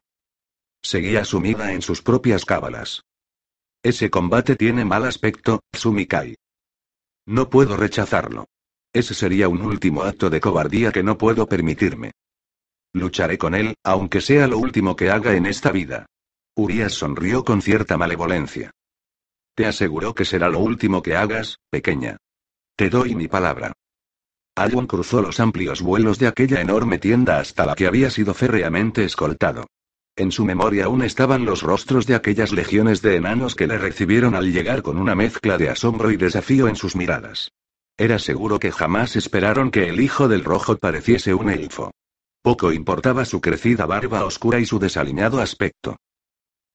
Seguía 0.83 1.27
sumida 1.27 1.75
en 1.75 1.83
sus 1.83 2.01
propias 2.01 2.47
cábalas. 2.47 3.03
Ese 3.83 4.09
combate 4.09 4.57
tiene 4.57 4.87
mal 4.87 5.05
aspecto, 5.05 5.61
Sumikai. 5.75 6.37
No 7.27 7.51
puedo 7.51 7.77
rechazarlo. 7.77 8.47
Ese 8.95 9.12
sería 9.12 9.49
un 9.51 9.61
último 9.61 10.05
acto 10.05 10.31
de 10.31 10.41
cobardía 10.41 10.91
que 10.91 11.03
no 11.03 11.19
puedo 11.19 11.47
permitirme. 11.47 12.12
Lucharé 12.95 13.37
con 13.37 13.55
él, 13.55 13.75
aunque 13.85 14.23
sea 14.23 14.47
lo 14.47 14.57
último 14.57 14.97
que 14.97 15.11
haga 15.11 15.35
en 15.35 15.45
esta 15.45 15.71
vida. 15.71 16.07
Urias 16.55 16.95
sonrió 16.95 17.45
con 17.45 17.61
cierta 17.61 17.99
malevolencia. 17.99 18.71
Te 19.55 19.67
aseguro 19.67 20.15
que 20.15 20.25
será 20.25 20.49
lo 20.49 20.61
último 20.61 21.03
que 21.03 21.15
hagas, 21.15 21.59
pequeña. 21.69 22.17
Te 22.75 22.89
doy 22.89 23.15
mi 23.15 23.29
palabra. 23.29 23.75
Alwyn 24.57 24.87
cruzó 24.87 25.21
los 25.21 25.38
amplios 25.38 25.83
vuelos 25.83 26.19
de 26.19 26.29
aquella 26.29 26.62
enorme 26.62 26.99
tienda 26.99 27.38
hasta 27.38 27.66
la 27.66 27.75
que 27.75 27.87
había 27.87 28.09
sido 28.09 28.33
férreamente 28.33 29.05
escoltado. 29.05 29.66
En 30.16 30.33
su 30.33 30.47
memoria 30.47 30.87
aún 30.87 31.03
estaban 31.03 31.45
los 31.45 31.61
rostros 31.61 32.07
de 32.07 32.14
aquellas 32.14 32.53
legiones 32.53 33.03
de 33.03 33.16
enanos 33.16 33.55
que 33.55 33.66
le 33.66 33.77
recibieron 33.77 34.35
al 34.35 34.51
llegar 34.51 34.81
con 34.81 34.97
una 34.97 35.14
mezcla 35.14 35.59
de 35.59 35.69
asombro 35.69 36.11
y 36.11 36.16
desafío 36.16 36.69
en 36.69 36.77
sus 36.77 36.97
miradas. 36.97 37.53
Era 37.99 38.19
seguro 38.19 38.59
que 38.59 38.73
jamás 38.73 39.14
esperaron 39.14 39.70
que 39.70 39.91
el 39.91 40.01
hijo 40.01 40.26
del 40.26 40.43
rojo 40.43 40.78
pareciese 40.78 41.35
un 41.35 41.51
elfo. 41.51 41.91
Poco 42.41 42.72
importaba 42.72 43.26
su 43.26 43.43
crecida 43.43 43.85
barba 43.85 44.24
oscura 44.24 44.59
y 44.59 44.64
su 44.64 44.78
desaliñado 44.78 45.39
aspecto. 45.43 45.97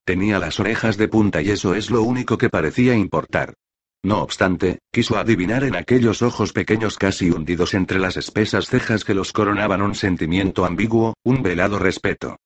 Tenía 0.06 0.38
las 0.38 0.60
orejas 0.60 0.98
de 0.98 1.08
punta 1.08 1.42
y 1.42 1.50
eso 1.50 1.74
es 1.74 1.90
lo 1.90 2.04
único 2.04 2.38
que 2.38 2.50
parecía 2.50 2.94
importar. 2.94 3.56
No 4.04 4.24
obstante, 4.24 4.80
quiso 4.92 5.18
adivinar 5.18 5.64
en 5.64 5.76
aquellos 5.76 6.24
ojos 6.24 6.54
pequeños 6.54 6.98
casi 6.98 7.30
hundidos 7.30 7.76
entre 7.76 8.00
las 8.00 8.18
espesas 8.18 8.68
cejas 8.68 9.06
que 9.06 9.14
los 9.14 9.32
coronaban 9.32 9.82
un 9.82 9.94
sentimiento 9.94 10.66
ambiguo, 10.66 11.14
un 11.24 11.44
velado 11.44 11.78
respeto. 11.78 12.38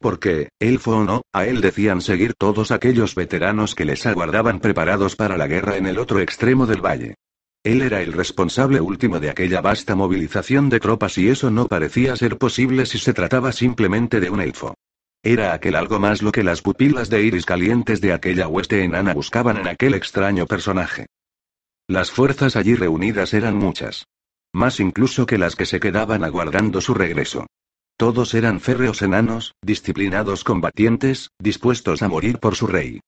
Porque, 0.00 0.48
elfo 0.58 0.98
o 0.98 1.04
no, 1.04 1.22
a 1.32 1.46
él 1.46 1.60
decían 1.60 2.00
seguir 2.00 2.34
todos 2.34 2.72
aquellos 2.72 3.14
veteranos 3.14 3.76
que 3.76 3.84
les 3.84 4.04
aguardaban 4.06 4.58
preparados 4.58 5.14
para 5.14 5.36
la 5.36 5.46
guerra 5.46 5.76
en 5.76 5.86
el 5.86 5.98
otro 5.98 6.20
extremo 6.20 6.66
del 6.66 6.84
valle. 6.84 7.14
Él 7.62 7.80
era 7.80 8.02
el 8.02 8.12
responsable 8.12 8.80
último 8.80 9.20
de 9.20 9.30
aquella 9.30 9.60
vasta 9.60 9.94
movilización 9.94 10.68
de 10.68 10.80
tropas 10.80 11.16
y 11.16 11.28
eso 11.28 11.50
no 11.50 11.68
parecía 11.68 12.16
ser 12.16 12.36
posible 12.36 12.86
si 12.86 12.98
se 12.98 13.14
trataba 13.14 13.52
simplemente 13.52 14.20
de 14.20 14.30
un 14.30 14.40
elfo. 14.40 14.74
Era 15.26 15.54
aquel 15.54 15.74
algo 15.74 15.98
más 15.98 16.20
lo 16.20 16.32
que 16.32 16.44
las 16.44 16.60
pupilas 16.60 17.08
de 17.08 17.22
iris 17.22 17.46
calientes 17.46 18.02
de 18.02 18.12
aquella 18.12 18.46
hueste 18.46 18.84
enana 18.84 19.14
buscaban 19.14 19.56
en 19.56 19.66
aquel 19.66 19.94
extraño 19.94 20.46
personaje. 20.46 21.06
Las 21.88 22.10
fuerzas 22.10 22.56
allí 22.56 22.74
reunidas 22.74 23.32
eran 23.32 23.56
muchas. 23.56 24.06
Más 24.52 24.80
incluso 24.80 25.24
que 25.24 25.38
las 25.38 25.56
que 25.56 25.64
se 25.64 25.80
quedaban 25.80 26.24
aguardando 26.24 26.82
su 26.82 26.92
regreso. 26.92 27.46
Todos 27.96 28.34
eran 28.34 28.60
férreos 28.60 29.00
enanos, 29.00 29.54
disciplinados 29.62 30.44
combatientes, 30.44 31.30
dispuestos 31.40 32.02
a 32.02 32.08
morir 32.08 32.38
por 32.38 32.54
su 32.54 32.66
rey. 32.66 33.00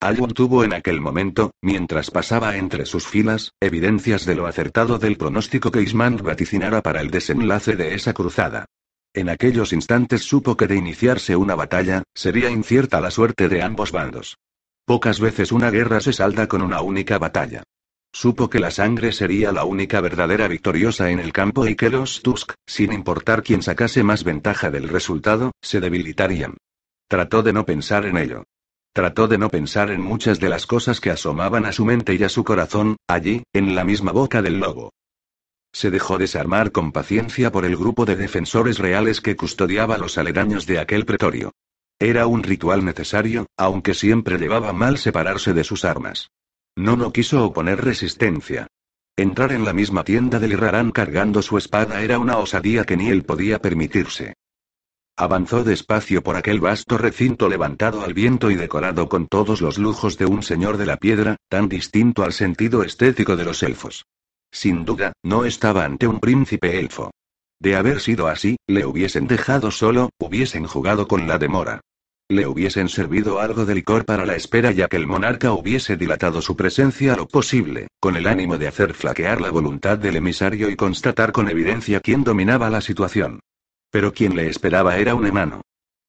Alwyn 0.00 0.34
tuvo 0.34 0.62
en 0.62 0.74
aquel 0.74 1.00
momento, 1.00 1.50
mientras 1.60 2.12
pasaba 2.12 2.56
entre 2.56 2.86
sus 2.86 3.08
filas, 3.08 3.52
evidencias 3.60 4.26
de 4.26 4.36
lo 4.36 4.46
acertado 4.46 4.98
del 5.00 5.16
pronóstico 5.16 5.72
que 5.72 5.82
Isman 5.82 6.18
vaticinara 6.18 6.82
para 6.82 7.00
el 7.00 7.10
desenlace 7.10 7.74
de 7.74 7.94
esa 7.94 8.12
cruzada. 8.12 8.66
En 9.14 9.28
aquellos 9.28 9.74
instantes 9.74 10.22
supo 10.22 10.56
que 10.56 10.66
de 10.66 10.76
iniciarse 10.76 11.36
una 11.36 11.54
batalla, 11.54 12.02
sería 12.14 12.48
incierta 12.48 13.00
la 13.00 13.10
suerte 13.10 13.48
de 13.50 13.62
ambos 13.62 13.92
bandos. 13.92 14.38
Pocas 14.86 15.20
veces 15.20 15.52
una 15.52 15.70
guerra 15.70 16.00
se 16.00 16.14
salda 16.14 16.48
con 16.48 16.62
una 16.62 16.80
única 16.80 17.18
batalla. 17.18 17.62
Supo 18.14 18.48
que 18.48 18.58
la 18.58 18.70
sangre 18.70 19.12
sería 19.12 19.52
la 19.52 19.64
única 19.64 20.00
verdadera 20.00 20.48
victoriosa 20.48 21.10
en 21.10 21.20
el 21.20 21.32
campo 21.32 21.66
y 21.66 21.76
que 21.76 21.90
los 21.90 22.22
Tusk, 22.22 22.52
sin 22.66 22.92
importar 22.92 23.42
quién 23.42 23.62
sacase 23.62 24.02
más 24.02 24.24
ventaja 24.24 24.70
del 24.70 24.88
resultado, 24.88 25.52
se 25.60 25.80
debilitarían. 25.80 26.56
Trató 27.06 27.42
de 27.42 27.52
no 27.52 27.66
pensar 27.66 28.06
en 28.06 28.16
ello. 28.16 28.44
Trató 28.94 29.28
de 29.28 29.38
no 29.38 29.50
pensar 29.50 29.90
en 29.90 30.00
muchas 30.00 30.40
de 30.40 30.48
las 30.48 30.66
cosas 30.66 31.00
que 31.00 31.10
asomaban 31.10 31.66
a 31.66 31.72
su 31.72 31.84
mente 31.84 32.14
y 32.14 32.22
a 32.22 32.28
su 32.28 32.44
corazón, 32.44 32.96
allí, 33.06 33.42
en 33.52 33.74
la 33.74 33.84
misma 33.84 34.12
boca 34.12 34.42
del 34.42 34.58
lobo. 34.58 34.90
Se 35.72 35.90
dejó 35.90 36.18
desarmar 36.18 36.70
con 36.70 36.92
paciencia 36.92 37.50
por 37.50 37.64
el 37.64 37.76
grupo 37.76 38.04
de 38.04 38.16
defensores 38.16 38.78
reales 38.78 39.20
que 39.20 39.36
custodiaba 39.36 39.98
los 39.98 40.18
aledaños 40.18 40.66
de 40.66 40.78
aquel 40.78 41.06
pretorio. 41.06 41.52
Era 41.98 42.26
un 42.26 42.42
ritual 42.42 42.84
necesario, 42.84 43.46
aunque 43.56 43.94
siempre 43.94 44.36
llevaba 44.36 44.72
mal 44.72 44.98
separarse 44.98 45.54
de 45.54 45.64
sus 45.64 45.84
armas. 45.84 46.30
No 46.76 46.96
no 46.96 47.12
quiso 47.12 47.44
oponer 47.44 47.84
resistencia. 47.84 48.66
Entrar 49.16 49.52
en 49.52 49.64
la 49.64 49.72
misma 49.72 50.04
tienda 50.04 50.38
del 50.38 50.52
Irrarán 50.52 50.90
cargando 50.90 51.42
su 51.42 51.58
espada 51.58 52.02
era 52.02 52.18
una 52.18 52.38
osadía 52.38 52.84
que 52.84 52.96
ni 52.96 53.08
él 53.08 53.24
podía 53.24 53.58
permitirse. 53.58 54.34
Avanzó 55.16 55.62
despacio 55.62 56.22
por 56.22 56.36
aquel 56.36 56.60
vasto 56.60 56.96
recinto 56.96 57.48
levantado 57.48 58.02
al 58.02 58.14
viento 58.14 58.50
y 58.50 58.54
decorado 58.54 59.08
con 59.08 59.26
todos 59.26 59.60
los 59.60 59.76
lujos 59.76 60.16
de 60.16 60.24
un 60.24 60.42
señor 60.42 60.78
de 60.78 60.86
la 60.86 60.96
piedra, 60.96 61.36
tan 61.48 61.68
distinto 61.68 62.24
al 62.24 62.32
sentido 62.32 62.82
estético 62.82 63.36
de 63.36 63.44
los 63.44 63.62
elfos. 63.62 64.06
Sin 64.52 64.84
duda, 64.84 65.12
no 65.24 65.44
estaba 65.44 65.84
ante 65.84 66.06
un 66.06 66.20
príncipe 66.20 66.78
elfo. 66.78 67.10
De 67.58 67.74
haber 67.74 68.00
sido 68.00 68.28
así, 68.28 68.56
le 68.68 68.86
hubiesen 68.86 69.26
dejado 69.26 69.70
solo, 69.70 70.10
hubiesen 70.18 70.66
jugado 70.66 71.08
con 71.08 71.26
la 71.26 71.38
demora 71.38 71.80
le 72.32 72.46
hubiesen 72.46 72.88
servido 72.88 73.40
algo 73.40 73.64
de 73.66 73.74
licor 73.74 74.04
para 74.04 74.24
la 74.26 74.34
espera 74.34 74.72
ya 74.72 74.88
que 74.88 74.96
el 74.96 75.06
monarca 75.06 75.52
hubiese 75.52 75.96
dilatado 75.96 76.42
su 76.42 76.56
presencia 76.56 77.14
lo 77.14 77.28
posible, 77.28 77.88
con 78.00 78.16
el 78.16 78.26
ánimo 78.26 78.58
de 78.58 78.68
hacer 78.68 78.94
flaquear 78.94 79.40
la 79.40 79.50
voluntad 79.50 79.98
del 79.98 80.16
emisario 80.16 80.70
y 80.70 80.76
constatar 80.76 81.32
con 81.32 81.48
evidencia 81.48 82.00
quién 82.00 82.24
dominaba 82.24 82.70
la 82.70 82.80
situación. 82.80 83.40
Pero 83.90 84.12
quien 84.12 84.34
le 84.34 84.48
esperaba 84.48 84.96
era 84.96 85.14
un 85.14 85.26
enano. 85.26 85.60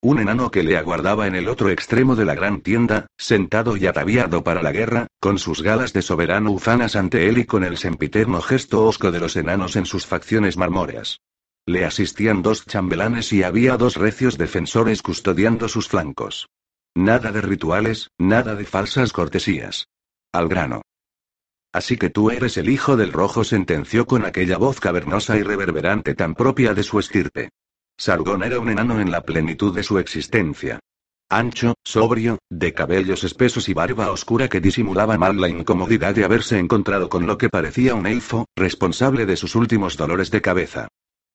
Un 0.03 0.19
enano 0.19 0.51
que 0.51 0.63
le 0.63 0.75
aguardaba 0.75 1.27
en 1.27 1.35
el 1.35 1.47
otro 1.47 1.69
extremo 1.69 2.17
de 2.17 2.25
la 2.25 2.35
gran 2.35 2.59
tienda, 2.59 3.07
sentado 3.17 3.77
y 3.77 3.87
ataviado 3.87 4.43
para 4.43 4.61
la 4.61 4.73
guerra, 4.73 5.07
con 5.21 5.39
sus 5.39 5.61
galas 5.61 5.93
de 5.93 6.01
soberano 6.01 6.51
ufanas 6.51 6.97
ante 6.97 7.29
él 7.29 7.37
y 7.37 7.45
con 7.45 7.63
el 7.63 7.77
sempiterno 7.77 8.41
gesto 8.41 8.85
osco 8.85 9.13
de 9.13 9.21
los 9.21 9.37
enanos 9.37 9.77
en 9.77 9.85
sus 9.85 10.05
facciones 10.05 10.57
marmóreas. 10.57 11.21
Le 11.65 11.85
asistían 11.85 12.41
dos 12.41 12.65
chambelanes 12.65 13.31
y 13.31 13.43
había 13.43 13.77
dos 13.77 13.95
recios 13.95 14.37
defensores 14.37 15.01
custodiando 15.01 15.69
sus 15.69 15.87
flancos. 15.87 16.49
Nada 16.93 17.31
de 17.31 17.39
rituales, 17.39 18.09
nada 18.17 18.55
de 18.55 18.65
falsas 18.65 19.13
cortesías. 19.13 19.87
Al 20.33 20.49
grano. 20.49 20.81
Así 21.71 21.95
que 21.95 22.09
tú 22.09 22.29
eres 22.29 22.57
el 22.57 22.67
hijo 22.67 22.97
del 22.97 23.13
rojo, 23.13 23.45
sentenció 23.45 24.05
con 24.05 24.25
aquella 24.25 24.57
voz 24.57 24.81
cavernosa 24.81 25.37
y 25.37 25.43
reverberante 25.43 26.13
tan 26.13 26.35
propia 26.35 26.73
de 26.73 26.83
su 26.83 26.99
estirpe. 26.99 27.51
Sargón 27.97 28.43
era 28.43 28.59
un 28.59 28.69
enano 28.69 28.99
en 28.99 29.11
la 29.11 29.21
plenitud 29.21 29.73
de 29.73 29.83
su 29.83 29.99
existencia. 29.99 30.79
Ancho, 31.29 31.75
sobrio, 31.83 32.39
de 32.49 32.73
cabellos 32.73 33.23
espesos 33.23 33.69
y 33.69 33.73
barba 33.73 34.11
oscura 34.11 34.49
que 34.49 34.61
disimulaba 34.61 35.17
mal 35.17 35.39
la 35.39 35.49
incomodidad 35.49 36.13
de 36.13 36.25
haberse 36.25 36.59
encontrado 36.59 37.09
con 37.09 37.25
lo 37.25 37.37
que 37.37 37.49
parecía 37.49 37.95
un 37.95 38.05
elfo, 38.05 38.45
responsable 38.55 39.25
de 39.25 39.35
sus 39.35 39.55
últimos 39.55 39.97
dolores 39.97 40.29
de 40.31 40.41
cabeza. 40.41 40.87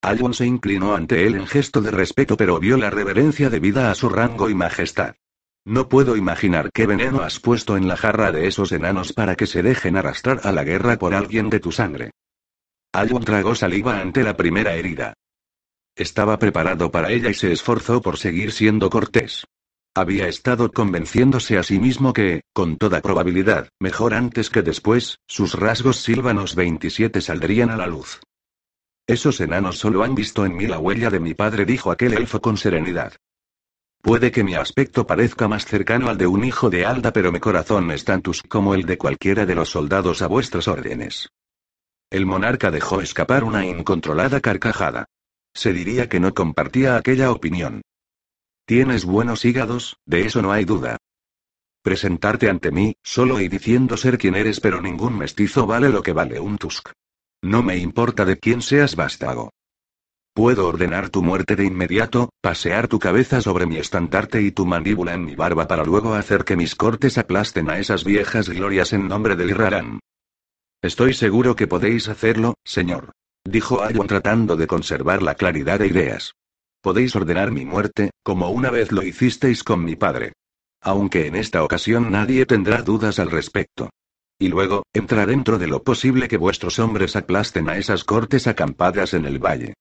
Alwyn 0.02 0.34
se 0.34 0.46
inclinó 0.46 0.94
ante 0.94 1.26
él 1.26 1.34
en 1.34 1.46
gesto 1.46 1.80
de 1.80 1.90
respeto 1.90 2.36
pero 2.36 2.60
vio 2.60 2.76
la 2.76 2.90
reverencia 2.90 3.50
debida 3.50 3.90
a 3.90 3.94
su 3.94 4.08
rango 4.08 4.48
y 4.48 4.54
majestad. 4.54 5.16
No 5.64 5.88
puedo 5.88 6.16
imaginar 6.16 6.70
qué 6.72 6.86
veneno 6.86 7.22
has 7.22 7.40
puesto 7.40 7.76
en 7.76 7.88
la 7.88 7.96
jarra 7.96 8.30
de 8.30 8.46
esos 8.46 8.70
enanos 8.72 9.12
para 9.12 9.34
que 9.34 9.46
se 9.46 9.62
dejen 9.62 9.96
arrastrar 9.96 10.40
a 10.44 10.52
la 10.52 10.64
guerra 10.64 10.96
por 10.96 11.14
alguien 11.14 11.50
de 11.50 11.60
tu 11.60 11.72
sangre. 11.72 12.12
Alwyn 12.92 13.24
tragó 13.24 13.54
saliva 13.54 14.00
ante 14.00 14.22
la 14.22 14.36
primera 14.36 14.74
herida. 14.74 15.14
Estaba 15.98 16.38
preparado 16.38 16.92
para 16.92 17.10
ella 17.10 17.28
y 17.28 17.34
se 17.34 17.50
esforzó 17.50 18.00
por 18.00 18.18
seguir 18.18 18.52
siendo 18.52 18.88
cortés. 18.88 19.44
Había 19.96 20.28
estado 20.28 20.70
convenciéndose 20.70 21.58
a 21.58 21.64
sí 21.64 21.80
mismo 21.80 22.12
que, 22.12 22.42
con 22.52 22.76
toda 22.76 23.00
probabilidad, 23.00 23.68
mejor 23.80 24.14
antes 24.14 24.48
que 24.48 24.62
después, 24.62 25.18
sus 25.26 25.54
rasgos 25.54 25.96
sílvanos 25.96 26.54
27 26.54 27.20
saldrían 27.20 27.70
a 27.70 27.76
la 27.76 27.88
luz. 27.88 28.20
Esos 29.08 29.40
enanos 29.40 29.78
solo 29.78 30.04
han 30.04 30.14
visto 30.14 30.46
en 30.46 30.54
mí 30.54 30.68
la 30.68 30.78
huella 30.78 31.10
de 31.10 31.18
mi 31.18 31.34
padre, 31.34 31.64
dijo 31.64 31.90
aquel 31.90 32.12
elfo 32.12 32.40
con 32.40 32.56
serenidad. 32.56 33.14
Puede 34.00 34.30
que 34.30 34.44
mi 34.44 34.54
aspecto 34.54 35.04
parezca 35.04 35.48
más 35.48 35.66
cercano 35.66 36.10
al 36.10 36.16
de 36.16 36.28
un 36.28 36.44
hijo 36.44 36.70
de 36.70 36.86
Alda, 36.86 37.12
pero 37.12 37.32
mi 37.32 37.40
corazón 37.40 37.90
es 37.90 38.04
tantus 38.04 38.44
como 38.44 38.74
el 38.74 38.86
de 38.86 38.98
cualquiera 38.98 39.46
de 39.46 39.56
los 39.56 39.70
soldados 39.70 40.22
a 40.22 40.28
vuestras 40.28 40.68
órdenes. 40.68 41.28
El 42.08 42.24
monarca 42.24 42.70
dejó 42.70 43.00
escapar 43.00 43.42
una 43.42 43.66
incontrolada 43.66 44.40
carcajada. 44.40 45.06
Se 45.54 45.72
diría 45.72 46.08
que 46.08 46.20
no 46.20 46.34
compartía 46.34 46.96
aquella 46.96 47.30
opinión. 47.32 47.82
Tienes 48.66 49.04
buenos 49.04 49.44
hígados, 49.44 49.96
de 50.04 50.26
eso 50.26 50.42
no 50.42 50.52
hay 50.52 50.64
duda. 50.64 50.98
Presentarte 51.82 52.50
ante 52.50 52.70
mí, 52.70 52.94
solo 53.02 53.40
y 53.40 53.48
diciendo 53.48 53.96
ser 53.96 54.18
quien 54.18 54.34
eres, 54.34 54.60
pero 54.60 54.82
ningún 54.82 55.16
mestizo 55.16 55.66
vale 55.66 55.88
lo 55.88 56.02
que 56.02 56.12
vale 56.12 56.38
un 56.38 56.58
Tusk. 56.58 56.90
No 57.42 57.62
me 57.62 57.76
importa 57.76 58.24
de 58.24 58.36
quién 58.36 58.62
seas 58.62 58.96
vástago. 58.96 59.50
Puedo 60.34 60.68
ordenar 60.68 61.10
tu 61.10 61.22
muerte 61.22 61.56
de 61.56 61.64
inmediato, 61.64 62.30
pasear 62.40 62.88
tu 62.88 62.98
cabeza 62.98 63.40
sobre 63.40 63.66
mi 63.66 63.76
estandarte 63.76 64.40
y 64.42 64.52
tu 64.52 64.66
mandíbula 64.66 65.14
en 65.14 65.24
mi 65.24 65.34
barba 65.34 65.66
para 65.66 65.84
luego 65.84 66.14
hacer 66.14 66.44
que 66.44 66.56
mis 66.56 66.74
cortes 66.74 67.18
aplasten 67.18 67.70
a 67.70 67.78
esas 67.78 68.04
viejas 68.04 68.48
glorias 68.48 68.92
en 68.92 69.08
nombre 69.08 69.34
del 69.34 69.50
Irrarán. 69.50 70.00
Estoy 70.80 71.14
seguro 71.14 71.56
que 71.56 71.66
podéis 71.66 72.08
hacerlo, 72.08 72.54
señor. 72.64 73.12
Dijo 73.44 73.82
Ayun 73.82 74.06
tratando 74.06 74.56
de 74.56 74.66
conservar 74.66 75.22
la 75.22 75.34
claridad 75.34 75.78
de 75.78 75.86
ideas. 75.86 76.34
Podéis 76.80 77.16
ordenar 77.16 77.50
mi 77.50 77.64
muerte, 77.64 78.10
como 78.22 78.50
una 78.50 78.70
vez 78.70 78.92
lo 78.92 79.02
hicisteis 79.02 79.64
con 79.64 79.84
mi 79.84 79.96
padre. 79.96 80.32
Aunque 80.80 81.26
en 81.26 81.34
esta 81.34 81.64
ocasión 81.64 82.10
nadie 82.10 82.46
tendrá 82.46 82.82
dudas 82.82 83.18
al 83.18 83.30
respecto. 83.30 83.90
Y 84.38 84.48
luego, 84.48 84.84
entra 84.92 85.26
dentro 85.26 85.58
de 85.58 85.66
lo 85.66 85.82
posible 85.82 86.28
que 86.28 86.36
vuestros 86.36 86.78
hombres 86.78 87.16
aplasten 87.16 87.68
a 87.68 87.76
esas 87.76 88.04
cortes 88.04 88.46
acampadas 88.46 89.12
en 89.14 89.24
el 89.24 89.38
valle. 89.38 89.74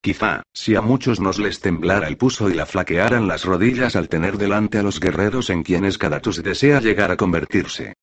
Quizá, 0.00 0.42
si 0.52 0.74
a 0.74 0.80
muchos 0.80 1.20
nos 1.20 1.38
les 1.38 1.60
temblara 1.60 2.08
el 2.08 2.16
puso 2.16 2.50
y 2.50 2.54
la 2.54 2.66
flaquearan 2.66 3.28
las 3.28 3.44
rodillas 3.44 3.96
al 3.96 4.08
tener 4.08 4.36
delante 4.36 4.78
a 4.78 4.82
los 4.82 4.98
guerreros 5.00 5.50
en 5.50 5.62
quienes 5.62 5.98
cada 5.98 6.20
tus 6.20 6.42
desea 6.42 6.80
llegar 6.80 7.10
a 7.10 7.16
convertirse. 7.16 7.94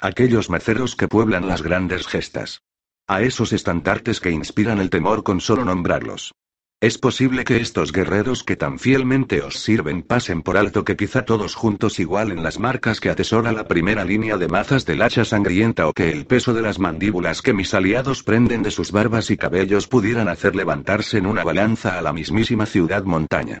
Aquellos 0.00 0.50
maceros 0.50 0.94
que 0.94 1.08
pueblan 1.08 1.48
las 1.48 1.62
grandes 1.62 2.06
gestas. 2.06 2.62
A 3.10 3.22
esos 3.22 3.54
estandartes 3.54 4.20
que 4.20 4.30
inspiran 4.30 4.80
el 4.80 4.90
temor 4.90 5.22
con 5.22 5.40
solo 5.40 5.64
nombrarlos. 5.64 6.34
Es 6.78 6.98
posible 6.98 7.44
que 7.44 7.56
estos 7.56 7.90
guerreros 7.90 8.44
que 8.44 8.54
tan 8.54 8.78
fielmente 8.78 9.40
os 9.40 9.60
sirven 9.60 10.02
pasen 10.02 10.42
por 10.42 10.58
alto 10.58 10.84
que 10.84 10.94
quizá 10.94 11.24
todos 11.24 11.54
juntos 11.54 11.98
igualen 12.00 12.42
las 12.42 12.58
marcas 12.58 13.00
que 13.00 13.08
atesora 13.08 13.50
la 13.52 13.66
primera 13.66 14.04
línea 14.04 14.36
de 14.36 14.46
mazas 14.46 14.84
del 14.84 15.00
hacha 15.00 15.24
sangrienta 15.24 15.88
o 15.88 15.94
que 15.94 16.12
el 16.12 16.26
peso 16.26 16.52
de 16.52 16.60
las 16.60 16.78
mandíbulas 16.78 17.40
que 17.40 17.54
mis 17.54 17.72
aliados 17.72 18.22
prenden 18.22 18.62
de 18.62 18.70
sus 18.70 18.92
barbas 18.92 19.30
y 19.30 19.38
cabellos 19.38 19.88
pudieran 19.88 20.28
hacer 20.28 20.54
levantarse 20.54 21.16
en 21.16 21.24
una 21.24 21.44
balanza 21.44 21.98
a 21.98 22.02
la 22.02 22.12
mismísima 22.12 22.66
ciudad 22.66 23.04
montaña. 23.04 23.58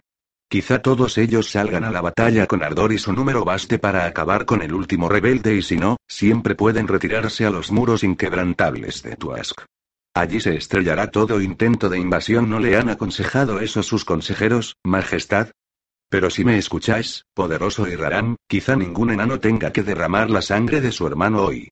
Quizá 0.50 0.80
todos 0.80 1.18
ellos 1.18 1.50
salgan 1.50 1.84
a 1.84 1.90
la 1.90 2.00
batalla 2.00 2.46
con 2.46 2.62
ardor 2.62 2.92
y 2.92 2.98
su 2.98 3.12
número 3.12 3.44
baste 3.44 3.78
para 3.78 4.06
acabar 4.06 4.46
con 4.46 4.62
el 4.62 4.72
último 4.72 5.10
rebelde 5.10 5.54
y 5.54 5.62
si 5.62 5.76
no, 5.76 5.98
siempre 6.08 6.54
pueden 6.54 6.88
retirarse 6.88 7.44
a 7.44 7.50
los 7.50 7.70
muros 7.70 8.02
inquebrantables 8.02 9.02
de 9.02 9.16
Tuask. 9.16 9.60
Allí 10.14 10.40
se 10.40 10.56
estrellará 10.56 11.10
todo 11.10 11.42
intento 11.42 11.90
de 11.90 11.98
invasión. 11.98 12.48
¿No 12.48 12.60
le 12.60 12.76
han 12.76 12.88
aconsejado 12.88 13.60
eso 13.60 13.82
sus 13.82 14.06
consejeros, 14.06 14.74
Majestad? 14.84 15.50
Pero 16.08 16.30
si 16.30 16.46
me 16.46 16.56
escucháis, 16.56 17.26
poderoso 17.34 17.86
Irrarán, 17.86 18.36
quizá 18.48 18.74
ningún 18.74 19.10
enano 19.10 19.40
tenga 19.40 19.70
que 19.70 19.82
derramar 19.82 20.30
la 20.30 20.40
sangre 20.40 20.80
de 20.80 20.92
su 20.92 21.06
hermano 21.06 21.42
hoy. 21.42 21.68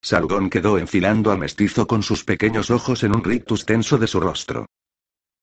Sargón 0.00 0.48
quedó 0.48 0.78
enfilando 0.78 1.32
al 1.32 1.38
mestizo 1.38 1.88
con 1.88 2.04
sus 2.04 2.22
pequeños 2.22 2.70
ojos 2.70 3.02
en 3.02 3.16
un 3.16 3.24
rictus 3.24 3.66
tenso 3.66 3.98
de 3.98 4.06
su 4.06 4.20
rostro. 4.20 4.66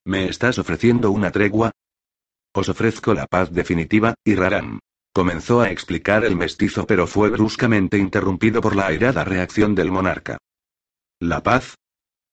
¿Me 0.06 0.30
estás 0.30 0.58
ofreciendo 0.58 1.12
una 1.12 1.32
tregua? 1.32 1.72
Os 2.56 2.70
ofrezco 2.70 3.14
la 3.14 3.28
paz 3.28 3.52
definitiva, 3.52 4.16
y 4.24 4.34
Raram. 4.36 4.80
Comenzó 5.14 5.60
a 5.60 5.70
explicar 5.72 6.24
el 6.24 6.38
mestizo 6.38 6.88
pero 6.88 7.06
fue 7.06 7.30
bruscamente 7.30 7.98
interrumpido 7.98 8.62
por 8.62 8.78
la 8.78 8.88
airada 8.88 9.26
reacción 9.26 9.76
del 9.76 9.92
monarca. 9.92 10.38
¿La 11.20 11.44
paz? 11.44 11.76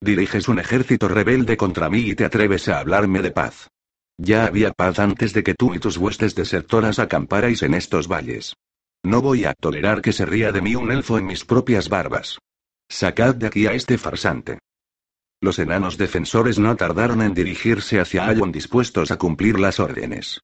Diriges 0.00 0.46
un 0.48 0.60
ejército 0.60 1.08
rebelde 1.08 1.56
contra 1.56 1.90
mí 1.90 2.00
y 2.00 2.14
te 2.14 2.24
atreves 2.24 2.68
a 2.68 2.78
hablarme 2.78 3.20
de 3.20 3.32
paz. 3.32 3.68
Ya 4.16 4.46
había 4.46 4.70
paz 4.72 5.00
antes 5.00 5.32
de 5.32 5.42
que 5.42 5.54
tú 5.54 5.74
y 5.74 5.80
tus 5.80 5.96
huestes 5.96 6.36
desertoras 6.36 7.00
acamparais 7.00 7.62
en 7.62 7.74
estos 7.74 8.06
valles. 8.06 8.54
No 9.04 9.22
voy 9.22 9.44
a 9.44 9.54
tolerar 9.54 10.02
que 10.02 10.12
se 10.12 10.24
ría 10.24 10.52
de 10.52 10.62
mí 10.62 10.76
un 10.76 10.92
elfo 10.92 11.18
en 11.18 11.26
mis 11.26 11.44
propias 11.44 11.88
barbas. 11.88 12.38
Sacad 12.88 13.34
de 13.34 13.48
aquí 13.48 13.66
a 13.66 13.72
este 13.72 13.98
farsante. 13.98 14.58
Los 15.43 15.59
enanos 15.59 15.99
defensores 15.99 16.61
no 16.61 16.76
tardaron 16.76 17.20
en 17.20 17.34
dirigirse 17.34 17.99
hacia 17.99 18.28
Ayon 18.28 18.53
dispuestos 18.53 19.11
a 19.11 19.18
cumplir 19.18 19.59
las 19.59 19.80
órdenes. 19.80 20.40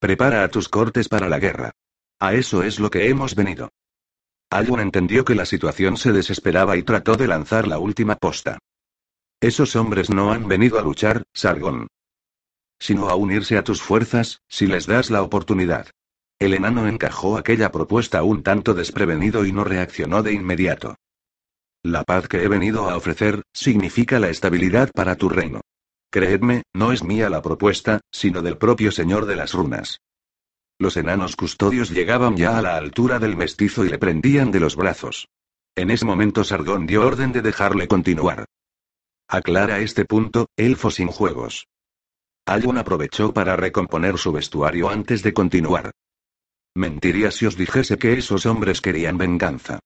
Prepara 0.00 0.42
a 0.42 0.48
tus 0.48 0.68
cortes 0.68 1.08
para 1.08 1.28
la 1.28 1.38
guerra. 1.38 1.70
A 2.18 2.34
eso 2.34 2.64
es 2.64 2.80
lo 2.80 2.90
que 2.90 3.08
hemos 3.08 3.36
venido. 3.36 3.70
Ayun 4.50 4.80
entendió 4.80 5.24
que 5.24 5.36
la 5.36 5.46
situación 5.46 5.96
se 5.96 6.10
desesperaba 6.10 6.76
y 6.76 6.82
trató 6.82 7.14
de 7.14 7.28
lanzar 7.28 7.68
la 7.68 7.78
última 7.78 8.16
posta. 8.16 8.58
Esos 9.40 9.76
hombres 9.76 10.10
no 10.10 10.32
han 10.32 10.48
venido 10.48 10.80
a 10.80 10.82
luchar, 10.82 11.22
Sargon. 11.32 11.86
Sino 12.80 13.08
a 13.08 13.14
unirse 13.14 13.56
a 13.56 13.62
tus 13.62 13.80
fuerzas, 13.80 14.40
si 14.48 14.66
les 14.66 14.84
das 14.84 15.10
la 15.10 15.22
oportunidad. 15.22 15.86
El 16.40 16.54
enano 16.54 16.88
encajó 16.88 17.38
aquella 17.38 17.70
propuesta 17.70 18.24
un 18.24 18.42
tanto 18.42 18.74
desprevenido 18.74 19.46
y 19.46 19.52
no 19.52 19.62
reaccionó 19.62 20.24
de 20.24 20.32
inmediato. 20.32 20.96
La 21.82 22.04
paz 22.04 22.28
que 22.28 22.42
he 22.42 22.48
venido 22.48 22.90
a 22.90 22.96
ofrecer, 22.96 23.42
significa 23.54 24.18
la 24.18 24.28
estabilidad 24.28 24.90
para 24.92 25.16
tu 25.16 25.30
reino. 25.30 25.62
Creedme, 26.10 26.62
no 26.74 26.92
es 26.92 27.02
mía 27.02 27.30
la 27.30 27.40
propuesta, 27.40 28.00
sino 28.12 28.42
del 28.42 28.58
propio 28.58 28.92
Señor 28.92 29.24
de 29.24 29.36
las 29.36 29.54
Runas. 29.54 30.00
Los 30.78 30.96
enanos 30.96 31.36
custodios 31.36 31.90
llegaban 31.90 32.36
ya 32.36 32.58
a 32.58 32.62
la 32.62 32.76
altura 32.76 33.18
del 33.18 33.36
mestizo 33.36 33.84
y 33.84 33.88
le 33.88 33.98
prendían 33.98 34.50
de 34.50 34.60
los 34.60 34.76
brazos. 34.76 35.28
En 35.74 35.90
ese 35.90 36.04
momento 36.04 36.44
Sargón 36.44 36.86
dio 36.86 37.06
orden 37.06 37.32
de 37.32 37.42
dejarle 37.42 37.88
continuar. 37.88 38.44
Aclara 39.28 39.78
este 39.78 40.04
punto, 40.04 40.48
elfo 40.56 40.90
sin 40.90 41.08
juegos. 41.08 41.66
Ayun 42.44 42.76
aprovechó 42.78 43.32
para 43.32 43.56
recomponer 43.56 44.18
su 44.18 44.32
vestuario 44.32 44.90
antes 44.90 45.22
de 45.22 45.32
continuar. 45.32 45.92
Mentiría 46.74 47.30
si 47.30 47.46
os 47.46 47.56
dijese 47.56 47.96
que 47.96 48.14
esos 48.14 48.44
hombres 48.44 48.80
querían 48.80 49.16
venganza. 49.16 49.78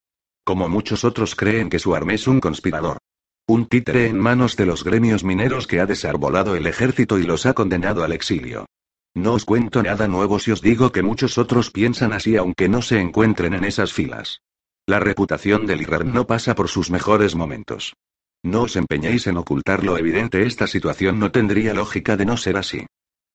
Como 0.45 0.69
muchos 0.69 1.05
otros 1.05 1.35
creen 1.35 1.71
que 1.71 1.79
su 1.79 1.95
arma 1.95 2.13
es 2.13 2.29
un 2.29 2.39
conspirador. 2.39 2.99
Un 3.47 3.67
títere 3.67 4.07
en 4.07 4.19
manos 4.19 4.57
de 4.57 4.67
los 4.67 4.85
gremios 4.85 5.25
mineros 5.25 5.67
que 5.67 5.81
ha 5.81 5.87
desarbolado 5.87 6.55
el 6.55 6.67
ejército 6.67 7.19
y 7.19 7.25
los 7.25 7.47
ha 7.47 7.55
condenado 7.55 8.05
al 8.05 8.13
exilio. 8.13 8.67
No 9.15 9.35
os 9.35 9.45
cuento 9.45 9.83
nada 9.83 10.07
nuevo 10.07 10.39
si 10.39 10.51
os 10.51 10.61
digo 10.61 10.93
que 10.93 11.03
muchos 11.03 11.39
otros 11.39 11.71
piensan 11.71 12.13
así 12.13 12.37
aunque 12.37 12.69
no 12.69 12.83
se 12.83 13.01
encuentren 13.01 13.55
en 13.55 13.65
esas 13.65 13.93
filas. 13.93 14.41
La 14.87 15.01
reputación 15.01 15.67
del 15.67 15.81
IRAR 15.81 16.05
no 16.05 16.27
pasa 16.27 16.55
por 16.55 16.69
sus 16.69 16.91
mejores 16.91 17.35
momentos. 17.35 17.95
No 18.43 18.63
os 18.63 18.77
empeñéis 18.77 19.27
en 19.27 19.39
ocultar 19.39 19.83
lo 19.83 19.97
evidente, 19.97 20.45
esta 20.45 20.67
situación 20.67 21.19
no 21.19 21.31
tendría 21.31 21.73
lógica 21.73 22.19
de 22.19 22.27
no 22.27 22.37
ser 22.37 22.59
así. 22.59 22.85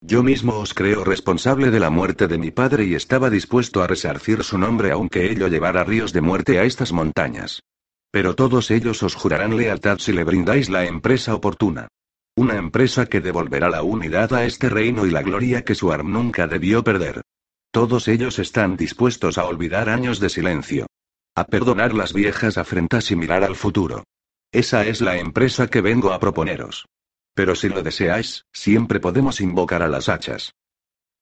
Yo 0.02 0.24
mismo 0.24 0.58
os 0.60 0.74
creo 0.74 1.04
responsable 1.04 1.72
de 1.72 1.80
la 1.80 1.90
muerte 1.90 2.28
de 2.28 2.38
mi 2.38 2.52
padre 2.52 2.86
y 2.86 2.96
estaba 2.96 3.30
dispuesto 3.30 3.84
a 3.84 3.88
resarcir 3.88 4.44
su 4.44 4.58
nombre 4.58 4.92
aunque 4.92 5.30
ello 5.30 5.48
llevara 5.50 5.84
ríos 5.84 6.14
de 6.14 6.22
muerte 6.22 6.58
a 6.58 6.64
estas 6.64 6.94
montañas. 6.94 7.62
Pero 8.10 8.34
todos 8.34 8.72
ellos 8.72 9.04
os 9.04 9.14
jurarán 9.14 9.58
lealtad 9.58 10.00
si 10.00 10.14
le 10.14 10.24
brindáis 10.24 10.70
la 10.70 10.86
empresa 10.86 11.36
oportuna. 11.36 11.90
Una 12.36 12.56
empresa 12.56 13.08
que 13.08 13.20
devolverá 13.20 13.70
la 13.70 13.84
unidad 13.84 14.34
a 14.34 14.46
este 14.46 14.70
reino 14.70 15.06
y 15.06 15.12
la 15.12 15.22
gloria 15.22 15.64
que 15.66 15.76
su 15.76 15.92
arm 15.92 16.14
nunca 16.14 16.48
debió 16.48 16.82
perder. 16.84 17.22
Todos 17.72 18.08
ellos 18.08 18.40
están 18.40 18.78
dispuestos 18.78 19.38
a 19.38 19.46
olvidar 19.46 19.90
años 19.90 20.22
de 20.22 20.30
silencio. 20.30 20.88
A 21.36 21.44
perdonar 21.44 21.94
las 21.94 22.14
viejas 22.14 22.58
afrentas 22.58 23.12
y 23.12 23.18
mirar 23.18 23.44
al 23.44 23.56
futuro. 23.56 24.06
Esa 24.52 24.88
es 24.88 25.02
la 25.02 25.18
empresa 25.18 25.68
que 25.68 25.82
vengo 25.82 26.14
a 26.14 26.20
proponeros. 26.20 26.86
Pero 27.40 27.56
si 27.56 27.70
lo 27.70 27.82
deseáis, 27.82 28.44
siempre 28.52 29.00
podemos 29.00 29.40
invocar 29.40 29.82
a 29.82 29.88
las 29.88 30.10
hachas. 30.10 30.56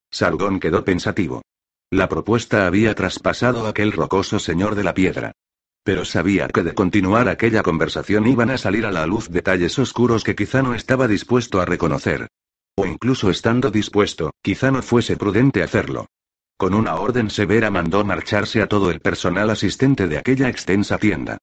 Sargón 0.09 0.59
quedó 0.59 0.83
pensativo. 0.83 1.43
La 1.91 2.09
propuesta 2.09 2.65
había 2.65 2.95
traspasado 2.95 3.67
a 3.67 3.69
aquel 3.69 3.91
rocoso 3.91 4.39
señor 4.39 4.73
de 4.73 4.83
la 4.83 4.95
piedra. 4.95 5.33
Pero 5.83 6.05
sabía 6.05 6.47
que 6.47 6.63
de 6.63 6.73
continuar 6.73 7.29
aquella 7.29 7.61
conversación 7.61 8.25
iban 8.25 8.49
a 8.49 8.57
salir 8.57 8.87
a 8.87 8.91
la 8.91 9.05
luz 9.05 9.29
detalles 9.29 9.77
oscuros 9.77 10.23
que 10.23 10.35
quizá 10.35 10.63
no 10.63 10.73
estaba 10.73 11.07
dispuesto 11.07 11.61
a 11.61 11.65
reconocer. 11.65 12.29
O 12.75 12.87
incluso 12.87 13.29
estando 13.29 13.69
dispuesto, 13.69 14.31
quizá 14.41 14.71
no 14.71 14.81
fuese 14.81 15.17
prudente 15.17 15.61
hacerlo. 15.61 16.07
Con 16.57 16.73
una 16.73 16.95
orden 16.95 17.29
severa 17.29 17.69
mandó 17.69 18.03
marcharse 18.03 18.63
a 18.63 18.65
todo 18.65 18.89
el 18.89 19.01
personal 19.01 19.51
asistente 19.51 20.07
de 20.07 20.17
aquella 20.17 20.49
extensa 20.49 20.97
tienda. 20.97 21.37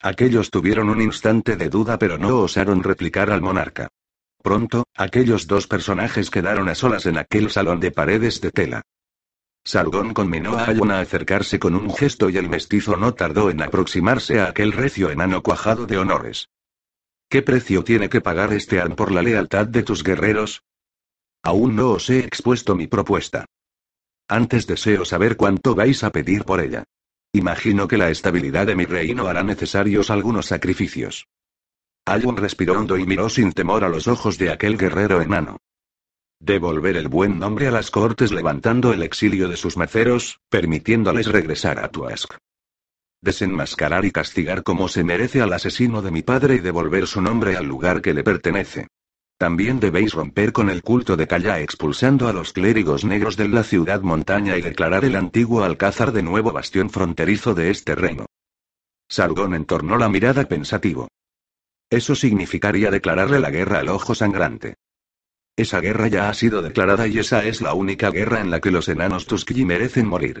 Aquellos 0.00 0.50
tuvieron 0.50 0.88
un 0.88 1.00
instante 1.00 1.56
de 1.56 1.68
duda 1.68 1.98
pero 1.98 2.18
no 2.18 2.38
osaron 2.40 2.82
replicar 2.82 3.30
al 3.30 3.40
monarca. 3.40 3.88
Pronto, 4.42 4.86
aquellos 4.94 5.46
dos 5.46 5.66
personajes 5.66 6.30
quedaron 6.30 6.68
a 6.68 6.74
solas 6.74 7.06
en 7.06 7.18
aquel 7.18 7.50
salón 7.50 7.80
de 7.80 7.90
paredes 7.90 8.40
de 8.40 8.50
tela. 8.52 8.82
Sargón 9.64 10.14
conminó 10.14 10.56
a 10.56 10.68
Ayun 10.68 10.92
a 10.92 11.00
acercarse 11.00 11.58
con 11.58 11.74
un 11.74 11.92
gesto 11.92 12.30
y 12.30 12.36
el 12.36 12.48
mestizo 12.48 12.96
no 12.96 13.14
tardó 13.14 13.50
en 13.50 13.60
aproximarse 13.60 14.38
a 14.38 14.46
aquel 14.46 14.72
recio 14.72 15.10
enano 15.10 15.42
cuajado 15.42 15.86
de 15.86 15.98
honores. 15.98 16.48
¿Qué 17.28 17.42
precio 17.42 17.82
tiene 17.82 18.08
que 18.08 18.20
pagar 18.20 18.52
este 18.52 18.80
An 18.80 18.94
por 18.94 19.10
la 19.10 19.22
lealtad 19.22 19.66
de 19.66 19.82
tus 19.82 20.04
guerreros? 20.04 20.62
Aún 21.42 21.74
no 21.74 21.90
os 21.90 22.08
he 22.10 22.20
expuesto 22.20 22.76
mi 22.76 22.86
propuesta. 22.86 23.46
Antes 24.28 24.68
deseo 24.68 25.04
saber 25.04 25.36
cuánto 25.36 25.74
vais 25.74 26.04
a 26.04 26.10
pedir 26.10 26.44
por 26.44 26.60
ella. 26.60 26.84
Imagino 27.36 27.86
que 27.86 27.98
la 27.98 28.08
estabilidad 28.08 28.66
de 28.66 28.74
mi 28.74 28.86
reino 28.86 29.26
hará 29.26 29.42
necesarios 29.42 30.08
algunos 30.08 30.46
sacrificios. 30.46 31.28
Ayun 32.06 32.34
respiró 32.38 32.78
hondo 32.78 32.96
y 32.96 33.04
miró 33.04 33.28
sin 33.28 33.52
temor 33.52 33.84
a 33.84 33.90
los 33.90 34.08
ojos 34.08 34.38
de 34.38 34.50
aquel 34.50 34.78
guerrero 34.78 35.20
enano. 35.20 35.58
Devolver 36.40 36.96
el 36.96 37.08
buen 37.08 37.38
nombre 37.38 37.66
a 37.66 37.70
las 37.70 37.90
cortes 37.90 38.32
levantando 38.32 38.90
el 38.94 39.02
exilio 39.02 39.48
de 39.48 39.58
sus 39.58 39.76
maceros, 39.76 40.40
permitiéndoles 40.48 41.26
regresar 41.26 41.78
a 41.78 41.90
Tuask. 41.90 42.32
Desenmascarar 43.20 44.06
y 44.06 44.12
castigar 44.12 44.62
como 44.62 44.88
se 44.88 45.04
merece 45.04 45.42
al 45.42 45.52
asesino 45.52 46.00
de 46.00 46.12
mi 46.12 46.22
padre 46.22 46.54
y 46.54 46.60
devolver 46.60 47.06
su 47.06 47.20
nombre 47.20 47.54
al 47.58 47.66
lugar 47.66 48.00
que 48.00 48.14
le 48.14 48.24
pertenece. 48.24 48.88
También 49.38 49.80
debéis 49.80 50.14
romper 50.14 50.52
con 50.52 50.70
el 50.70 50.82
culto 50.82 51.16
de 51.16 51.26
Kaya 51.26 51.60
expulsando 51.60 52.28
a 52.28 52.32
los 52.32 52.54
clérigos 52.54 53.04
negros 53.04 53.36
de 53.36 53.48
la 53.48 53.64
ciudad 53.64 54.00
montaña 54.00 54.56
y 54.56 54.62
declarar 54.62 55.04
el 55.04 55.14
antiguo 55.14 55.62
alcázar 55.62 56.12
de 56.12 56.22
nuevo 56.22 56.52
bastión 56.52 56.88
fronterizo 56.88 57.54
de 57.54 57.70
este 57.70 57.94
reino. 57.94 58.26
Sargón 59.08 59.54
entornó 59.54 59.98
la 59.98 60.08
mirada 60.08 60.44
pensativo. 60.44 61.08
Eso 61.90 62.14
significaría 62.14 62.90
declararle 62.90 63.38
la 63.38 63.50
guerra 63.50 63.80
al 63.80 63.88
ojo 63.88 64.14
sangrante. 64.14 64.74
Esa 65.54 65.80
guerra 65.80 66.08
ya 66.08 66.28
ha 66.28 66.34
sido 66.34 66.62
declarada 66.62 67.06
y 67.06 67.18
esa 67.18 67.44
es 67.44 67.60
la 67.60 67.74
única 67.74 68.10
guerra 68.10 68.40
en 68.40 68.50
la 68.50 68.60
que 68.60 68.70
los 68.70 68.88
enanos 68.88 69.26
Tuskyi 69.26 69.64
merecen 69.64 70.06
morir. 70.06 70.40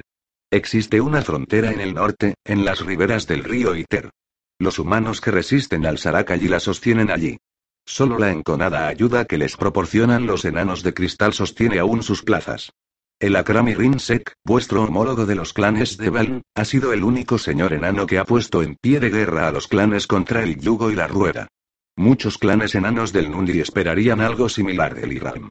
Existe 0.50 1.00
una 1.00 1.22
frontera 1.22 1.70
en 1.70 1.80
el 1.80 1.94
norte, 1.94 2.34
en 2.44 2.64
las 2.64 2.80
riberas 2.80 3.26
del 3.26 3.44
río 3.44 3.74
Iter. 3.74 4.10
Los 4.58 4.78
humanos 4.78 5.20
que 5.20 5.30
resisten 5.30 5.84
al 5.86 5.98
Sarakay 5.98 6.40
la 6.48 6.60
sostienen 6.60 7.10
allí. 7.10 7.38
Solo 7.86 8.18
la 8.18 8.32
enconada 8.32 8.88
ayuda 8.88 9.26
que 9.26 9.38
les 9.38 9.56
proporcionan 9.56 10.26
los 10.26 10.44
enanos 10.44 10.82
de 10.82 10.92
cristal 10.92 11.32
sostiene 11.32 11.78
aún 11.78 12.02
sus 12.02 12.22
plazas. 12.22 12.72
El 13.20 13.36
Akrami 13.36 13.74
Rinsek, 13.74 14.34
vuestro 14.44 14.82
homólogo 14.82 15.24
de 15.24 15.36
los 15.36 15.52
clanes 15.54 15.96
de 15.96 16.10
Baln, 16.10 16.42
ha 16.54 16.64
sido 16.66 16.92
el 16.92 17.04
único 17.04 17.38
señor 17.38 17.72
enano 17.72 18.06
que 18.06 18.18
ha 18.18 18.24
puesto 18.24 18.62
en 18.62 18.76
pie 18.76 19.00
de 19.00 19.08
guerra 19.08 19.48
a 19.48 19.52
los 19.52 19.68
clanes 19.68 20.06
contra 20.06 20.42
el 20.42 20.60
yugo 20.60 20.90
y 20.90 20.96
la 20.96 21.06
rueda. 21.06 21.48
Muchos 21.96 22.36
clanes 22.36 22.74
enanos 22.74 23.12
del 23.12 23.30
Nundi 23.30 23.60
esperarían 23.60 24.20
algo 24.20 24.50
similar 24.50 24.94
del 24.94 25.12
Iram. 25.12 25.48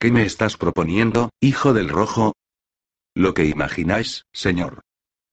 ¿Qué 0.00 0.10
me 0.10 0.24
estás 0.24 0.56
proponiendo, 0.56 1.30
hijo 1.38 1.72
del 1.72 1.88
rojo? 1.88 2.32
Lo 3.14 3.34
que 3.34 3.44
imagináis, 3.44 4.24
señor. 4.32 4.80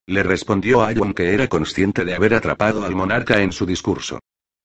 Le 0.06 0.22
respondió 0.22 0.84
Ayun 0.84 1.14
que 1.14 1.34
era 1.34 1.48
consciente 1.48 2.04
de 2.04 2.14
haber 2.14 2.34
atrapado 2.34 2.84
al 2.84 2.94
monarca 2.94 3.40
en 3.40 3.50
su 3.50 3.66
discurso. 3.66 4.20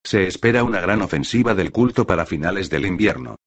Se 0.06 0.28
espera 0.28 0.64
una 0.64 0.82
gran 0.82 1.02
ofensiva 1.02 1.56
del 1.56 1.72
culto 1.72 2.06
para 2.06 2.28
finales 2.28 2.70
del 2.70 2.86
invierno. 2.86 3.38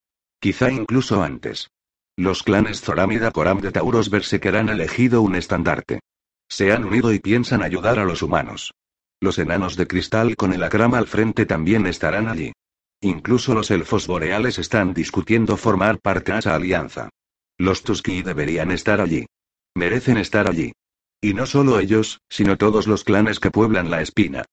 Quizá 0.40 0.72
incluso 0.72 1.22
antes. 1.22 1.70
Los 2.16 2.42
clanes 2.42 2.80
Zoramida 2.80 3.30
Coram 3.30 3.60
de 3.60 3.70
Tauros 3.70 4.10
Berserker 4.10 4.56
han 4.56 4.68
elegido 4.68 5.22
un 5.22 5.36
estandarte. 5.36 6.00
Se 6.48 6.72
han 6.72 6.84
unido 6.84 7.12
y 7.12 7.20
piensan 7.20 7.62
ayudar 7.62 8.00
a 8.00 8.04
los 8.04 8.22
humanos. 8.22 8.74
Los 9.20 9.38
enanos 9.38 9.76
de 9.76 9.86
cristal 9.86 10.34
con 10.34 10.52
el 10.52 10.64
akrama 10.64 10.98
al 10.98 11.06
frente 11.06 11.46
también 11.46 11.86
estarán 11.86 12.26
allí. 12.26 12.52
Incluso 13.00 13.54
los 13.54 13.70
elfos 13.70 14.08
boreales 14.08 14.58
están 14.58 14.94
discutiendo 14.94 15.56
formar 15.56 16.00
parte 16.00 16.32
de 16.32 16.38
esa 16.40 16.56
alianza. 16.56 17.08
Los 17.56 17.84
Tuski 17.84 18.22
deberían 18.22 18.72
estar 18.72 19.00
allí. 19.00 19.26
Merecen 19.76 20.16
estar 20.16 20.50
allí. 20.50 20.72
Y 21.20 21.34
no 21.34 21.46
solo 21.46 21.78
ellos, 21.78 22.18
sino 22.28 22.56
todos 22.56 22.88
los 22.88 23.04
clanes 23.04 23.38
que 23.38 23.52
pueblan 23.52 23.92
la 23.92 24.02
espina. 24.02 24.44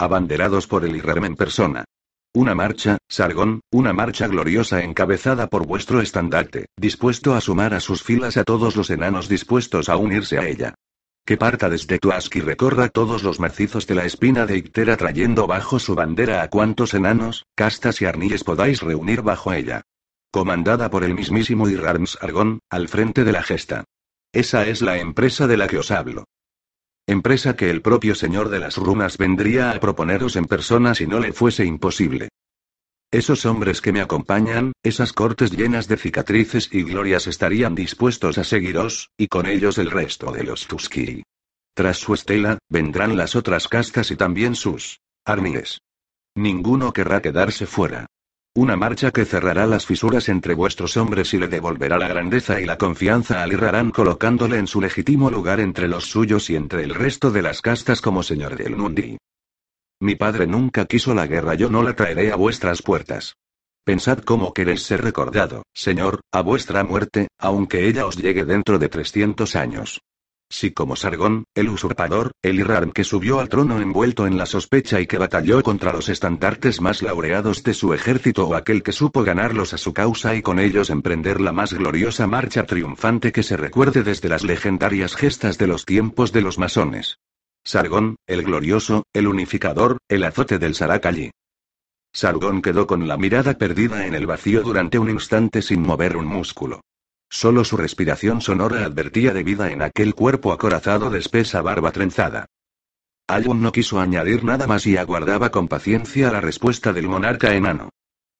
Abanderados 0.00 0.66
por 0.66 0.86
el 0.86 0.96
Irrem 0.96 1.26
en 1.26 1.36
persona. 1.36 1.84
Una 2.32 2.54
marcha, 2.54 2.96
Sargón, 3.06 3.60
una 3.70 3.92
marcha 3.92 4.28
gloriosa 4.28 4.82
encabezada 4.82 5.48
por 5.48 5.66
vuestro 5.66 6.00
estandarte, 6.00 6.68
dispuesto 6.74 7.34
a 7.34 7.42
sumar 7.42 7.74
a 7.74 7.80
sus 7.80 8.02
filas 8.02 8.38
a 8.38 8.44
todos 8.44 8.76
los 8.76 8.88
enanos 8.88 9.28
dispuestos 9.28 9.90
a 9.90 9.98
unirse 9.98 10.38
a 10.38 10.48
ella. 10.48 10.74
Que 11.26 11.36
parta 11.36 11.68
desde 11.68 11.98
Tuask 11.98 12.34
y 12.34 12.40
recorra 12.40 12.88
todos 12.88 13.22
los 13.22 13.40
macizos 13.40 13.86
de 13.86 13.94
la 13.94 14.06
espina 14.06 14.46
de 14.46 14.56
Ictera 14.56 14.96
trayendo 14.96 15.46
bajo 15.46 15.78
su 15.78 15.94
bandera 15.94 16.40
a 16.40 16.48
cuantos 16.48 16.94
enanos, 16.94 17.44
castas 17.54 18.00
y 18.00 18.06
arníes 18.06 18.42
podáis 18.42 18.80
reunir 18.80 19.20
bajo 19.20 19.52
ella. 19.52 19.82
Comandada 20.30 20.88
por 20.88 21.04
el 21.04 21.14
mismísimo 21.14 21.68
Irarms 21.68 22.16
Sargón, 22.18 22.60
al 22.70 22.88
frente 22.88 23.22
de 23.22 23.32
la 23.32 23.42
gesta. 23.42 23.84
Esa 24.32 24.66
es 24.66 24.80
la 24.80 24.96
empresa 24.96 25.46
de 25.46 25.58
la 25.58 25.68
que 25.68 25.76
os 25.76 25.90
hablo. 25.90 26.24
Empresa 27.06 27.56
que 27.56 27.70
el 27.70 27.82
propio 27.82 28.14
señor 28.14 28.48
de 28.50 28.58
las 28.58 28.76
runas 28.76 29.18
vendría 29.18 29.72
a 29.72 29.80
proponeros 29.80 30.36
en 30.36 30.44
persona 30.44 30.94
si 30.94 31.06
no 31.06 31.18
le 31.20 31.32
fuese 31.32 31.64
imposible. 31.64 32.28
Esos 33.12 33.44
hombres 33.44 33.80
que 33.80 33.92
me 33.92 34.00
acompañan, 34.00 34.72
esas 34.84 35.12
cortes 35.12 35.50
llenas 35.50 35.88
de 35.88 35.96
cicatrices 35.96 36.68
y 36.72 36.84
glorias 36.84 37.26
estarían 37.26 37.74
dispuestos 37.74 38.38
a 38.38 38.44
seguiros, 38.44 39.10
y 39.18 39.26
con 39.26 39.46
ellos 39.46 39.78
el 39.78 39.90
resto 39.90 40.30
de 40.30 40.44
los 40.44 40.68
Tuskiri. 40.68 41.24
Tras 41.74 41.98
su 41.98 42.14
estela, 42.14 42.58
vendrán 42.68 43.16
las 43.16 43.34
otras 43.34 43.66
castas 43.66 44.12
y 44.12 44.16
también 44.16 44.54
sus 44.54 45.00
armies. 45.24 45.80
Ninguno 46.36 46.92
querrá 46.92 47.20
quedarse 47.20 47.66
fuera. 47.66 48.06
Una 48.60 48.76
marcha 48.76 49.10
que 49.10 49.24
cerrará 49.24 49.66
las 49.66 49.86
fisuras 49.86 50.28
entre 50.28 50.52
vuestros 50.52 50.98
hombres 50.98 51.32
y 51.32 51.38
le 51.38 51.48
devolverá 51.48 51.96
la 51.96 52.08
grandeza 52.08 52.60
y 52.60 52.66
la 52.66 52.76
confianza 52.76 53.42
al 53.42 53.54
Irrarán 53.54 53.90
colocándole 53.90 54.58
en 54.58 54.66
su 54.66 54.82
legítimo 54.82 55.30
lugar 55.30 55.60
entre 55.60 55.88
los 55.88 56.10
suyos 56.10 56.50
y 56.50 56.56
entre 56.56 56.84
el 56.84 56.94
resto 56.94 57.30
de 57.30 57.40
las 57.40 57.62
castas 57.62 58.02
como 58.02 58.22
señor 58.22 58.58
del 58.58 58.76
Mundi. 58.76 59.16
Mi 60.02 60.14
padre 60.14 60.46
nunca 60.46 60.84
quiso 60.84 61.14
la 61.14 61.26
guerra, 61.26 61.54
yo 61.54 61.70
no 61.70 61.82
la 61.82 61.96
traeré 61.96 62.32
a 62.32 62.36
vuestras 62.36 62.82
puertas. 62.82 63.34
Pensad 63.82 64.18
cómo 64.18 64.52
queréis 64.52 64.82
ser 64.82 65.00
recordado, 65.02 65.62
señor, 65.72 66.20
a 66.30 66.42
vuestra 66.42 66.84
muerte, 66.84 67.28
aunque 67.38 67.88
ella 67.88 68.04
os 68.04 68.18
llegue 68.18 68.44
dentro 68.44 68.78
de 68.78 68.90
300 68.90 69.56
años. 69.56 70.02
Si 70.52 70.72
como 70.72 70.96
Sargón, 70.96 71.44
el 71.54 71.68
usurpador, 71.68 72.32
el 72.42 72.58
Irarm 72.58 72.90
que 72.90 73.04
subió 73.04 73.38
al 73.38 73.48
trono 73.48 73.80
envuelto 73.80 74.26
en 74.26 74.36
la 74.36 74.46
sospecha 74.46 75.00
y 75.00 75.06
que 75.06 75.16
batalló 75.16 75.62
contra 75.62 75.92
los 75.92 76.08
estandartes 76.08 76.80
más 76.80 77.02
laureados 77.02 77.62
de 77.62 77.72
su 77.72 77.94
ejército 77.94 78.48
o 78.48 78.56
aquel 78.56 78.82
que 78.82 78.90
supo 78.90 79.22
ganarlos 79.22 79.74
a 79.74 79.78
su 79.78 79.94
causa 79.94 80.34
y 80.34 80.42
con 80.42 80.58
ellos 80.58 80.90
emprender 80.90 81.40
la 81.40 81.52
más 81.52 81.72
gloriosa 81.72 82.26
marcha 82.26 82.66
triunfante 82.66 83.30
que 83.30 83.44
se 83.44 83.56
recuerde 83.56 84.02
desde 84.02 84.28
las 84.28 84.42
legendarias 84.42 85.14
gestas 85.14 85.56
de 85.56 85.68
los 85.68 85.86
tiempos 85.86 86.32
de 86.32 86.40
los 86.40 86.58
masones. 86.58 87.18
Sargón, 87.62 88.16
el 88.26 88.42
glorioso, 88.42 89.04
el 89.12 89.28
unificador, 89.28 89.98
el 90.08 90.24
azote 90.24 90.58
del 90.58 90.74
Saracallí. 90.74 91.30
Sargón 92.12 92.60
quedó 92.60 92.88
con 92.88 93.06
la 93.06 93.16
mirada 93.16 93.56
perdida 93.56 94.04
en 94.04 94.14
el 94.14 94.26
vacío 94.26 94.62
durante 94.62 94.98
un 94.98 95.10
instante 95.10 95.62
sin 95.62 95.82
mover 95.82 96.16
un 96.16 96.26
músculo. 96.26 96.80
Solo 97.30 97.64
su 97.64 97.76
respiración 97.76 98.40
sonora 98.40 98.84
advertía 98.84 99.32
de 99.32 99.44
vida 99.44 99.70
en 99.70 99.82
aquel 99.82 100.14
cuerpo 100.14 100.52
acorazado 100.52 101.10
de 101.10 101.20
espesa 101.20 101.62
barba 101.62 101.92
trenzada. 101.92 102.46
Alwyn 103.28 103.62
no 103.62 103.70
quiso 103.70 104.00
añadir 104.00 104.42
nada 104.42 104.66
más 104.66 104.84
y 104.86 104.96
aguardaba 104.96 105.50
con 105.50 105.68
paciencia 105.68 106.32
la 106.32 106.40
respuesta 106.40 106.92
del 106.92 107.06
monarca 107.06 107.54
enano. 107.54 107.90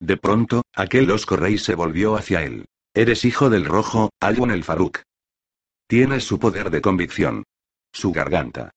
De 0.01 0.17
pronto, 0.17 0.63
aquel 0.75 1.09
osco 1.09 1.37
rey 1.37 1.57
se 1.57 1.73
volvió 1.73 2.17
hacia 2.17 2.43
él. 2.43 2.65
Eres 2.93 3.23
hijo 3.23 3.49
del 3.49 3.63
rojo, 3.63 4.09
Alwyn 4.19 4.51
el 4.51 4.65
Faruk. 4.65 4.99
Tienes 5.87 6.25
su 6.25 6.39
poder 6.39 6.69
de 6.69 6.81
convicción. 6.81 7.43
Su 7.93 8.11
garganta. 8.11 8.71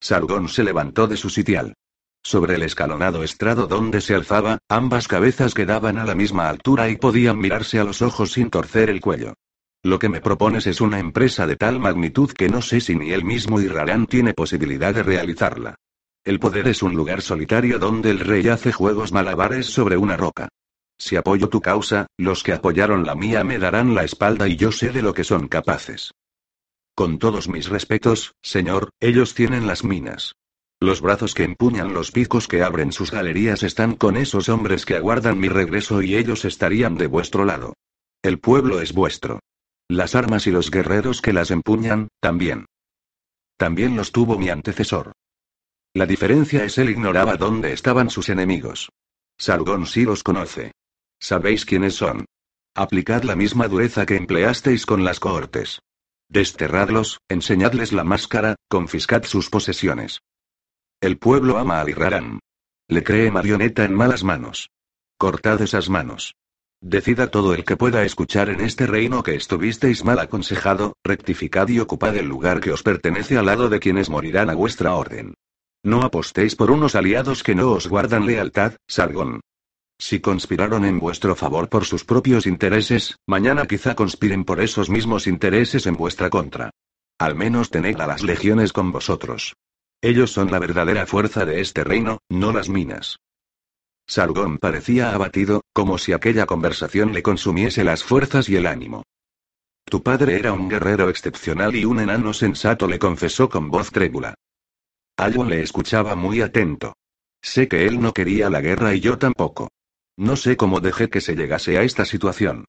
Sargón 0.00 0.48
se 0.48 0.64
levantó 0.64 1.06
de 1.06 1.16
su 1.16 1.30
sitial. 1.30 1.74
Sobre 2.22 2.54
el 2.54 2.62
escalonado 2.62 3.24
estrado 3.24 3.66
donde 3.66 4.00
se 4.00 4.14
alzaba, 4.14 4.58
ambas 4.68 5.08
cabezas 5.08 5.54
quedaban 5.54 5.98
a 5.98 6.04
la 6.04 6.14
misma 6.14 6.48
altura 6.48 6.88
y 6.90 6.96
podían 6.96 7.38
mirarse 7.38 7.78
a 7.78 7.84
los 7.84 8.02
ojos 8.02 8.32
sin 8.32 8.50
torcer 8.50 8.90
el 8.90 9.00
cuello. 9.00 9.34
Lo 9.82 9.98
que 9.98 10.10
me 10.10 10.20
propones 10.20 10.66
es 10.66 10.82
una 10.82 10.98
empresa 10.98 11.46
de 11.46 11.56
tal 11.56 11.80
magnitud 11.80 12.30
que 12.30 12.50
no 12.50 12.60
sé 12.60 12.82
si 12.82 12.94
ni 12.94 13.12
él 13.12 13.24
mismo 13.24 13.60
Irrarán 13.60 14.06
tiene 14.06 14.34
posibilidad 14.34 14.94
de 14.94 15.02
realizarla. 15.02 15.76
El 16.22 16.38
poder 16.38 16.68
es 16.68 16.82
un 16.82 16.94
lugar 16.94 17.22
solitario 17.22 17.78
donde 17.78 18.10
el 18.10 18.20
rey 18.20 18.46
hace 18.48 18.72
juegos 18.72 19.10
malabares 19.10 19.66
sobre 19.66 19.96
una 19.96 20.18
roca. 20.18 20.48
Si 20.98 21.16
apoyo 21.16 21.48
tu 21.48 21.62
causa, 21.62 22.06
los 22.18 22.42
que 22.42 22.52
apoyaron 22.52 23.06
la 23.06 23.14
mía 23.14 23.42
me 23.42 23.58
darán 23.58 23.94
la 23.94 24.04
espalda 24.04 24.46
y 24.46 24.56
yo 24.56 24.70
sé 24.70 24.90
de 24.90 25.00
lo 25.00 25.14
que 25.14 25.24
son 25.24 25.48
capaces. 25.48 26.12
Con 26.94 27.18
todos 27.18 27.48
mis 27.48 27.70
respetos, 27.70 28.34
señor, 28.42 28.90
ellos 29.00 29.32
tienen 29.32 29.66
las 29.66 29.82
minas. 29.82 30.34
Los 30.82 31.02
brazos 31.02 31.34
que 31.34 31.44
empuñan 31.44 31.92
los 31.92 32.10
picos 32.10 32.48
que 32.48 32.62
abren 32.62 32.90
sus 32.90 33.10
galerías 33.10 33.62
están 33.62 33.96
con 33.96 34.16
esos 34.16 34.48
hombres 34.48 34.86
que 34.86 34.96
aguardan 34.96 35.38
mi 35.38 35.50
regreso 35.50 36.00
y 36.00 36.16
ellos 36.16 36.46
estarían 36.46 36.96
de 36.96 37.06
vuestro 37.06 37.44
lado. 37.44 37.74
El 38.22 38.40
pueblo 38.40 38.80
es 38.80 38.94
vuestro. 38.94 39.40
Las 39.88 40.14
armas 40.14 40.46
y 40.46 40.50
los 40.50 40.70
guerreros 40.70 41.20
que 41.20 41.34
las 41.34 41.50
empuñan, 41.50 42.08
también. 42.18 42.64
También 43.58 43.94
los 43.94 44.10
tuvo 44.10 44.38
mi 44.38 44.48
antecesor. 44.48 45.12
La 45.92 46.06
diferencia 46.06 46.64
es 46.64 46.78
él 46.78 46.88
ignoraba 46.88 47.36
dónde 47.36 47.74
estaban 47.74 48.08
sus 48.08 48.30
enemigos. 48.30 48.88
Sargón 49.36 49.86
sí 49.86 50.04
los 50.04 50.22
conoce. 50.22 50.72
Sabéis 51.18 51.66
quiénes 51.66 51.94
son. 51.94 52.24
Aplicad 52.74 53.24
la 53.24 53.36
misma 53.36 53.68
dureza 53.68 54.06
que 54.06 54.16
empleasteis 54.16 54.86
con 54.86 55.04
las 55.04 55.20
cohortes. 55.20 55.80
Desterradlos, 56.30 57.18
enseñadles 57.28 57.92
la 57.92 58.04
máscara, 58.04 58.56
confiscad 58.68 59.24
sus 59.24 59.50
posesiones. 59.50 60.20
El 61.02 61.16
pueblo 61.16 61.56
ama 61.56 61.80
a 61.80 61.88
Irrarán. 61.88 62.40
Le 62.86 63.02
cree 63.02 63.30
marioneta 63.30 63.84
en 63.86 63.94
malas 63.94 64.22
manos. 64.22 64.68
Cortad 65.16 65.62
esas 65.62 65.88
manos. 65.88 66.34
Decida 66.82 67.30
todo 67.30 67.54
el 67.54 67.64
que 67.64 67.78
pueda 67.78 68.04
escuchar 68.04 68.50
en 68.50 68.60
este 68.60 68.86
reino 68.86 69.22
que 69.22 69.34
estuvisteis 69.34 70.04
mal 70.04 70.18
aconsejado, 70.18 70.92
rectificad 71.02 71.68
y 71.68 71.78
ocupad 71.78 72.14
el 72.16 72.26
lugar 72.26 72.60
que 72.60 72.70
os 72.70 72.82
pertenece 72.82 73.38
al 73.38 73.46
lado 73.46 73.70
de 73.70 73.80
quienes 73.80 74.10
morirán 74.10 74.50
a 74.50 74.54
vuestra 74.54 74.94
orden. 74.94 75.32
No 75.82 76.02
apostéis 76.02 76.54
por 76.54 76.70
unos 76.70 76.94
aliados 76.94 77.42
que 77.42 77.54
no 77.54 77.70
os 77.70 77.88
guardan 77.88 78.26
lealtad, 78.26 78.74
Sargón. 78.86 79.40
Si 79.98 80.20
conspiraron 80.20 80.84
en 80.84 80.98
vuestro 80.98 81.34
favor 81.34 81.70
por 81.70 81.86
sus 81.86 82.04
propios 82.04 82.46
intereses, 82.46 83.16
mañana 83.26 83.66
quizá 83.66 83.94
conspiren 83.94 84.44
por 84.44 84.60
esos 84.60 84.90
mismos 84.90 85.26
intereses 85.26 85.86
en 85.86 85.94
vuestra 85.94 86.28
contra. 86.28 86.70
Al 87.18 87.36
menos 87.36 87.70
tened 87.70 87.98
a 88.00 88.06
las 88.06 88.22
legiones 88.22 88.74
con 88.74 88.92
vosotros. 88.92 89.54
Ellos 90.02 90.32
son 90.32 90.50
la 90.50 90.58
verdadera 90.58 91.06
fuerza 91.06 91.44
de 91.44 91.60
este 91.60 91.84
reino, 91.84 92.20
no 92.28 92.52
las 92.52 92.68
minas. 92.68 93.18
Sargón 94.06 94.58
parecía 94.58 95.14
abatido, 95.14 95.62
como 95.72 95.98
si 95.98 96.12
aquella 96.12 96.46
conversación 96.46 97.12
le 97.12 97.22
consumiese 97.22 97.84
las 97.84 98.02
fuerzas 98.02 98.48
y 98.48 98.56
el 98.56 98.66
ánimo. 98.66 99.04
Tu 99.84 100.02
padre 100.02 100.38
era 100.38 100.52
un 100.52 100.68
guerrero 100.68 101.10
excepcional 101.10 101.76
y 101.76 101.84
un 101.84 102.00
enano 102.00 102.32
sensato 102.32 102.88
le 102.88 102.98
confesó 102.98 103.48
con 103.48 103.70
voz 103.70 103.90
trébula. 103.90 104.34
Alwyn 105.16 105.48
le 105.50 105.62
escuchaba 105.62 106.16
muy 106.16 106.40
atento. 106.40 106.94
Sé 107.42 107.68
que 107.68 107.86
él 107.86 108.00
no 108.00 108.12
quería 108.12 108.50
la 108.50 108.60
guerra 108.60 108.94
y 108.94 109.00
yo 109.00 109.18
tampoco. 109.18 109.68
No 110.16 110.36
sé 110.36 110.56
cómo 110.56 110.80
dejé 110.80 111.08
que 111.08 111.20
se 111.20 111.34
llegase 111.34 111.76
a 111.78 111.82
esta 111.82 112.04
situación. 112.04 112.64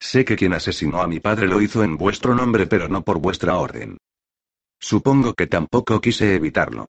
Sé 0.00 0.24
que 0.24 0.36
quien 0.36 0.52
asesinó 0.52 1.00
a 1.00 1.06
mi 1.06 1.20
padre 1.20 1.46
lo 1.46 1.60
hizo 1.60 1.82
en 1.82 1.96
vuestro 1.96 2.34
nombre 2.34 2.66
pero 2.66 2.88
no 2.88 3.02
por 3.02 3.18
vuestra 3.18 3.56
orden. 3.56 3.98
Supongo 4.82 5.34
que 5.34 5.46
tampoco 5.46 6.00
quise 6.00 6.34
evitarlo. 6.34 6.86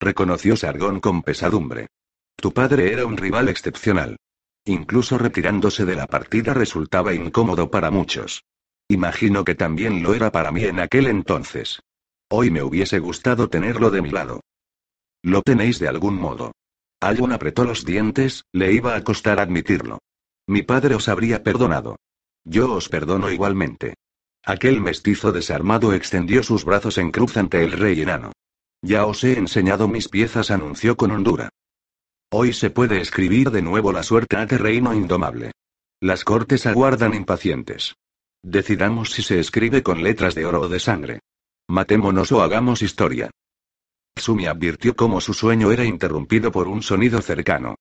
Reconoció 0.00 0.56
Sargón 0.56 0.98
con 0.98 1.22
pesadumbre. 1.22 1.86
Tu 2.34 2.52
padre 2.52 2.92
era 2.92 3.06
un 3.06 3.16
rival 3.16 3.48
excepcional. 3.48 4.16
Incluso 4.66 5.16
retirándose 5.16 5.84
de 5.84 5.94
la 5.94 6.08
partida 6.08 6.54
resultaba 6.54 7.14
incómodo 7.14 7.70
para 7.70 7.92
muchos. 7.92 8.42
Imagino 8.88 9.44
que 9.44 9.54
también 9.54 10.02
lo 10.02 10.12
era 10.14 10.32
para 10.32 10.50
mí 10.50 10.64
en 10.64 10.80
aquel 10.80 11.06
entonces. 11.06 11.80
Hoy 12.28 12.50
me 12.50 12.64
hubiese 12.64 12.98
gustado 12.98 13.48
tenerlo 13.48 13.90
de 13.90 14.02
mi 14.02 14.10
lado. 14.10 14.40
Lo 15.22 15.40
tenéis 15.42 15.78
de 15.78 15.88
algún 15.88 16.16
modo. 16.16 16.52
Algun 17.00 17.32
apretó 17.32 17.64
los 17.64 17.84
dientes, 17.84 18.42
le 18.52 18.72
iba 18.72 18.96
a 18.96 19.04
costar 19.04 19.38
admitirlo. 19.38 20.00
Mi 20.48 20.62
padre 20.62 20.96
os 20.96 21.08
habría 21.08 21.44
perdonado. 21.44 21.96
Yo 22.44 22.72
os 22.72 22.88
perdono 22.88 23.30
igualmente. 23.30 23.94
Aquel 24.46 24.80
mestizo 24.80 25.32
desarmado 25.32 25.94
extendió 25.94 26.42
sus 26.42 26.64
brazos 26.64 26.98
en 26.98 27.10
cruz 27.10 27.36
ante 27.36 27.64
el 27.64 27.72
rey 27.72 28.02
enano. 28.02 28.32
Ya 28.82 29.06
os 29.06 29.24
he 29.24 29.38
enseñado 29.38 29.88
mis 29.88 30.08
piezas, 30.08 30.50
anunció 30.50 30.96
con 30.96 31.10
hondura. 31.10 31.48
Hoy 32.30 32.52
se 32.52 32.68
puede 32.68 33.00
escribir 33.00 33.50
de 33.50 33.62
nuevo 33.62 33.92
la 33.92 34.02
suerte 34.02 34.36
a 34.36 34.44
reino 34.44 34.92
indomable. 34.92 35.52
Las 36.00 36.24
cortes 36.24 36.66
aguardan 36.66 37.14
impacientes. 37.14 37.94
Decidamos 38.42 39.12
si 39.12 39.22
se 39.22 39.40
escribe 39.40 39.82
con 39.82 40.02
letras 40.02 40.34
de 40.34 40.44
oro 40.44 40.62
o 40.62 40.68
de 40.68 40.80
sangre. 40.80 41.20
Matémonos 41.68 42.30
o 42.32 42.42
hagamos 42.42 42.82
historia. 42.82 43.30
Sumi 44.16 44.46
advirtió 44.46 44.94
cómo 44.94 45.22
su 45.22 45.32
sueño 45.32 45.72
era 45.72 45.84
interrumpido 45.84 46.52
por 46.52 46.68
un 46.68 46.82
sonido 46.82 47.22
cercano. 47.22 47.76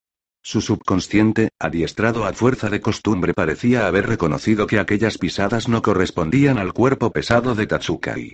Su 0.46 0.60
subconsciente, 0.60 1.52
adiestrado 1.58 2.26
a 2.26 2.34
fuerza 2.34 2.70
de 2.70 2.82
costumbre, 2.82 3.34
parecía 3.34 3.88
haber 3.88 4.08
reconocido 4.08 4.68
que 4.68 4.78
aquellas 4.78 5.18
pisadas 5.18 5.70
no 5.70 5.82
correspondían 5.82 6.58
al 6.58 6.74
cuerpo 6.74 7.12
pesado 7.14 7.56
de 7.56 7.66
Tatsukai. 7.66 8.34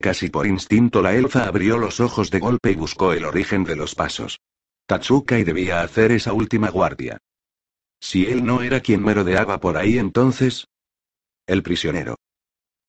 Casi 0.00 0.30
por 0.30 0.46
instinto 0.46 1.02
la 1.02 1.16
elfa 1.16 1.48
abrió 1.48 1.76
los 1.76 1.98
ojos 1.98 2.30
de 2.30 2.38
golpe 2.38 2.70
y 2.70 2.76
buscó 2.76 3.12
el 3.12 3.24
origen 3.24 3.64
de 3.64 3.74
los 3.74 3.96
pasos. 3.96 4.38
Tatsukai 4.86 5.42
debía 5.42 5.82
hacer 5.82 6.12
esa 6.12 6.32
última 6.32 6.70
guardia. 6.70 7.18
Si 8.00 8.26
él 8.26 8.44
no 8.44 8.62
era 8.62 8.78
quien 8.78 9.02
merodeaba 9.02 9.58
por 9.58 9.76
ahí 9.76 9.98
entonces. 9.98 10.68
El 11.44 11.64
prisionero. 11.64 12.14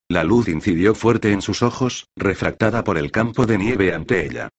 La 0.08 0.24
luz 0.24 0.48
incidió 0.48 0.94
fuerte 0.94 1.32
en 1.32 1.42
sus 1.42 1.64
ojos, 1.64 2.08
refractada 2.16 2.84
por 2.84 3.00
el 3.00 3.12
campo 3.12 3.48
de 3.48 3.58
nieve 3.58 3.96
ante 3.96 4.26
ella. 4.28 4.50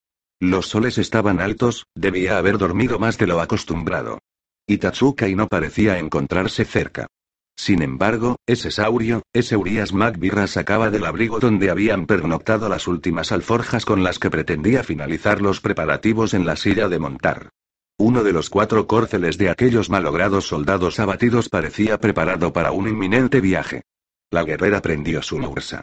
Los 0.41 0.69
soles 0.69 0.97
estaban 0.97 1.39
altos, 1.39 1.87
debía 1.95 2.39
haber 2.39 2.57
dormido 2.57 2.99
más 2.99 3.19
de 3.19 3.27
lo 3.27 3.43
acostumbrado. 3.43 4.21
Y 4.67 4.79
Tatsukai 4.79 5.35
no 5.35 5.49
parecía 5.49 5.99
encontrarse 5.99 6.65
cerca. 6.65 7.09
Sin 7.57 7.83
embargo, 7.83 8.37
ese 8.47 8.71
saurio, 8.71 9.23
ese 9.35 9.55
Urias 9.55 9.93
Macbirra 9.93 10.47
sacaba 10.47 10.89
del 10.89 11.05
abrigo 11.05 11.41
donde 11.41 11.69
habían 11.69 12.07
pernoctado 12.07 12.71
las 12.71 12.89
últimas 12.89 13.33
alforjas 13.33 13.85
con 13.85 14.03
las 14.03 14.19
que 14.19 14.31
pretendía 14.31 14.83
finalizar 14.83 15.43
los 15.43 15.61
preparativos 15.61 16.33
en 16.33 16.47
la 16.47 16.57
silla 16.57 16.89
de 16.89 16.99
montar. 16.99 17.51
Uno 17.99 18.25
de 18.25 18.33
los 18.33 18.49
cuatro 18.49 18.87
córceles 18.87 19.37
de 19.37 19.51
aquellos 19.51 19.91
malogrados 19.91 20.47
soldados 20.47 20.99
abatidos 21.01 21.51
parecía 21.51 21.99
preparado 21.99 22.51
para 22.51 22.73
un 22.73 22.89
inminente 22.89 23.43
viaje. 23.43 23.83
La 24.31 24.45
guerrera 24.45 24.81
prendió 24.81 25.21
su 25.21 25.39
mursa. 25.39 25.83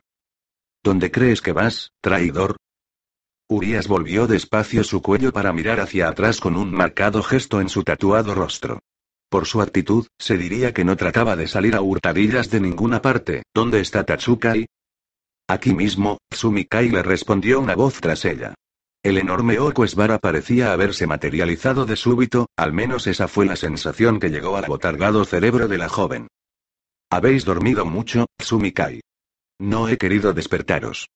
¿Dónde 0.83 1.11
crees 1.11 1.41
que 1.41 1.51
vas, 1.51 1.91
traidor? 2.01 2.57
Urias 3.49 3.87
volvió 3.87 4.27
despacio 4.27 4.83
su 4.83 5.01
cuello 5.01 5.31
para 5.31 5.53
mirar 5.53 5.79
hacia 5.79 6.09
atrás 6.09 6.41
con 6.41 6.57
un 6.57 6.69
marcado 6.71 7.23
gesto 7.23 7.61
en 7.61 7.69
su 7.69 7.83
tatuado 7.83 8.35
rostro. 8.35 8.79
Por 9.29 9.45
su 9.45 9.61
actitud, 9.61 10.07
se 10.19 10.37
diría 10.37 10.73
que 10.73 10.83
no 10.83 10.97
trataba 10.97 11.37
de 11.37 11.47
salir 11.47 11.75
a 11.75 11.81
hurtadillas 11.81 12.49
de 12.49 12.59
ninguna 12.59 13.01
parte. 13.01 13.43
¿Dónde 13.53 13.79
está 13.79 14.03
Tatsukai? 14.03 14.67
Aquí 15.47 15.73
mismo, 15.73 16.17
Sumikai 16.29 16.89
le 16.89 17.03
respondió 17.03 17.61
una 17.61 17.75
voz 17.75 18.01
tras 18.01 18.25
ella. 18.25 18.53
El 19.01 19.17
enorme 19.17 19.57
Esvara 19.85 20.19
parecía 20.19 20.73
haberse 20.73 21.07
materializado 21.07 21.85
de 21.85 21.95
súbito, 21.95 22.47
al 22.57 22.73
menos 22.73 23.07
esa 23.07 23.29
fue 23.29 23.45
la 23.45 23.55
sensación 23.55 24.19
que 24.19 24.29
llegó 24.29 24.57
al 24.57 24.65
abotargado 24.65 25.23
cerebro 25.23 25.69
de 25.69 25.77
la 25.77 25.87
joven. 25.87 26.27
Habéis 27.09 27.45
dormido 27.45 27.85
mucho, 27.85 28.25
Sumikai. 28.39 28.99
No 29.59 29.87
he 29.87 29.97
querido 29.97 30.33
despertaros. 30.33 31.07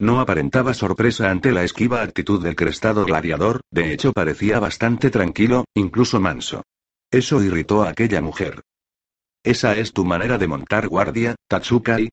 No 0.00 0.20
aparentaba 0.20 0.74
sorpresa 0.74 1.30
ante 1.30 1.50
la 1.50 1.64
esquiva 1.64 2.02
actitud 2.02 2.42
del 2.42 2.54
crestado 2.54 3.04
gladiador, 3.04 3.62
de 3.70 3.92
hecho 3.92 4.12
parecía 4.12 4.60
bastante 4.60 5.10
tranquilo, 5.10 5.64
incluso 5.74 6.20
manso. 6.20 6.62
Eso 7.10 7.42
irritó 7.42 7.82
a 7.82 7.90
aquella 7.90 8.20
mujer. 8.20 8.62
¿Esa 9.42 9.76
es 9.76 9.92
tu 9.92 10.04
manera 10.04 10.38
de 10.38 10.46
montar 10.46 10.88
guardia, 10.88 11.34
Tatsukai? 11.48 12.10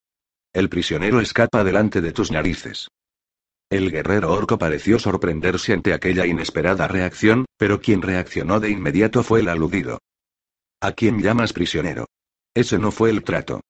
El 0.53 0.69
prisionero 0.69 1.19
escapa 1.19 1.63
delante 1.63 2.01
de 2.01 2.11
tus 2.11 2.31
narices. 2.31 2.87
El 3.69 3.91
guerrero 3.91 4.31
orco 4.31 4.57
pareció 4.57 4.99
sorprenderse 4.99 5.73
ante 5.73 5.93
aquella 5.93 6.25
inesperada 6.25 6.87
reacción, 6.87 7.45
pero 7.57 7.81
quien 7.81 8.01
reaccionó 8.01 8.59
de 8.59 8.69
inmediato 8.69 9.21
fue 9.21 9.41
el 9.41 9.49
aludido. 9.49 9.99
¿A 10.81 10.93
quién 10.93 11.21
llamas 11.21 11.51
prisionero? 11.51 12.05
Ese 12.53 12.79
no 12.79 12.91
fue 12.91 13.09
el 13.09 13.23
trato. 13.23 13.61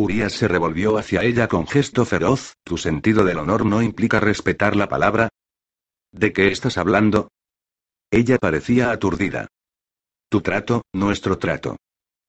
Urias 0.00 0.32
se 0.32 0.48
revolvió 0.48 0.96
hacia 0.96 1.22
ella 1.24 1.46
con 1.46 1.66
gesto 1.66 2.06
feroz, 2.06 2.54
¿tu 2.64 2.78
sentido 2.78 3.22
del 3.22 3.36
honor 3.36 3.66
no 3.66 3.82
implica 3.82 4.18
respetar 4.18 4.74
la 4.74 4.88
palabra? 4.88 5.28
¿De 6.10 6.32
qué 6.32 6.48
estás 6.48 6.78
hablando? 6.78 7.28
Ella 8.10 8.38
parecía 8.38 8.92
aturdida. 8.92 9.48
Tu 10.30 10.40
trato, 10.40 10.84
nuestro 10.94 11.36
trato. 11.36 11.76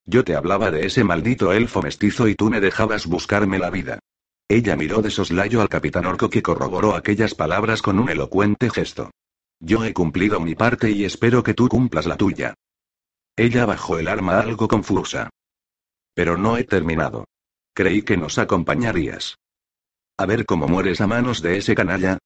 Yo 0.06 0.26
te 0.26 0.36
hablaba 0.36 0.70
de 0.70 0.86
ese 0.86 1.06
maldito 1.06 1.54
elfo 1.54 1.82
mestizo 1.82 2.28
y 2.28 2.36
tú 2.36 2.50
me 2.50 2.60
dejabas 2.60 3.08
buscarme 3.08 3.58
la 3.58 3.70
vida. 3.70 4.00
Ella 4.50 4.76
miró 4.76 5.02
de 5.02 5.10
soslayo 5.10 5.62
al 5.62 5.70
capitán 5.70 6.06
Orco 6.06 6.30
que 6.30 6.42
corroboró 6.42 6.94
aquellas 6.94 7.36
palabras 7.36 7.82
con 7.82 8.00
un 8.00 8.10
elocuente 8.10 8.70
gesto. 8.70 9.12
Yo 9.62 9.86
he 9.86 9.94
cumplido 9.94 10.42
mi 10.42 10.56
parte 10.56 10.92
y 10.92 11.06
espero 11.06 11.42
que 11.42 11.54
tú 11.54 11.70
cumplas 11.70 12.06
la 12.06 12.18
tuya. 12.18 12.54
Ella 13.38 13.66
bajó 13.66 13.98
el 13.98 14.10
arma 14.10 14.42
algo 14.42 14.68
confusa. 14.68 15.30
Pero 16.14 16.36
no 16.38 16.58
he 16.58 16.66
terminado. 16.66 17.24
Creí 17.74 18.02
que 18.02 18.18
nos 18.18 18.38
acompañarías. 18.38 19.38
A 20.18 20.26
ver 20.26 20.46
cómo 20.46 20.68
mueres 20.68 21.02
a 21.02 21.08
manos 21.08 21.42
de 21.42 21.58
ese 21.58 21.74
canalla. 21.74 22.18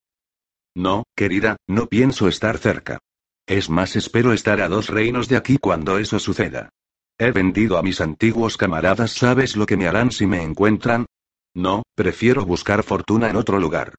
No, 0.75 1.03
querida, 1.15 1.57
no 1.67 1.87
pienso 1.87 2.27
estar 2.27 2.57
cerca. 2.57 2.99
Es 3.47 3.69
más, 3.69 3.95
espero 3.95 4.33
estar 4.33 4.59
a 4.61 4.67
dos 4.67 4.89
reinos 4.89 5.29
de 5.29 5.37
aquí 5.37 5.57
cuando 5.57 5.99
eso 5.99 6.19
suceda. 6.19 6.69
He 7.17 7.31
vendido 7.31 7.77
a 7.77 7.83
mis 7.83 8.01
antiguos 8.01 8.57
camaradas, 8.57 9.11
¿sabes 9.11 9.55
lo 9.55 9.65
que 9.65 9.77
me 9.77 9.87
harán 9.87 10.11
si 10.11 10.25
me 10.25 10.41
encuentran? 10.41 11.05
No, 11.53 11.83
prefiero 11.95 12.45
buscar 12.45 12.83
fortuna 12.83 13.29
en 13.29 13.37
otro 13.37 13.59
lugar. 13.59 13.95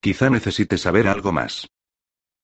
Quizá 0.00 0.30
necesites 0.30 0.82
saber 0.82 1.08
algo 1.08 1.32
más. 1.32 1.66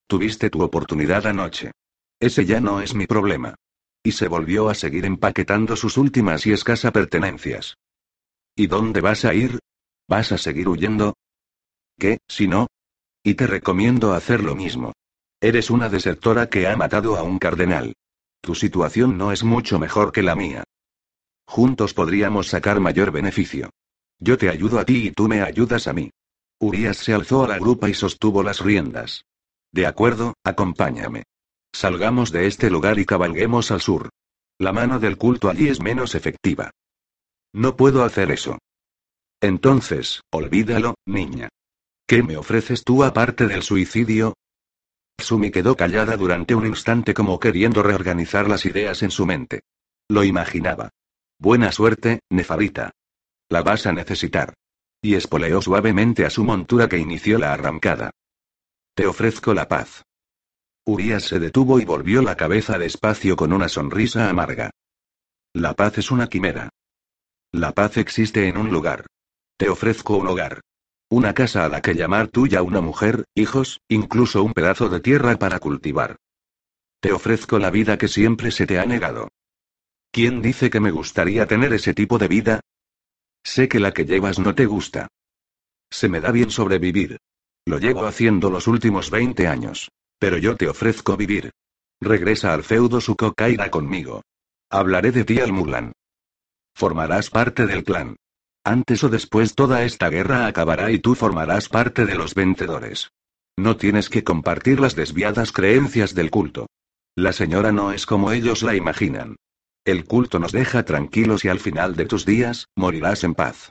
Tuviste 0.08 0.50
tu 0.50 0.62
oportunidad 0.62 1.26
anoche. 1.26 1.70
Ese 2.18 2.44
ya 2.44 2.60
no 2.60 2.80
es 2.80 2.94
mi 2.94 3.06
problema. 3.06 3.54
Y 4.02 4.12
se 4.12 4.26
volvió 4.26 4.68
a 4.68 4.74
seguir 4.74 5.04
empaquetando 5.04 5.76
sus 5.76 5.96
últimas 5.96 6.46
y 6.46 6.52
escasa 6.52 6.90
pertenencias. 6.90 7.76
¿Y 8.56 8.68
dónde 8.68 9.00
vas 9.00 9.24
a 9.24 9.34
ir? 9.34 9.58
¿Vas 10.08 10.30
a 10.30 10.38
seguir 10.38 10.68
huyendo? 10.68 11.14
¿Qué, 11.98 12.18
si 12.28 12.46
no? 12.46 12.68
Y 13.24 13.34
te 13.34 13.46
recomiendo 13.46 14.12
hacer 14.12 14.42
lo 14.42 14.54
mismo. 14.54 14.92
Eres 15.40 15.70
una 15.70 15.88
desertora 15.88 16.48
que 16.48 16.68
ha 16.68 16.76
matado 16.76 17.16
a 17.16 17.22
un 17.22 17.38
cardenal. 17.38 17.94
Tu 18.40 18.54
situación 18.54 19.18
no 19.18 19.32
es 19.32 19.42
mucho 19.42 19.78
mejor 19.78 20.12
que 20.12 20.22
la 20.22 20.36
mía. 20.36 20.64
Juntos 21.46 21.94
podríamos 21.94 22.48
sacar 22.48 22.78
mayor 22.78 23.10
beneficio. 23.10 23.70
Yo 24.20 24.38
te 24.38 24.48
ayudo 24.48 24.78
a 24.78 24.84
ti 24.84 25.08
y 25.08 25.10
tú 25.10 25.26
me 25.28 25.42
ayudas 25.42 25.88
a 25.88 25.92
mí. 25.92 26.10
Urias 26.60 26.98
se 26.98 27.12
alzó 27.12 27.44
a 27.44 27.48
la 27.48 27.58
grupa 27.58 27.88
y 27.88 27.94
sostuvo 27.94 28.42
las 28.42 28.60
riendas. 28.60 29.24
De 29.72 29.86
acuerdo, 29.86 30.34
acompáñame. 30.44 31.24
Salgamos 31.74 32.30
de 32.30 32.46
este 32.46 32.70
lugar 32.70 32.98
y 33.00 33.04
cabalguemos 33.04 33.72
al 33.72 33.80
sur. 33.80 34.10
La 34.58 34.72
mano 34.72 35.00
del 35.00 35.18
culto 35.18 35.50
allí 35.50 35.68
es 35.68 35.80
menos 35.80 36.14
efectiva. 36.14 36.70
No 37.54 37.76
puedo 37.76 38.02
hacer 38.02 38.32
eso. 38.32 38.58
Entonces, 39.40 40.22
olvídalo, 40.32 40.96
niña. 41.06 41.48
¿Qué 42.06 42.22
me 42.22 42.36
ofreces 42.36 42.82
tú 42.82 43.04
aparte 43.04 43.46
del 43.46 43.62
suicidio? 43.62 44.34
Sumi 45.20 45.52
quedó 45.52 45.76
callada 45.76 46.16
durante 46.16 46.56
un 46.56 46.66
instante 46.66 47.14
como 47.14 47.38
queriendo 47.38 47.84
reorganizar 47.84 48.48
las 48.48 48.66
ideas 48.66 49.04
en 49.04 49.12
su 49.12 49.24
mente. 49.24 49.60
Lo 50.08 50.24
imaginaba. 50.24 50.90
Buena 51.38 51.70
suerte, 51.70 52.20
Nefarita. 52.28 52.90
La 53.48 53.62
vas 53.62 53.86
a 53.86 53.92
necesitar. 53.92 54.54
Y 55.00 55.14
espoleó 55.14 55.62
suavemente 55.62 56.26
a 56.26 56.30
su 56.30 56.42
montura 56.42 56.88
que 56.88 56.98
inició 56.98 57.38
la 57.38 57.52
arrancada. 57.52 58.10
Te 58.96 59.06
ofrezco 59.06 59.54
la 59.54 59.68
paz. 59.68 60.02
Urias 60.84 61.22
se 61.22 61.38
detuvo 61.38 61.78
y 61.78 61.84
volvió 61.84 62.20
la 62.20 62.36
cabeza 62.36 62.78
despacio 62.78 63.36
con 63.36 63.52
una 63.52 63.68
sonrisa 63.68 64.28
amarga. 64.28 64.70
La 65.52 65.74
paz 65.74 65.98
es 65.98 66.10
una 66.10 66.26
quimera. 66.26 66.70
La 67.54 67.70
paz 67.70 67.98
existe 67.98 68.48
en 68.48 68.56
un 68.56 68.70
lugar. 68.70 69.06
Te 69.56 69.68
ofrezco 69.68 70.16
un 70.16 70.26
hogar. 70.26 70.60
Una 71.08 71.34
casa 71.34 71.64
a 71.64 71.68
la 71.68 71.82
que 71.82 71.94
llamar 71.94 72.26
tuya 72.26 72.62
una 72.62 72.80
mujer, 72.80 73.26
hijos, 73.32 73.80
incluso 73.88 74.42
un 74.42 74.52
pedazo 74.52 74.88
de 74.88 74.98
tierra 74.98 75.36
para 75.38 75.60
cultivar. 75.60 76.16
Te 76.98 77.12
ofrezco 77.12 77.60
la 77.60 77.70
vida 77.70 77.96
que 77.96 78.08
siempre 78.08 78.50
se 78.50 78.66
te 78.66 78.80
ha 78.80 78.86
negado. 78.86 79.28
¿Quién 80.10 80.42
dice 80.42 80.68
que 80.68 80.80
me 80.80 80.90
gustaría 80.90 81.46
tener 81.46 81.72
ese 81.72 81.94
tipo 81.94 82.18
de 82.18 82.26
vida? 82.26 82.60
Sé 83.44 83.68
que 83.68 83.78
la 83.78 83.92
que 83.92 84.04
llevas 84.04 84.40
no 84.40 84.56
te 84.56 84.66
gusta. 84.66 85.06
Se 85.92 86.08
me 86.08 86.20
da 86.20 86.32
bien 86.32 86.50
sobrevivir. 86.50 87.18
Lo 87.66 87.78
llevo 87.78 88.04
haciendo 88.06 88.50
los 88.50 88.66
últimos 88.66 89.10
20 89.10 89.46
años. 89.46 89.92
Pero 90.18 90.38
yo 90.38 90.56
te 90.56 90.68
ofrezco 90.68 91.16
vivir. 91.16 91.52
Regresa 92.00 92.52
al 92.52 92.64
feudo 92.64 93.00
Sukokaira 93.00 93.70
conmigo. 93.70 94.22
Hablaré 94.70 95.12
de 95.12 95.22
ti 95.22 95.38
al 95.38 95.52
Mulan. 95.52 95.92
Formarás 96.74 97.30
parte 97.30 97.66
del 97.66 97.84
clan. 97.84 98.16
Antes 98.64 99.04
o 99.04 99.08
después 99.08 99.54
toda 99.54 99.84
esta 99.84 100.08
guerra 100.08 100.46
acabará 100.46 100.90
y 100.90 100.98
tú 100.98 101.14
formarás 101.14 101.68
parte 101.68 102.06
de 102.06 102.14
los 102.14 102.34
vencedores. 102.34 103.10
No 103.56 103.76
tienes 103.76 104.08
que 104.08 104.24
compartir 104.24 104.80
las 104.80 104.96
desviadas 104.96 105.52
creencias 105.52 106.14
del 106.14 106.30
culto. 106.30 106.66
La 107.14 107.32
señora 107.32 107.70
no 107.70 107.92
es 107.92 108.06
como 108.06 108.32
ellos 108.32 108.62
la 108.62 108.74
imaginan. 108.74 109.36
El 109.84 110.04
culto 110.04 110.38
nos 110.38 110.50
deja 110.50 110.84
tranquilos 110.84 111.44
y 111.44 111.48
al 111.48 111.60
final 111.60 111.94
de 111.94 112.06
tus 112.06 112.24
días, 112.24 112.66
morirás 112.74 113.22
en 113.22 113.34
paz. 113.34 113.70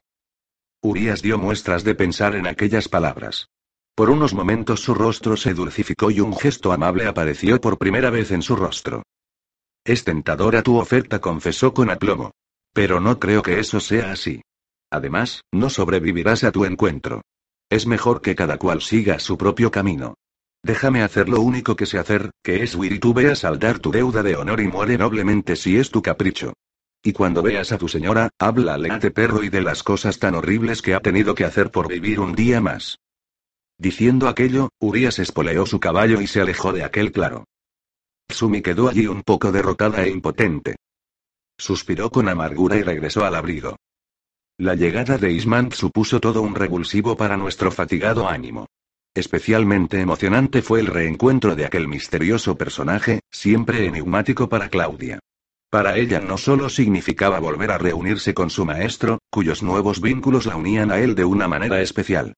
Urias 0.81 1.21
dio 1.21 1.37
muestras 1.37 1.83
de 1.83 1.95
pensar 1.95 2.35
en 2.35 2.47
aquellas 2.47 2.87
palabras. 2.87 3.47
Por 3.95 4.09
unos 4.09 4.33
momentos 4.33 4.81
su 4.81 4.93
rostro 4.93 5.35
se 5.37 5.53
dulcificó 5.53 6.11
y 6.11 6.19
un 6.19 6.37
gesto 6.37 6.71
amable 6.71 7.05
apareció 7.05 7.59
por 7.59 7.77
primera 7.77 8.09
vez 8.09 8.31
en 8.31 8.41
su 8.41 8.55
rostro. 8.55 9.03
Es 9.83 10.03
tentadora 10.03 10.61
tu 10.63 10.77
oferta, 10.77 11.19
confesó 11.19 11.73
con 11.73 11.89
aplomo. 11.89 12.31
Pero 12.73 12.99
no 12.99 13.19
creo 13.19 13.43
que 13.43 13.59
eso 13.59 13.79
sea 13.79 14.11
así. 14.11 14.41
Además, 14.91 15.43
no 15.51 15.69
sobrevivirás 15.69 16.43
a 16.43 16.51
tu 16.51 16.65
encuentro. 16.65 17.21
Es 17.69 17.87
mejor 17.87 18.21
que 18.21 18.35
cada 18.35 18.57
cual 18.57 18.81
siga 18.81 19.19
su 19.19 19.37
propio 19.37 19.71
camino. 19.71 20.15
Déjame 20.63 21.03
hacer 21.03 21.29
lo 21.29 21.41
único 21.41 21.75
que 21.75 21.85
sé 21.85 21.99
hacer, 21.99 22.31
que 22.43 22.63
es 22.63 22.73
huir 22.75 22.93
y 22.93 22.99
tú 22.99 23.13
veas 23.13 23.39
saldar 23.39 23.79
tu 23.79 23.91
deuda 23.91 24.23
de 24.23 24.35
honor 24.35 24.61
y 24.61 24.67
muere 24.67 24.97
noblemente 24.97 25.55
si 25.55 25.77
es 25.77 25.91
tu 25.91 26.01
capricho. 26.01 26.53
Y 27.03 27.11
cuando 27.11 27.41
veas 27.41 27.71
a 27.73 27.77
tu 27.77 27.89
señora, 27.89 28.29
háblale 28.39 28.89
a 28.89 28.99
perro 28.99 29.43
y 29.43 29.49
de 29.49 29.61
las 29.61 29.83
cosas 29.83 30.19
tan 30.19 30.35
horribles 30.35 30.81
que 30.81 30.93
ha 30.93 31.01
tenido 31.01 31.35
que 31.35 31.43
hacer 31.43 31.69
por 31.69 31.89
vivir 31.89 32.21
un 32.21 32.33
día 32.33 32.61
más. 32.61 32.97
Diciendo 33.77 34.29
aquello, 34.29 34.69
Urias 34.79 35.19
espoleó 35.19 35.65
su 35.65 35.81
caballo 35.81 36.21
y 36.21 36.27
se 36.27 36.39
alejó 36.39 36.71
de 36.71 36.83
aquel 36.83 37.11
claro. 37.11 37.43
Sumi 38.29 38.61
quedó 38.61 38.87
allí 38.87 39.07
un 39.07 39.21
poco 39.21 39.51
derrotada 39.51 40.03
e 40.03 40.09
impotente. 40.09 40.77
Suspiró 41.65 42.09
con 42.09 42.27
amargura 42.27 42.75
y 42.75 42.83
regresó 42.83 43.23
al 43.23 43.35
abrigo. 43.35 43.77
La 44.57 44.75
llegada 44.75 45.17
de 45.17 45.31
Ismant 45.31 45.71
supuso 45.71 46.19
todo 46.19 46.41
un 46.41 46.55
revulsivo 46.55 47.15
para 47.15 47.37
nuestro 47.37 47.71
fatigado 47.71 48.27
ánimo. 48.27 48.65
Especialmente 49.15 50.01
emocionante 50.01 50.61
fue 50.61 50.81
el 50.81 50.87
reencuentro 50.87 51.55
de 51.55 51.65
aquel 51.65 51.87
misterioso 51.87 52.57
personaje, 52.57 53.21
siempre 53.31 53.85
enigmático 53.85 54.49
para 54.49 54.67
Claudia. 54.67 55.19
Para 55.69 55.95
ella 55.95 56.19
no 56.19 56.37
solo 56.37 56.67
significaba 56.67 57.39
volver 57.39 57.71
a 57.71 57.77
reunirse 57.77 58.33
con 58.33 58.49
su 58.49 58.65
maestro, 58.65 59.19
cuyos 59.29 59.63
nuevos 59.63 60.01
vínculos 60.01 60.45
la 60.45 60.57
unían 60.57 60.91
a 60.91 60.99
él 60.99 61.15
de 61.15 61.23
una 61.23 61.47
manera 61.47 61.79
especial. 61.79 62.33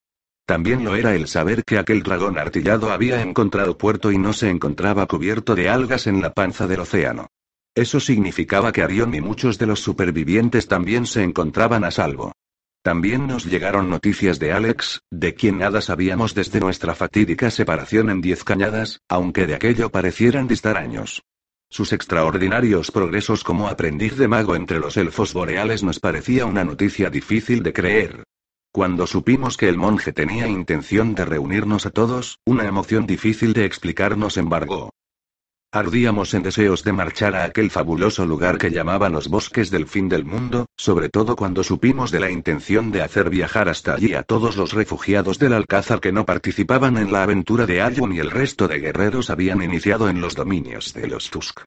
También 0.45 0.86
lo 0.86 0.95
era 0.95 1.15
el 1.15 1.28
saber 1.28 1.63
que 1.63 1.80
aquel 1.80 2.03
dragón 2.03 2.38
artillado 2.38 2.91
había 2.91 3.23
encontrado 3.23 3.76
puerto 3.76 4.11
y 4.11 4.19
no 4.19 4.34
se 4.34 4.51
encontraba 4.51 5.07
cubierto 5.07 5.55
de 5.55 5.67
algas 5.67 6.05
en 6.05 6.21
la 6.21 6.32
panza 6.32 6.67
del 6.67 6.82
océano. 6.82 7.26
Eso 7.76 7.99
significaba 7.99 8.71
que 8.71 8.82
Arión 8.82 9.13
y 9.13 9.19
muchos 9.19 9.57
de 9.57 9.65
los 9.65 9.82
supervivientes 9.82 10.69
también 10.69 11.05
se 11.05 11.23
encontraban 11.23 11.84
a 11.84 11.91
salvo. 11.91 12.32
También 12.82 13.28
nos 13.28 13.45
llegaron 13.45 13.89
noticias 13.89 14.39
de 14.39 14.53
Alex, 14.53 15.01
de 15.11 15.34
quien 15.34 15.57
nada 15.57 15.82
sabíamos 15.82 16.34
desde 16.34 16.61
nuestra 16.61 16.95
fatídica 16.95 17.51
separación 17.51 18.09
en 18.09 18.21
Diez 18.21 18.45
Cañadas, 18.45 19.01
aunque 19.09 19.45
de 19.45 19.55
aquello 19.55 19.89
parecieran 19.89 20.47
distar 20.47 20.78
años. 20.78 21.23
Sus 21.69 21.91
extraordinarios 21.91 22.91
progresos 22.91 23.43
como 23.43 23.67
aprendiz 23.67 24.15
de 24.15 24.30
mago 24.30 24.55
entre 24.55 24.80
los 24.80 24.95
elfos 24.95 25.34
boreales 25.34 25.84
nos 25.84 25.99
parecía 25.99 26.45
una 26.45 26.63
noticia 26.63 27.09
difícil 27.09 27.61
de 27.61 27.73
creer. 27.73 28.23
Cuando 28.71 29.07
supimos 29.07 29.57
que 29.57 29.67
el 29.67 29.78
monje 29.78 30.13
tenía 30.13 30.47
intención 30.47 31.15
de 31.15 31.26
reunirnos 31.26 31.86
a 31.86 31.89
todos, 31.89 32.39
una 32.45 32.65
emoción 32.65 33.05
difícil 33.05 33.51
de 33.51 33.65
explicar 33.65 34.17
nos 34.17 34.38
embargó. 34.38 34.94
Ardíamos 35.76 36.34
en 36.34 36.41
deseos 36.41 36.86
de 36.86 36.93
marchar 36.93 37.36
a 37.36 37.43
aquel 37.43 37.69
fabuloso 37.69 38.26
lugar 38.26 38.57
que 38.57 38.71
llamaban 38.71 39.11
los 39.11 39.28
bosques 39.28 39.71
del 39.71 39.88
fin 39.88 40.07
del 40.07 40.23
mundo, 40.23 40.67
sobre 40.78 41.09
todo 41.09 41.36
cuando 41.36 41.65
supimos 41.65 42.11
de 42.11 42.21
la 42.21 42.32
intención 42.32 42.91
de 42.93 43.01
hacer 43.01 43.30
viajar 43.30 43.67
hasta 43.67 43.93
allí 43.93 44.13
a 44.13 44.23
todos 44.23 44.55
los 44.55 44.71
refugiados 44.71 45.38
del 45.38 45.51
Alcázar 45.51 45.99
que 45.99 46.13
no 46.13 46.26
participaban 46.26 46.95
en 46.95 47.11
la 47.11 47.23
aventura 47.23 47.65
de 47.65 47.82
Ayun 47.82 48.13
y 48.13 48.19
el 48.19 48.32
resto 48.32 48.69
de 48.69 48.80
guerreros 48.80 49.30
habían 49.30 49.61
iniciado 49.61 50.07
en 50.07 50.21
los 50.21 50.34
dominios 50.34 50.93
de 50.93 51.07
los 51.07 51.30
Tusk. 51.30 51.59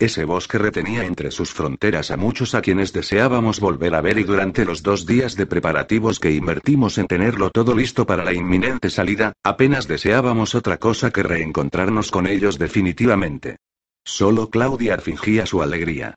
Ese 0.00 0.24
bosque 0.24 0.56
retenía 0.56 1.04
entre 1.04 1.30
sus 1.30 1.52
fronteras 1.52 2.10
a 2.10 2.16
muchos 2.16 2.54
a 2.54 2.62
quienes 2.62 2.94
deseábamos 2.94 3.60
volver 3.60 3.94
a 3.94 4.00
ver 4.00 4.18
y 4.18 4.24
durante 4.24 4.64
los 4.64 4.82
dos 4.82 5.04
días 5.04 5.36
de 5.36 5.44
preparativos 5.44 6.18
que 6.18 6.32
invertimos 6.32 6.96
en 6.96 7.06
tenerlo 7.06 7.50
todo 7.50 7.74
listo 7.74 8.06
para 8.06 8.24
la 8.24 8.32
inminente 8.32 8.88
salida, 8.88 9.34
apenas 9.44 9.86
deseábamos 9.86 10.54
otra 10.54 10.78
cosa 10.78 11.10
que 11.10 11.22
reencontrarnos 11.22 12.10
con 12.10 12.26
ellos 12.26 12.58
definitivamente. 12.58 13.58
Solo 14.02 14.48
Claudia 14.48 14.96
fingía 14.96 15.44
su 15.44 15.60
alegría. 15.60 16.14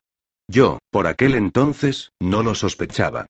Yo, 0.48 0.78
por 0.90 1.06
aquel 1.06 1.34
entonces, 1.34 2.10
no 2.18 2.42
lo 2.42 2.54
sospechaba. 2.54 3.26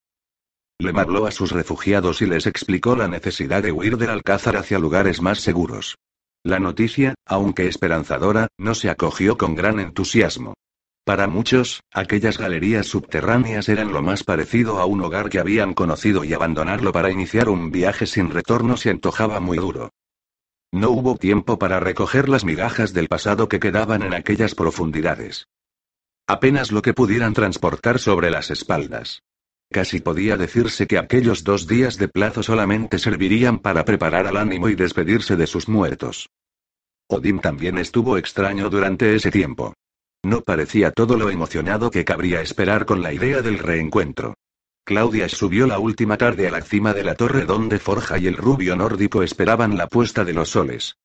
Le 0.78 0.90
habló 0.90 1.26
a 1.26 1.32
sus 1.32 1.50
refugiados 1.50 2.22
y 2.22 2.26
les 2.26 2.46
explicó 2.46 2.94
la 2.94 3.08
necesidad 3.08 3.60
de 3.60 3.72
huir 3.72 3.96
del 3.96 4.10
Alcázar 4.10 4.56
hacia 4.56 4.78
lugares 4.78 5.20
más 5.20 5.40
seguros. 5.40 5.96
La 6.44 6.58
noticia, 6.58 7.14
aunque 7.24 7.66
esperanzadora, 7.68 8.48
no 8.58 8.74
se 8.74 8.90
acogió 8.90 9.38
con 9.38 9.54
gran 9.54 9.80
entusiasmo. 9.80 10.52
Para 11.04 11.26
muchos, 11.26 11.80
aquellas 11.90 12.36
galerías 12.36 12.86
subterráneas 12.86 13.70
eran 13.70 13.92
lo 13.92 14.02
más 14.02 14.24
parecido 14.24 14.78
a 14.78 14.84
un 14.84 15.02
hogar 15.02 15.30
que 15.30 15.38
habían 15.38 15.72
conocido 15.72 16.22
y 16.22 16.34
abandonarlo 16.34 16.92
para 16.92 17.10
iniciar 17.10 17.48
un 17.48 17.70
viaje 17.70 18.06
sin 18.06 18.30
retorno 18.30 18.76
se 18.76 18.90
antojaba 18.90 19.40
muy 19.40 19.56
duro. 19.56 19.90
No 20.70 20.90
hubo 20.90 21.16
tiempo 21.16 21.58
para 21.58 21.80
recoger 21.80 22.28
las 22.28 22.44
migajas 22.44 22.92
del 22.92 23.08
pasado 23.08 23.48
que 23.48 23.60
quedaban 23.60 24.02
en 24.02 24.12
aquellas 24.12 24.54
profundidades. 24.54 25.46
Apenas 26.26 26.72
lo 26.72 26.82
que 26.82 26.92
pudieran 26.92 27.32
transportar 27.32 27.98
sobre 27.98 28.30
las 28.30 28.50
espaldas. 28.50 29.22
Casi 29.74 29.98
podía 29.98 30.36
decirse 30.36 30.86
que 30.86 30.98
aquellos 30.98 31.42
dos 31.42 31.66
días 31.66 31.96
de 31.96 32.06
plazo 32.06 32.44
solamente 32.44 32.96
servirían 33.00 33.58
para 33.58 33.84
preparar 33.84 34.28
al 34.28 34.36
ánimo 34.36 34.68
y 34.68 34.76
despedirse 34.76 35.34
de 35.34 35.48
sus 35.48 35.68
muertos. 35.68 36.30
Odín 37.08 37.40
también 37.40 37.78
estuvo 37.78 38.16
extraño 38.16 38.70
durante 38.70 39.16
ese 39.16 39.32
tiempo. 39.32 39.74
No 40.22 40.42
parecía 40.42 40.92
todo 40.92 41.16
lo 41.16 41.28
emocionado 41.28 41.90
que 41.90 42.04
cabría 42.04 42.40
esperar 42.40 42.86
con 42.86 43.02
la 43.02 43.12
idea 43.12 43.42
del 43.42 43.58
reencuentro. 43.58 44.34
Claudia 44.84 45.28
subió 45.28 45.66
la 45.66 45.80
última 45.80 46.18
tarde 46.18 46.46
a 46.46 46.52
la 46.52 46.62
cima 46.62 46.94
de 46.94 47.02
la 47.02 47.16
torre 47.16 47.44
donde 47.44 47.80
Forja 47.80 48.16
y 48.16 48.28
el 48.28 48.36
rubio 48.36 48.76
nórdico 48.76 49.24
esperaban 49.24 49.76
la 49.76 49.88
puesta 49.88 50.24
de 50.24 50.34
los 50.34 50.50
soles. 50.50 50.98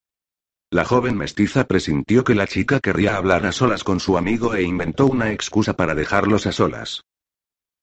La 0.69 0.85
joven 0.85 1.17
mestiza 1.17 1.63
presintió 1.63 2.23
que 2.23 2.35
la 2.35 2.45
chica 2.45 2.79
querría 2.79 3.15
hablar 3.15 3.47
a 3.47 3.51
solas 3.51 3.83
con 3.83 3.99
su 3.99 4.15
amigo 4.15 4.53
e 4.53 4.61
inventó 4.61 5.07
una 5.07 5.31
excusa 5.31 5.73
para 5.73 5.95
dejarlos 5.95 6.45
a 6.45 6.51
solas. 6.51 7.01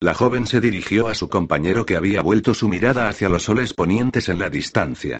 La 0.00 0.12
joven 0.12 0.46
se 0.46 0.60
dirigió 0.60 1.08
a 1.08 1.14
su 1.14 1.28
compañero 1.28 1.86
que 1.86 1.96
había 1.96 2.20
vuelto 2.20 2.52
su 2.52 2.68
mirada 2.68 3.08
hacia 3.08 3.30
los 3.30 3.44
soles 3.44 3.72
ponientes 3.72 4.28
en 4.28 4.38
la 4.38 4.50
distancia. 4.50 5.18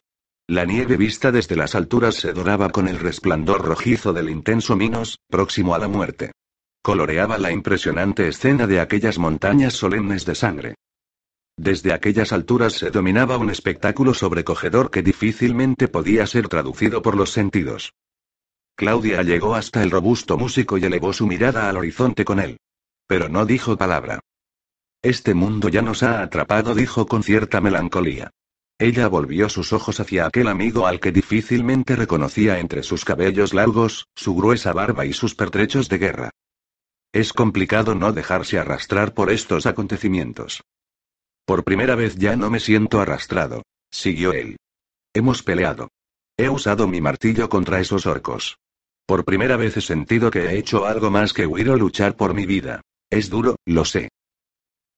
La 0.48 0.64
nieve 0.64 0.96
vista 0.98 1.32
desde 1.32 1.56
las 1.56 1.74
alturas 1.74 2.16
se 2.16 2.32
doraba 2.32 2.68
con 2.68 2.86
el 2.86 2.98
resplandor 2.98 3.64
rojizo 3.64 4.12
del 4.12 4.28
intenso 4.28 4.76
Minos, 4.76 5.18
próximo 5.28 5.74
a 5.74 5.78
la 5.78 5.88
muerte. 5.88 6.32
Coloreaba 6.82 7.38
la 7.38 7.50
impresionante 7.50 8.28
escena 8.28 8.66
de 8.66 8.78
aquellas 8.78 9.18
montañas 9.18 9.72
solemnes 9.72 10.26
de 10.26 10.34
sangre. 10.34 10.74
Desde 11.56 11.94
aquellas 11.94 12.32
alturas 12.32 12.74
se 12.74 12.90
dominaba 12.90 13.38
un 13.38 13.48
espectáculo 13.48 14.12
sobrecogedor 14.12 14.90
que 14.90 15.02
difícilmente 15.02 15.88
podía 15.88 16.26
ser 16.26 16.48
traducido 16.48 17.00
por 17.00 17.16
los 17.16 17.30
sentidos. 17.30 17.92
Claudia 18.76 19.22
llegó 19.22 19.54
hasta 19.54 19.82
el 19.82 19.90
robusto 19.90 20.36
músico 20.36 20.76
y 20.76 20.84
elevó 20.84 21.14
su 21.14 21.26
mirada 21.26 21.70
al 21.70 21.78
horizonte 21.78 22.26
con 22.26 22.40
él. 22.40 22.58
Pero 23.08 23.30
no 23.30 23.46
dijo 23.46 23.78
palabra. 23.78 24.20
Este 25.06 25.34
mundo 25.34 25.68
ya 25.68 25.82
nos 25.82 26.02
ha 26.02 26.20
atrapado, 26.20 26.74
dijo 26.74 27.06
con 27.06 27.22
cierta 27.22 27.60
melancolía. 27.60 28.32
Ella 28.76 29.06
volvió 29.06 29.48
sus 29.48 29.72
ojos 29.72 30.00
hacia 30.00 30.26
aquel 30.26 30.48
amigo 30.48 30.88
al 30.88 30.98
que 30.98 31.12
difícilmente 31.12 31.94
reconocía 31.94 32.58
entre 32.58 32.82
sus 32.82 33.04
cabellos 33.04 33.54
largos, 33.54 34.08
su 34.16 34.34
gruesa 34.34 34.72
barba 34.72 35.06
y 35.06 35.12
sus 35.12 35.36
pertrechos 35.36 35.88
de 35.88 35.98
guerra. 35.98 36.30
Es 37.12 37.32
complicado 37.32 37.94
no 37.94 38.12
dejarse 38.12 38.58
arrastrar 38.58 39.14
por 39.14 39.30
estos 39.30 39.66
acontecimientos. 39.66 40.64
Por 41.44 41.62
primera 41.62 41.94
vez 41.94 42.16
ya 42.16 42.34
no 42.34 42.50
me 42.50 42.58
siento 42.58 43.00
arrastrado, 43.00 43.62
siguió 43.92 44.32
él. 44.32 44.56
Hemos 45.14 45.44
peleado. 45.44 45.86
He 46.36 46.48
usado 46.48 46.88
mi 46.88 47.00
martillo 47.00 47.48
contra 47.48 47.78
esos 47.78 48.06
orcos. 48.06 48.58
Por 49.06 49.24
primera 49.24 49.56
vez 49.56 49.76
he 49.76 49.82
sentido 49.82 50.32
que 50.32 50.46
he 50.46 50.58
hecho 50.58 50.84
algo 50.84 51.12
más 51.12 51.32
que 51.32 51.46
huir 51.46 51.70
o 51.70 51.76
luchar 51.76 52.16
por 52.16 52.34
mi 52.34 52.44
vida. 52.44 52.80
Es 53.08 53.30
duro, 53.30 53.54
lo 53.64 53.84
sé. 53.84 54.08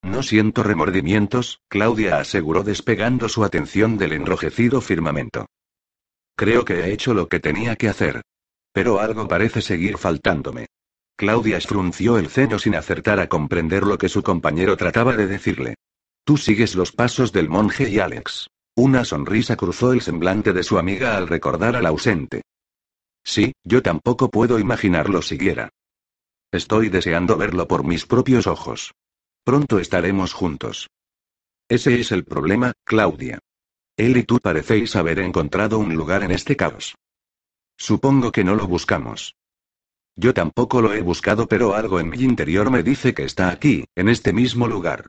No 0.01 0.23
siento 0.23 0.63
remordimientos, 0.63 1.61
Claudia 1.67 2.19
aseguró 2.19 2.63
despegando 2.63 3.29
su 3.29 3.43
atención 3.43 3.97
del 3.97 4.13
enrojecido 4.13 4.81
firmamento. 4.81 5.45
Creo 6.35 6.63
que 6.63 6.81
he 6.81 6.93
hecho 6.93 7.13
lo 7.13 7.27
que 7.27 7.39
tenía 7.39 7.75
que 7.75 7.89
hacer. 7.89 8.21
Pero 8.71 8.99
algo 8.99 9.27
parece 9.27 9.61
seguir 9.61 9.97
faltándome. 9.97 10.67
Claudia 11.17 11.59
frunció 11.59 12.17
el 12.17 12.29
ceño 12.29 12.59
sin 12.59 12.75
acertar 12.75 13.19
a 13.19 13.27
comprender 13.27 13.83
lo 13.83 13.97
que 13.97 14.07
su 14.07 14.23
compañero 14.23 14.77
trataba 14.77 15.17
de 15.17 15.27
decirle. 15.27 15.75
Tú 16.23 16.37
sigues 16.37 16.75
los 16.75 16.93
pasos 16.93 17.33
del 17.33 17.49
monje 17.49 17.89
y 17.89 17.99
Alex. 17.99 18.47
Una 18.75 19.03
sonrisa 19.03 19.57
cruzó 19.57 19.91
el 19.91 19.99
semblante 19.99 20.53
de 20.53 20.63
su 20.63 20.79
amiga 20.79 21.17
al 21.17 21.27
recordar 21.27 21.75
al 21.75 21.85
ausente. 21.85 22.43
Sí, 23.21 23.51
yo 23.65 23.81
tampoco 23.81 24.29
puedo 24.29 24.59
imaginarlo 24.59 25.21
siquiera. 25.21 25.69
Estoy 26.51 26.87
deseando 26.87 27.35
verlo 27.35 27.67
por 27.67 27.83
mis 27.83 28.05
propios 28.05 28.47
ojos. 28.47 28.93
Pronto 29.49 29.79
estaremos 29.79 30.31
juntos. 30.31 30.91
Ese 31.67 31.99
es 31.99 32.11
el 32.11 32.23
problema, 32.23 32.73
Claudia. 32.83 33.39
Él 33.97 34.15
y 34.17 34.21
tú 34.21 34.37
parecéis 34.37 34.95
haber 34.95 35.17
encontrado 35.17 35.79
un 35.79 35.95
lugar 35.95 36.21
en 36.21 36.29
este 36.29 36.55
caos. 36.55 36.93
Supongo 37.75 38.31
que 38.31 38.43
no 38.43 38.53
lo 38.53 38.67
buscamos. 38.67 39.33
Yo 40.15 40.35
tampoco 40.35 40.83
lo 40.83 40.93
he 40.93 41.01
buscado, 41.01 41.47
pero 41.47 41.73
algo 41.73 41.99
en 41.99 42.11
mi 42.11 42.19
interior 42.19 42.69
me 42.69 42.83
dice 42.83 43.15
que 43.15 43.23
está 43.23 43.49
aquí, 43.49 43.85
en 43.95 44.09
este 44.09 44.33
mismo 44.33 44.67
lugar. 44.67 45.07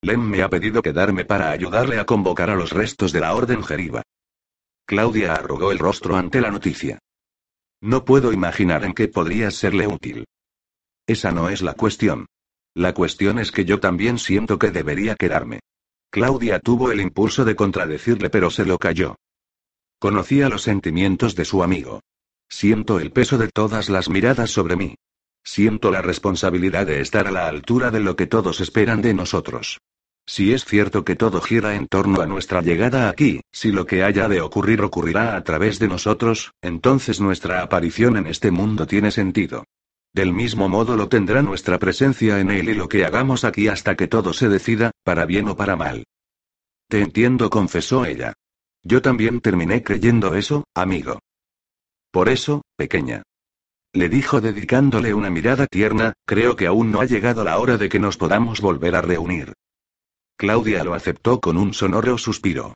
Lem 0.00 0.22
me 0.22 0.42
ha 0.42 0.48
pedido 0.48 0.82
quedarme 0.82 1.24
para 1.24 1.52
ayudarle 1.52 2.00
a 2.00 2.04
convocar 2.04 2.50
a 2.50 2.56
los 2.56 2.72
restos 2.72 3.12
de 3.12 3.20
la 3.20 3.32
Orden 3.32 3.62
Jeriba. 3.62 4.02
Claudia 4.86 5.34
arrugó 5.34 5.70
el 5.70 5.78
rostro 5.78 6.16
ante 6.16 6.40
la 6.40 6.50
noticia. 6.50 6.98
No 7.80 8.04
puedo 8.04 8.32
imaginar 8.32 8.82
en 8.84 8.92
qué 8.92 9.06
podría 9.06 9.52
serle 9.52 9.86
útil. 9.86 10.24
Esa 11.06 11.30
no 11.30 11.48
es 11.48 11.62
la 11.62 11.74
cuestión. 11.74 12.26
La 12.74 12.94
cuestión 12.94 13.38
es 13.38 13.52
que 13.52 13.64
yo 13.64 13.80
también 13.80 14.18
siento 14.18 14.58
que 14.58 14.70
debería 14.70 15.14
quedarme. 15.14 15.60
Claudia 16.10 16.58
tuvo 16.58 16.90
el 16.90 17.00
impulso 17.00 17.44
de 17.44 17.56
contradecirle 17.56 18.30
pero 18.30 18.50
se 18.50 18.64
lo 18.64 18.78
cayó. 18.78 19.16
Conocía 19.98 20.48
los 20.48 20.62
sentimientos 20.62 21.34
de 21.34 21.44
su 21.44 21.62
amigo. 21.62 22.00
Siento 22.48 23.00
el 23.00 23.12
peso 23.12 23.38
de 23.38 23.48
todas 23.48 23.88
las 23.88 24.08
miradas 24.08 24.50
sobre 24.50 24.76
mí. 24.76 24.94
Siento 25.44 25.90
la 25.90 26.02
responsabilidad 26.02 26.86
de 26.86 27.00
estar 27.00 27.26
a 27.26 27.30
la 27.30 27.46
altura 27.46 27.90
de 27.90 28.00
lo 28.00 28.16
que 28.16 28.26
todos 28.26 28.60
esperan 28.60 29.02
de 29.02 29.14
nosotros. 29.14 29.78
Si 30.26 30.52
es 30.52 30.64
cierto 30.64 31.04
que 31.04 31.16
todo 31.16 31.40
gira 31.40 31.74
en 31.74 31.88
torno 31.88 32.20
a 32.20 32.26
nuestra 32.26 32.62
llegada 32.62 33.08
aquí, 33.08 33.40
si 33.50 33.72
lo 33.72 33.86
que 33.86 34.04
haya 34.04 34.28
de 34.28 34.40
ocurrir 34.40 34.82
ocurrirá 34.82 35.36
a 35.36 35.42
través 35.42 35.78
de 35.78 35.88
nosotros, 35.88 36.52
entonces 36.62 37.20
nuestra 37.20 37.62
aparición 37.62 38.16
en 38.16 38.28
este 38.28 38.50
mundo 38.50 38.86
tiene 38.86 39.10
sentido. 39.10 39.64
Del 40.14 40.32
mismo 40.32 40.68
modo 40.68 40.96
lo 40.96 41.08
tendrá 41.08 41.40
nuestra 41.42 41.78
presencia 41.78 42.38
en 42.38 42.50
él 42.50 42.68
y 42.68 42.74
lo 42.74 42.88
que 42.88 43.04
hagamos 43.04 43.44
aquí 43.44 43.68
hasta 43.68 43.96
que 43.96 44.08
todo 44.08 44.32
se 44.34 44.48
decida, 44.48 44.90
para 45.04 45.24
bien 45.24 45.48
o 45.48 45.56
para 45.56 45.74
mal. 45.76 46.04
Te 46.88 47.00
entiendo, 47.00 47.48
confesó 47.48 48.04
ella. 48.04 48.34
Yo 48.82 49.00
también 49.00 49.40
terminé 49.40 49.82
creyendo 49.82 50.34
eso, 50.34 50.64
amigo. 50.74 51.20
Por 52.10 52.28
eso, 52.28 52.62
pequeña. 52.76 53.22
Le 53.94 54.08
dijo 54.10 54.40
dedicándole 54.40 55.14
una 55.14 55.30
mirada 55.30 55.66
tierna, 55.66 56.12
creo 56.26 56.56
que 56.56 56.66
aún 56.66 56.90
no 56.90 57.00
ha 57.00 57.06
llegado 57.06 57.44
la 57.44 57.58
hora 57.58 57.78
de 57.78 57.88
que 57.88 57.98
nos 57.98 58.18
podamos 58.18 58.60
volver 58.60 58.96
a 58.96 59.02
reunir. 59.02 59.54
Claudia 60.36 60.84
lo 60.84 60.94
aceptó 60.94 61.40
con 61.40 61.56
un 61.56 61.72
sonoro 61.72 62.18
suspiro. 62.18 62.74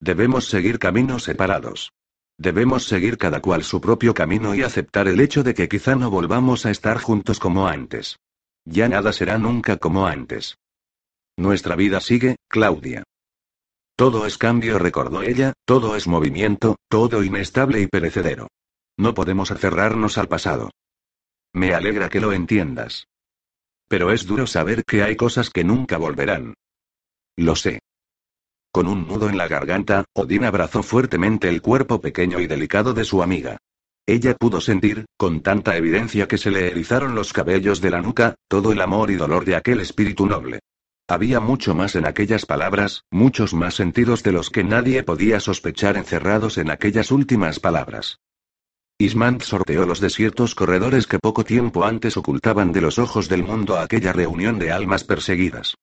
Debemos 0.00 0.46
seguir 0.46 0.78
caminos 0.78 1.24
separados. 1.24 1.90
Debemos 2.38 2.84
seguir 2.84 3.16
cada 3.16 3.40
cual 3.40 3.64
su 3.64 3.80
propio 3.80 4.12
camino 4.12 4.54
y 4.54 4.62
aceptar 4.62 5.08
el 5.08 5.20
hecho 5.20 5.42
de 5.42 5.54
que 5.54 5.68
quizá 5.68 5.94
no 5.94 6.10
volvamos 6.10 6.66
a 6.66 6.70
estar 6.70 6.98
juntos 6.98 7.38
como 7.38 7.66
antes. 7.66 8.18
Ya 8.64 8.88
nada 8.88 9.12
será 9.12 9.38
nunca 9.38 9.78
como 9.78 10.06
antes. 10.06 10.58
Nuestra 11.36 11.76
vida 11.76 12.00
sigue, 12.00 12.36
Claudia. 12.48 13.04
Todo 13.96 14.26
es 14.26 14.36
cambio, 14.36 14.78
recordó 14.78 15.22
ella, 15.22 15.54
todo 15.64 15.96
es 15.96 16.06
movimiento, 16.06 16.76
todo 16.88 17.22
inestable 17.22 17.80
y 17.80 17.86
perecedero. 17.86 18.48
No 18.98 19.14
podemos 19.14 19.50
aferrarnos 19.50 20.18
al 20.18 20.28
pasado. 20.28 20.70
Me 21.54 21.74
alegra 21.74 22.10
que 22.10 22.20
lo 22.20 22.32
entiendas. 22.32 23.06
Pero 23.88 24.12
es 24.12 24.26
duro 24.26 24.46
saber 24.46 24.84
que 24.84 25.02
hay 25.02 25.16
cosas 25.16 25.48
que 25.48 25.64
nunca 25.64 25.96
volverán. 25.96 26.54
Lo 27.36 27.56
sé. 27.56 27.78
Con 28.76 28.88
un 28.88 29.08
nudo 29.08 29.30
en 29.30 29.38
la 29.38 29.48
garganta, 29.48 30.04
Odín 30.12 30.44
abrazó 30.44 30.82
fuertemente 30.82 31.48
el 31.48 31.62
cuerpo 31.62 31.98
pequeño 32.02 32.40
y 32.40 32.46
delicado 32.46 32.92
de 32.92 33.06
su 33.06 33.22
amiga. 33.22 33.56
Ella 34.04 34.34
pudo 34.34 34.60
sentir, 34.60 35.06
con 35.16 35.40
tanta 35.40 35.78
evidencia 35.78 36.28
que 36.28 36.36
se 36.36 36.50
le 36.50 36.72
erizaron 36.72 37.14
los 37.14 37.32
cabellos 37.32 37.80
de 37.80 37.88
la 37.88 38.02
nuca, 38.02 38.34
todo 38.48 38.72
el 38.72 38.82
amor 38.82 39.10
y 39.10 39.14
dolor 39.14 39.46
de 39.46 39.56
aquel 39.56 39.80
espíritu 39.80 40.26
noble. 40.26 40.58
Había 41.08 41.40
mucho 41.40 41.74
más 41.74 41.96
en 41.96 42.06
aquellas 42.06 42.44
palabras, 42.44 43.04
muchos 43.10 43.54
más 43.54 43.76
sentidos 43.76 44.22
de 44.22 44.32
los 44.32 44.50
que 44.50 44.62
nadie 44.62 45.02
podía 45.02 45.40
sospechar 45.40 45.96
encerrados 45.96 46.58
en 46.58 46.70
aquellas 46.70 47.10
últimas 47.10 47.60
palabras. 47.60 48.18
Ismant 48.98 49.40
sorteó 49.40 49.86
los 49.86 50.00
desiertos 50.00 50.54
corredores 50.54 51.06
que 51.06 51.18
poco 51.18 51.44
tiempo 51.44 51.86
antes 51.86 52.18
ocultaban 52.18 52.72
de 52.72 52.82
los 52.82 52.98
ojos 52.98 53.30
del 53.30 53.42
mundo 53.42 53.78
aquella 53.78 54.12
reunión 54.12 54.58
de 54.58 54.70
almas 54.70 55.02
perseguidas. 55.02 55.76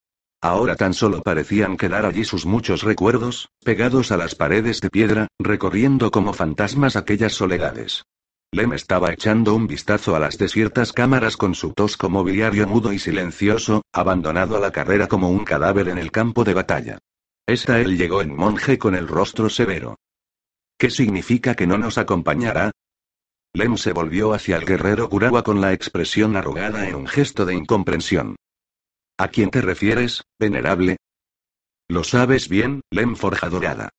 Ahora 0.44 0.76
tan 0.76 0.92
solo 0.92 1.22
parecían 1.22 1.78
quedar 1.78 2.04
allí 2.04 2.22
sus 2.22 2.44
muchos 2.44 2.82
recuerdos, 2.82 3.48
pegados 3.64 4.12
a 4.12 4.18
las 4.18 4.34
paredes 4.34 4.82
de 4.82 4.90
piedra, 4.90 5.26
recorriendo 5.38 6.10
como 6.10 6.34
fantasmas 6.34 6.96
aquellas 6.96 7.32
soledades. 7.32 8.04
Lem 8.52 8.74
estaba 8.74 9.10
echando 9.10 9.54
un 9.54 9.66
vistazo 9.66 10.14
a 10.14 10.18
las 10.18 10.36
desiertas 10.36 10.92
cámaras 10.92 11.38
con 11.38 11.54
su 11.54 11.72
tosco 11.72 12.10
mobiliario 12.10 12.66
mudo 12.66 12.92
y 12.92 12.98
silencioso, 12.98 13.80
abandonado 13.90 14.58
a 14.58 14.60
la 14.60 14.70
carrera 14.70 15.06
como 15.06 15.30
un 15.30 15.46
cadáver 15.46 15.88
en 15.88 15.96
el 15.96 16.12
campo 16.12 16.44
de 16.44 16.52
batalla. 16.52 16.98
Esta 17.46 17.80
él 17.80 17.96
llegó 17.96 18.20
en 18.20 18.36
monje 18.36 18.78
con 18.78 18.94
el 18.94 19.08
rostro 19.08 19.48
severo. 19.48 19.96
¿Qué 20.76 20.90
significa 20.90 21.54
que 21.54 21.66
no 21.66 21.78
nos 21.78 21.96
acompañará? 21.96 22.70
Lem 23.54 23.78
se 23.78 23.94
volvió 23.94 24.34
hacia 24.34 24.58
el 24.58 24.66
guerrero 24.66 25.08
Kurawa 25.08 25.42
con 25.42 25.62
la 25.62 25.72
expresión 25.72 26.36
arrugada 26.36 26.86
en 26.86 26.96
un 26.96 27.06
gesto 27.06 27.46
de 27.46 27.54
incomprensión. 27.54 28.36
¿A 29.16 29.28
quién 29.28 29.50
te 29.50 29.60
refieres, 29.60 30.24
venerable? 30.40 30.96
Lo 31.88 32.02
sabes 32.02 32.48
bien, 32.48 32.80
Lem 32.90 33.14
Forja 33.14 33.48
Dorada. 33.48 33.90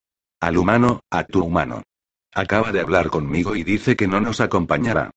Al 0.42 0.58
humano, 0.58 1.02
a 1.10 1.24
tu 1.24 1.44
humano. 1.44 1.84
Acaba 2.34 2.74
de 2.74 2.82
hablar 2.82 3.10
conmigo 3.10 3.56
y 3.56 3.64
dice 3.64 3.96
que 3.96 4.08
no 4.08 4.20
nos 4.20 4.42
acompañará. 4.42 5.12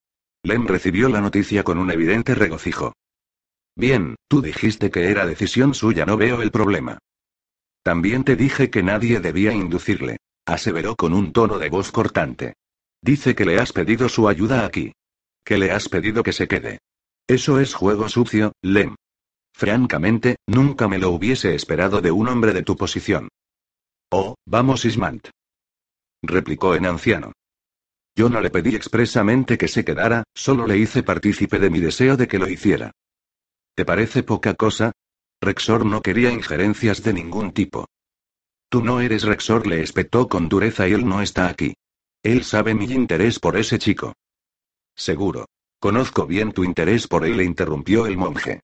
Lem 0.44 0.68
recibió 0.68 1.08
la 1.08 1.20
noticia 1.20 1.64
con 1.64 1.78
un 1.78 1.90
evidente 1.90 2.36
regocijo. 2.36 2.92
Bien, 3.74 4.14
tú 4.28 4.40
dijiste 4.40 4.92
que 4.92 5.10
era 5.10 5.26
decisión 5.26 5.74
suya, 5.74 6.06
no 6.06 6.16
veo 6.16 6.42
el 6.42 6.52
problema. 6.52 6.98
También 7.82 8.22
te 8.22 8.36
dije 8.36 8.70
que 8.70 8.84
nadie 8.84 9.18
debía 9.18 9.52
inducirle, 9.52 10.18
aseveró 10.46 10.94
con 10.94 11.12
un 11.12 11.32
tono 11.32 11.58
de 11.58 11.70
voz 11.70 11.90
cortante. 11.90 12.54
Dice 13.02 13.34
que 13.34 13.44
le 13.44 13.58
has 13.58 13.72
pedido 13.72 14.08
su 14.08 14.28
ayuda 14.28 14.64
aquí. 14.64 14.92
Que 15.44 15.58
le 15.58 15.72
has 15.72 15.88
pedido 15.88 16.22
que 16.22 16.32
se 16.32 16.46
quede. 16.46 16.78
Eso 17.26 17.58
es 17.58 17.74
juego 17.74 18.08
sucio, 18.08 18.52
Lem. 18.62 18.94
Francamente, 19.58 20.36
nunca 20.46 20.86
me 20.86 20.98
lo 20.98 21.10
hubiese 21.10 21.56
esperado 21.56 22.00
de 22.00 22.12
un 22.12 22.28
hombre 22.28 22.52
de 22.52 22.62
tu 22.62 22.76
posición. 22.76 23.28
Oh, 24.08 24.36
vamos 24.46 24.84
Ismant. 24.84 25.30
Replicó 26.22 26.76
en 26.76 26.86
anciano. 26.86 27.32
Yo 28.14 28.28
no 28.28 28.40
le 28.40 28.50
pedí 28.50 28.76
expresamente 28.76 29.58
que 29.58 29.66
se 29.66 29.84
quedara, 29.84 30.22
solo 30.32 30.64
le 30.64 30.78
hice 30.78 31.02
partícipe 31.02 31.58
de 31.58 31.70
mi 31.70 31.80
deseo 31.80 32.16
de 32.16 32.28
que 32.28 32.38
lo 32.38 32.48
hiciera. 32.48 32.92
¿Te 33.74 33.84
parece 33.84 34.22
poca 34.22 34.54
cosa? 34.54 34.92
Rexor 35.40 35.84
no 35.84 36.02
quería 36.02 36.30
injerencias 36.30 37.02
de 37.02 37.14
ningún 37.14 37.50
tipo. 37.50 37.86
Tú 38.68 38.84
no 38.84 39.00
eres 39.00 39.24
Rexor, 39.24 39.66
le 39.66 39.82
espetó 39.82 40.28
con 40.28 40.48
dureza 40.48 40.86
y 40.86 40.92
él 40.92 41.04
no 41.04 41.20
está 41.20 41.48
aquí. 41.48 41.74
Él 42.22 42.44
sabe 42.44 42.74
mi 42.74 42.84
interés 42.84 43.40
por 43.40 43.56
ese 43.56 43.80
chico. 43.80 44.14
Seguro. 44.94 45.46
Conozco 45.80 46.26
bien 46.26 46.52
tu 46.52 46.62
interés 46.62 47.08
por 47.08 47.24
él, 47.24 47.36
le 47.36 47.44
interrumpió 47.44 48.06
el 48.06 48.16
monje. 48.16 48.60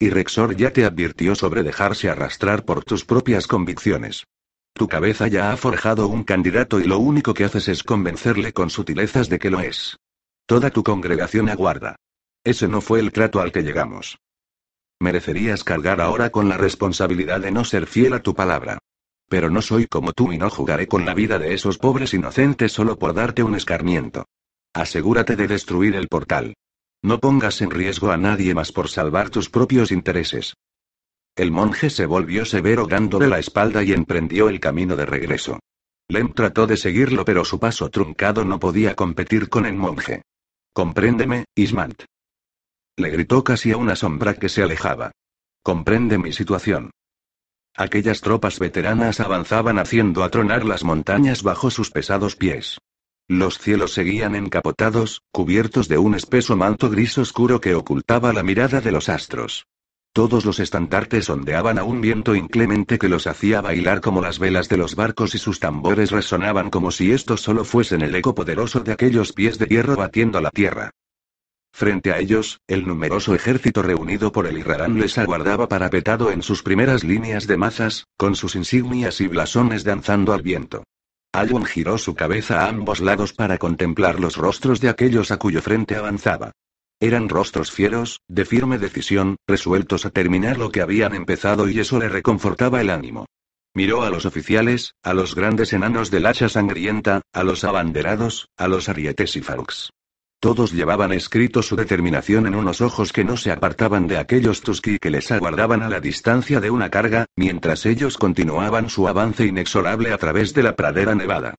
Y 0.00 0.10
Rexor 0.10 0.56
ya 0.56 0.72
te 0.72 0.84
advirtió 0.84 1.34
sobre 1.34 1.64
dejarse 1.64 2.08
arrastrar 2.08 2.64
por 2.64 2.84
tus 2.84 3.04
propias 3.04 3.48
convicciones. 3.48 4.24
Tu 4.72 4.86
cabeza 4.86 5.26
ya 5.26 5.50
ha 5.50 5.56
forjado 5.56 6.06
un 6.06 6.22
candidato 6.22 6.78
y 6.78 6.84
lo 6.84 7.00
único 7.00 7.34
que 7.34 7.44
haces 7.44 7.66
es 7.66 7.82
convencerle 7.82 8.52
con 8.52 8.70
sutilezas 8.70 9.28
de 9.28 9.40
que 9.40 9.50
lo 9.50 9.58
es. 9.58 9.96
Toda 10.46 10.70
tu 10.70 10.84
congregación 10.84 11.48
aguarda. 11.48 11.96
Ese 12.44 12.68
no 12.68 12.80
fue 12.80 13.00
el 13.00 13.10
trato 13.10 13.40
al 13.40 13.50
que 13.50 13.62
llegamos. 13.62 14.18
Merecerías 15.00 15.64
cargar 15.64 16.00
ahora 16.00 16.30
con 16.30 16.48
la 16.48 16.56
responsabilidad 16.56 17.40
de 17.40 17.50
no 17.50 17.64
ser 17.64 17.86
fiel 17.86 18.12
a 18.12 18.22
tu 18.22 18.34
palabra. 18.34 18.78
Pero 19.28 19.50
no 19.50 19.62
soy 19.62 19.86
como 19.88 20.12
tú 20.12 20.32
y 20.32 20.38
no 20.38 20.48
jugaré 20.48 20.86
con 20.86 21.04
la 21.06 21.14
vida 21.14 21.40
de 21.40 21.54
esos 21.54 21.76
pobres 21.76 22.14
inocentes 22.14 22.70
solo 22.70 22.98
por 22.98 23.14
darte 23.14 23.42
un 23.42 23.56
escarmiento. 23.56 24.26
Asegúrate 24.72 25.34
de 25.34 25.48
destruir 25.48 25.96
el 25.96 26.06
portal. 26.06 26.54
No 27.02 27.20
pongas 27.20 27.60
en 27.62 27.70
riesgo 27.70 28.10
a 28.10 28.16
nadie 28.16 28.54
más 28.54 28.72
por 28.72 28.88
salvar 28.88 29.30
tus 29.30 29.50
propios 29.50 29.92
intereses. 29.92 30.54
El 31.36 31.52
monje 31.52 31.90
se 31.90 32.06
volvió 32.06 32.44
severo 32.44 32.86
dándole 32.86 33.28
la 33.28 33.38
espalda 33.38 33.84
y 33.84 33.92
emprendió 33.92 34.48
el 34.48 34.58
camino 34.58 34.96
de 34.96 35.06
regreso. 35.06 35.60
Lem 36.08 36.32
trató 36.32 36.66
de 36.66 36.76
seguirlo 36.76 37.24
pero 37.24 37.44
su 37.44 37.60
paso 37.60 37.90
truncado 37.90 38.44
no 38.44 38.58
podía 38.58 38.96
competir 38.96 39.48
con 39.48 39.66
el 39.66 39.74
monje. 39.74 40.22
Compréndeme, 40.72 41.44
Ismant. 41.54 42.04
Le 42.96 43.10
gritó 43.10 43.44
casi 43.44 43.70
a 43.70 43.76
una 43.76 43.94
sombra 43.94 44.34
que 44.34 44.48
se 44.48 44.62
alejaba. 44.62 45.12
Comprende 45.62 46.18
mi 46.18 46.32
situación. 46.32 46.90
Aquellas 47.76 48.20
tropas 48.20 48.58
veteranas 48.58 49.20
avanzaban 49.20 49.78
haciendo 49.78 50.24
atronar 50.24 50.64
las 50.64 50.82
montañas 50.82 51.44
bajo 51.44 51.70
sus 51.70 51.92
pesados 51.92 52.34
pies. 52.34 52.78
Los 53.30 53.58
cielos 53.58 53.92
seguían 53.92 54.34
encapotados, 54.34 55.20
cubiertos 55.30 55.86
de 55.86 55.98
un 55.98 56.14
espeso 56.14 56.56
manto 56.56 56.88
gris 56.88 57.18
oscuro 57.18 57.60
que 57.60 57.74
ocultaba 57.74 58.32
la 58.32 58.42
mirada 58.42 58.80
de 58.80 58.90
los 58.90 59.10
astros. 59.10 59.66
Todos 60.14 60.46
los 60.46 60.60
estandartes 60.60 61.28
ondeaban 61.28 61.78
a 61.78 61.84
un 61.84 62.00
viento 62.00 62.34
inclemente 62.34 62.98
que 62.98 63.10
los 63.10 63.26
hacía 63.26 63.60
bailar 63.60 64.00
como 64.00 64.22
las 64.22 64.38
velas 64.38 64.70
de 64.70 64.78
los 64.78 64.96
barcos 64.96 65.34
y 65.34 65.38
sus 65.38 65.60
tambores 65.60 66.10
resonaban 66.10 66.70
como 66.70 66.90
si 66.90 67.12
estos 67.12 67.42
solo 67.42 67.66
fuesen 67.66 68.00
el 68.00 68.14
eco 68.14 68.34
poderoso 68.34 68.80
de 68.80 68.92
aquellos 68.92 69.34
pies 69.34 69.58
de 69.58 69.66
hierro 69.66 69.94
batiendo 69.94 70.40
la 70.40 70.50
tierra. 70.50 70.90
Frente 71.70 72.12
a 72.12 72.18
ellos, 72.20 72.62
el 72.66 72.86
numeroso 72.86 73.34
ejército 73.34 73.82
reunido 73.82 74.32
por 74.32 74.46
el 74.46 74.56
Irrarán 74.56 74.98
les 74.98 75.18
aguardaba 75.18 75.68
parapetado 75.68 76.30
en 76.30 76.42
sus 76.42 76.62
primeras 76.62 77.04
líneas 77.04 77.46
de 77.46 77.58
mazas, 77.58 78.06
con 78.16 78.34
sus 78.36 78.56
insignias 78.56 79.20
y 79.20 79.28
blasones 79.28 79.84
danzando 79.84 80.32
al 80.32 80.40
viento. 80.40 80.82
Ayun 81.32 81.64
giró 81.64 81.98
su 81.98 82.14
cabeza 82.14 82.64
a 82.64 82.68
ambos 82.68 83.00
lados 83.00 83.32
para 83.32 83.58
contemplar 83.58 84.18
los 84.18 84.36
rostros 84.36 84.80
de 84.80 84.88
aquellos 84.88 85.30
a 85.30 85.36
cuyo 85.36 85.60
frente 85.60 85.96
avanzaba. 85.96 86.52
Eran 87.00 87.28
rostros 87.28 87.70
fieros, 87.70 88.20
de 88.28 88.44
firme 88.44 88.78
decisión, 88.78 89.36
resueltos 89.46 90.04
a 90.04 90.10
terminar 90.10 90.58
lo 90.58 90.70
que 90.70 90.80
habían 90.80 91.14
empezado 91.14 91.68
y 91.68 91.78
eso 91.78 91.98
le 91.98 92.08
reconfortaba 92.08 92.80
el 92.80 92.90
ánimo. 92.90 93.26
Miró 93.74 94.02
a 94.02 94.10
los 94.10 94.26
oficiales, 94.26 94.94
a 95.04 95.14
los 95.14 95.34
grandes 95.34 95.72
enanos 95.72 96.10
del 96.10 96.26
hacha 96.26 96.48
sangrienta, 96.48 97.22
a 97.32 97.44
los 97.44 97.62
abanderados, 97.62 98.48
a 98.56 98.66
los 98.66 98.88
arietes 98.88 99.36
y 99.36 99.42
farox. 99.42 99.90
Todos 100.40 100.72
llevaban 100.72 101.12
escrito 101.12 101.62
su 101.62 101.74
determinación 101.74 102.46
en 102.46 102.54
unos 102.54 102.80
ojos 102.80 103.12
que 103.12 103.24
no 103.24 103.36
se 103.36 103.50
apartaban 103.50 104.06
de 104.06 104.18
aquellos 104.18 104.60
Tuski 104.60 104.98
que 105.00 105.10
les 105.10 105.32
aguardaban 105.32 105.82
a 105.82 105.88
la 105.88 106.00
distancia 106.00 106.60
de 106.60 106.70
una 106.70 106.90
carga, 106.90 107.26
mientras 107.34 107.86
ellos 107.86 108.16
continuaban 108.16 108.88
su 108.88 109.08
avance 109.08 109.46
inexorable 109.46 110.12
a 110.12 110.18
través 110.18 110.54
de 110.54 110.62
la 110.62 110.76
pradera 110.76 111.16
nevada. 111.16 111.56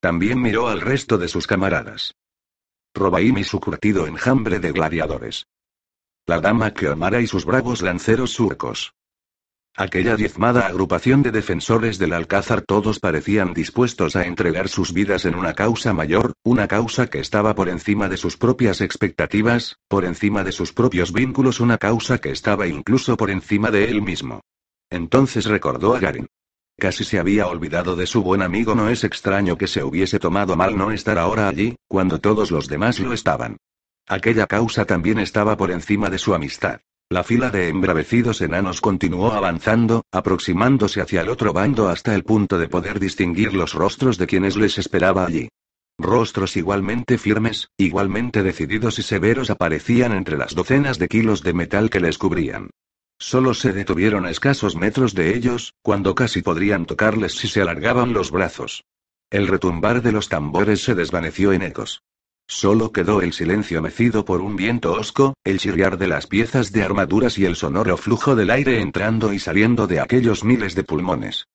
También 0.00 0.40
miró 0.40 0.68
al 0.68 0.80
resto 0.80 1.18
de 1.18 1.28
sus 1.28 1.46
camaradas. 1.46 2.14
Robaim 2.94 3.36
y 3.36 3.44
su 3.44 3.60
curtido 3.60 4.06
enjambre 4.06 4.60
de 4.60 4.72
gladiadores. 4.72 5.46
La 6.26 6.40
dama 6.40 6.72
Keomara 6.72 7.20
y 7.20 7.26
sus 7.26 7.44
bravos 7.44 7.82
lanceros 7.82 8.32
surcos. 8.32 8.94
Aquella 9.74 10.16
diezmada 10.16 10.66
agrupación 10.66 11.22
de 11.22 11.30
defensores 11.30 11.98
del 11.98 12.12
Alcázar 12.12 12.60
todos 12.60 13.00
parecían 13.00 13.54
dispuestos 13.54 14.16
a 14.16 14.26
entregar 14.26 14.68
sus 14.68 14.92
vidas 14.92 15.24
en 15.24 15.34
una 15.34 15.54
causa 15.54 15.94
mayor, 15.94 16.34
una 16.42 16.68
causa 16.68 17.06
que 17.06 17.20
estaba 17.20 17.54
por 17.54 17.70
encima 17.70 18.10
de 18.10 18.18
sus 18.18 18.36
propias 18.36 18.82
expectativas, 18.82 19.78
por 19.88 20.04
encima 20.04 20.44
de 20.44 20.52
sus 20.52 20.74
propios 20.74 21.14
vínculos, 21.14 21.58
una 21.58 21.78
causa 21.78 22.18
que 22.18 22.30
estaba 22.30 22.66
incluso 22.66 23.16
por 23.16 23.30
encima 23.30 23.70
de 23.70 23.90
él 23.90 24.02
mismo. 24.02 24.42
Entonces 24.90 25.46
recordó 25.46 25.94
a 25.94 26.00
Garen. 26.00 26.28
Casi 26.78 27.04
se 27.04 27.18
había 27.18 27.46
olvidado 27.46 27.96
de 27.96 28.06
su 28.06 28.22
buen 28.22 28.42
amigo. 28.42 28.74
No 28.74 28.90
es 28.90 29.04
extraño 29.04 29.56
que 29.56 29.68
se 29.68 29.82
hubiese 29.82 30.18
tomado 30.18 30.54
mal 30.54 30.76
no 30.76 30.90
estar 30.90 31.16
ahora 31.16 31.48
allí, 31.48 31.76
cuando 31.88 32.20
todos 32.20 32.50
los 32.50 32.68
demás 32.68 33.00
lo 33.00 33.14
estaban. 33.14 33.56
Aquella 34.06 34.46
causa 34.46 34.84
también 34.84 35.18
estaba 35.18 35.56
por 35.56 35.70
encima 35.70 36.10
de 36.10 36.18
su 36.18 36.34
amistad. 36.34 36.80
La 37.12 37.24
fila 37.24 37.50
de 37.50 37.68
embravecidos 37.68 38.40
enanos 38.40 38.80
continuó 38.80 39.32
avanzando, 39.32 40.06
aproximándose 40.10 41.02
hacia 41.02 41.20
el 41.20 41.28
otro 41.28 41.52
bando 41.52 41.90
hasta 41.90 42.14
el 42.14 42.24
punto 42.24 42.58
de 42.58 42.68
poder 42.68 42.98
distinguir 42.98 43.52
los 43.52 43.74
rostros 43.74 44.16
de 44.16 44.26
quienes 44.26 44.56
les 44.56 44.78
esperaba 44.78 45.26
allí. 45.26 45.50
Rostros 45.98 46.56
igualmente 46.56 47.18
firmes, 47.18 47.68
igualmente 47.76 48.42
decididos 48.42 48.98
y 48.98 49.02
severos 49.02 49.50
aparecían 49.50 50.12
entre 50.12 50.38
las 50.38 50.54
docenas 50.54 50.98
de 50.98 51.08
kilos 51.08 51.42
de 51.42 51.52
metal 51.52 51.90
que 51.90 52.00
les 52.00 52.16
cubrían. 52.16 52.70
Solo 53.18 53.52
se 53.52 53.74
detuvieron 53.74 54.24
a 54.24 54.30
escasos 54.30 54.74
metros 54.74 55.14
de 55.14 55.36
ellos, 55.36 55.74
cuando 55.82 56.14
casi 56.14 56.40
podrían 56.40 56.86
tocarles 56.86 57.34
si 57.34 57.46
se 57.46 57.60
alargaban 57.60 58.14
los 58.14 58.30
brazos. 58.30 58.84
El 59.28 59.48
retumbar 59.48 60.00
de 60.00 60.12
los 60.12 60.30
tambores 60.30 60.82
se 60.82 60.94
desvaneció 60.94 61.52
en 61.52 61.60
ecos. 61.60 62.02
Solo 62.46 62.92
quedó 62.92 63.22
el 63.22 63.32
silencio 63.32 63.80
mecido 63.80 64.24
por 64.24 64.40
un 64.40 64.56
viento 64.56 64.92
hosco, 64.92 65.34
el 65.44 65.58
chirriar 65.58 65.98
de 65.98 66.08
las 66.08 66.26
piezas 66.26 66.72
de 66.72 66.82
armaduras 66.82 67.38
y 67.38 67.44
el 67.44 67.56
sonoro 67.56 67.96
flujo 67.96 68.36
del 68.36 68.50
aire 68.50 68.80
entrando 68.80 69.32
y 69.32 69.38
saliendo 69.38 69.86
de 69.86 70.00
aquellos 70.00 70.44
miles 70.44 70.74
de 70.74 70.84
pulmones. 70.84 71.46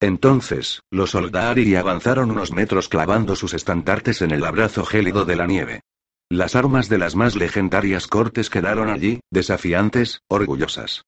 Entonces, 0.00 0.82
los 0.90 1.14
Oldari 1.14 1.74
avanzaron 1.74 2.30
unos 2.30 2.52
metros 2.52 2.88
clavando 2.88 3.34
sus 3.34 3.54
estandartes 3.54 4.20
en 4.20 4.30
el 4.30 4.44
abrazo 4.44 4.84
gélido 4.84 5.24
de 5.24 5.36
la 5.36 5.46
nieve. 5.46 5.80
Las 6.28 6.56
armas 6.56 6.88
de 6.88 6.98
las 6.98 7.14
más 7.14 7.36
legendarias 7.36 8.06
cortes 8.06 8.50
quedaron 8.50 8.90
allí, 8.90 9.20
desafiantes, 9.30 10.20
orgullosas. 10.28 11.04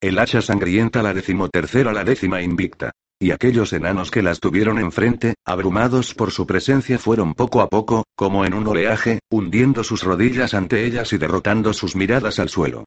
El 0.00 0.18
hacha 0.18 0.42
sangrienta 0.42 1.02
la 1.02 1.14
decimotercera 1.14 1.92
la 1.92 2.04
décima 2.04 2.42
invicta. 2.42 2.90
Y 3.18 3.30
aquellos 3.30 3.72
enanos 3.72 4.10
que 4.10 4.22
las 4.22 4.40
tuvieron 4.40 4.78
enfrente, 4.78 5.34
abrumados 5.44 6.14
por 6.14 6.30
su 6.30 6.46
presencia, 6.46 6.98
fueron 6.98 7.34
poco 7.34 7.60
a 7.60 7.68
poco, 7.68 8.04
como 8.16 8.44
en 8.44 8.54
un 8.54 8.66
oleaje, 8.66 9.20
hundiendo 9.30 9.84
sus 9.84 10.02
rodillas 10.02 10.54
ante 10.54 10.84
ellas 10.84 11.12
y 11.12 11.18
derrotando 11.18 11.72
sus 11.72 11.96
miradas 11.96 12.38
al 12.38 12.48
suelo. 12.48 12.84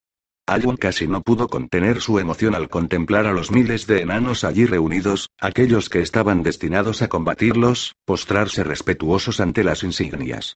Alwyn 0.48 0.78
casi 0.78 1.08
no 1.08 1.22
pudo 1.22 1.50
contener 1.50 2.00
su 2.00 2.20
emoción 2.20 2.56
al 2.56 2.70
contemplar 2.70 3.26
a 3.26 3.34
los 3.34 3.52
miles 3.52 3.86
de 3.86 4.02
enanos 4.02 4.46
allí 4.46 4.66
reunidos, 4.66 5.30
aquellos 5.40 5.90
que 5.90 6.02
estaban 6.02 6.42
destinados 6.42 7.02
a 7.02 7.10
combatirlos, 7.10 7.96
postrarse 8.06 8.64
respetuosos 8.64 9.42
ante 9.42 9.66
las 9.66 9.84
insignias. 9.84 10.56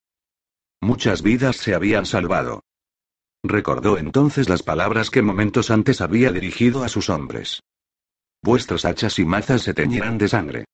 Muchas 0.80 1.22
vidas 1.22 1.58
se 1.58 1.76
habían 1.76 2.06
salvado. 2.06 2.64
Recordó 3.44 3.98
entonces 3.98 4.48
las 4.48 4.64
palabras 4.64 5.10
que 5.10 5.22
momentos 5.22 5.72
antes 5.72 6.00
había 6.00 6.32
dirigido 6.32 6.84
a 6.84 6.88
sus 6.88 7.10
hombres. 7.10 7.62
Vuestras 8.44 8.86
hachas 8.86 9.20
y 9.20 9.26
mazas 9.26 9.62
se 9.62 9.74
teñirán 9.76 10.18
de 10.18 10.28
sangre. 10.28 10.66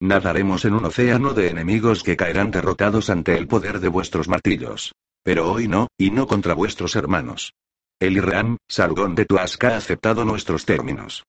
Nadaremos 0.00 0.64
en 0.64 0.74
un 0.74 0.84
océano 0.84 1.34
de 1.34 1.48
enemigos 1.48 2.04
que 2.04 2.16
caerán 2.16 2.52
derrotados 2.52 3.10
ante 3.10 3.36
el 3.36 3.48
poder 3.48 3.80
de 3.80 3.88
vuestros 3.88 4.28
martillos. 4.28 4.92
Pero 5.24 5.50
hoy 5.50 5.66
no, 5.66 5.88
y 5.98 6.12
no 6.12 6.28
contra 6.28 6.54
vuestros 6.54 6.94
hermanos. 6.94 7.54
El 7.98 8.16
Irram, 8.16 8.58
Sargón 8.68 9.14
de 9.16 9.24
Tuasca 9.24 9.70
ha 9.70 9.76
aceptado 9.78 10.24
nuestros 10.24 10.66
términos. 10.66 11.24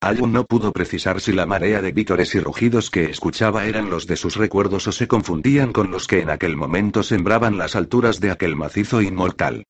Alun 0.00 0.32
no 0.32 0.44
pudo 0.44 0.72
precisar 0.72 1.20
si 1.20 1.32
la 1.32 1.46
marea 1.46 1.82
de 1.82 1.92
vítores 1.92 2.34
y 2.34 2.40
rugidos 2.40 2.90
que 2.90 3.04
escuchaba 3.04 3.66
eran 3.66 3.90
los 3.90 4.06
de 4.06 4.16
sus 4.16 4.36
recuerdos 4.36 4.88
o 4.88 4.92
se 4.92 5.06
confundían 5.06 5.72
con 5.72 5.90
los 5.90 6.06
que 6.06 6.20
en 6.20 6.30
aquel 6.30 6.56
momento 6.56 7.02
sembraban 7.02 7.58
las 7.58 7.76
alturas 7.76 8.18
de 8.18 8.30
aquel 8.30 8.56
macizo 8.56 9.02
inmortal. 9.02 9.66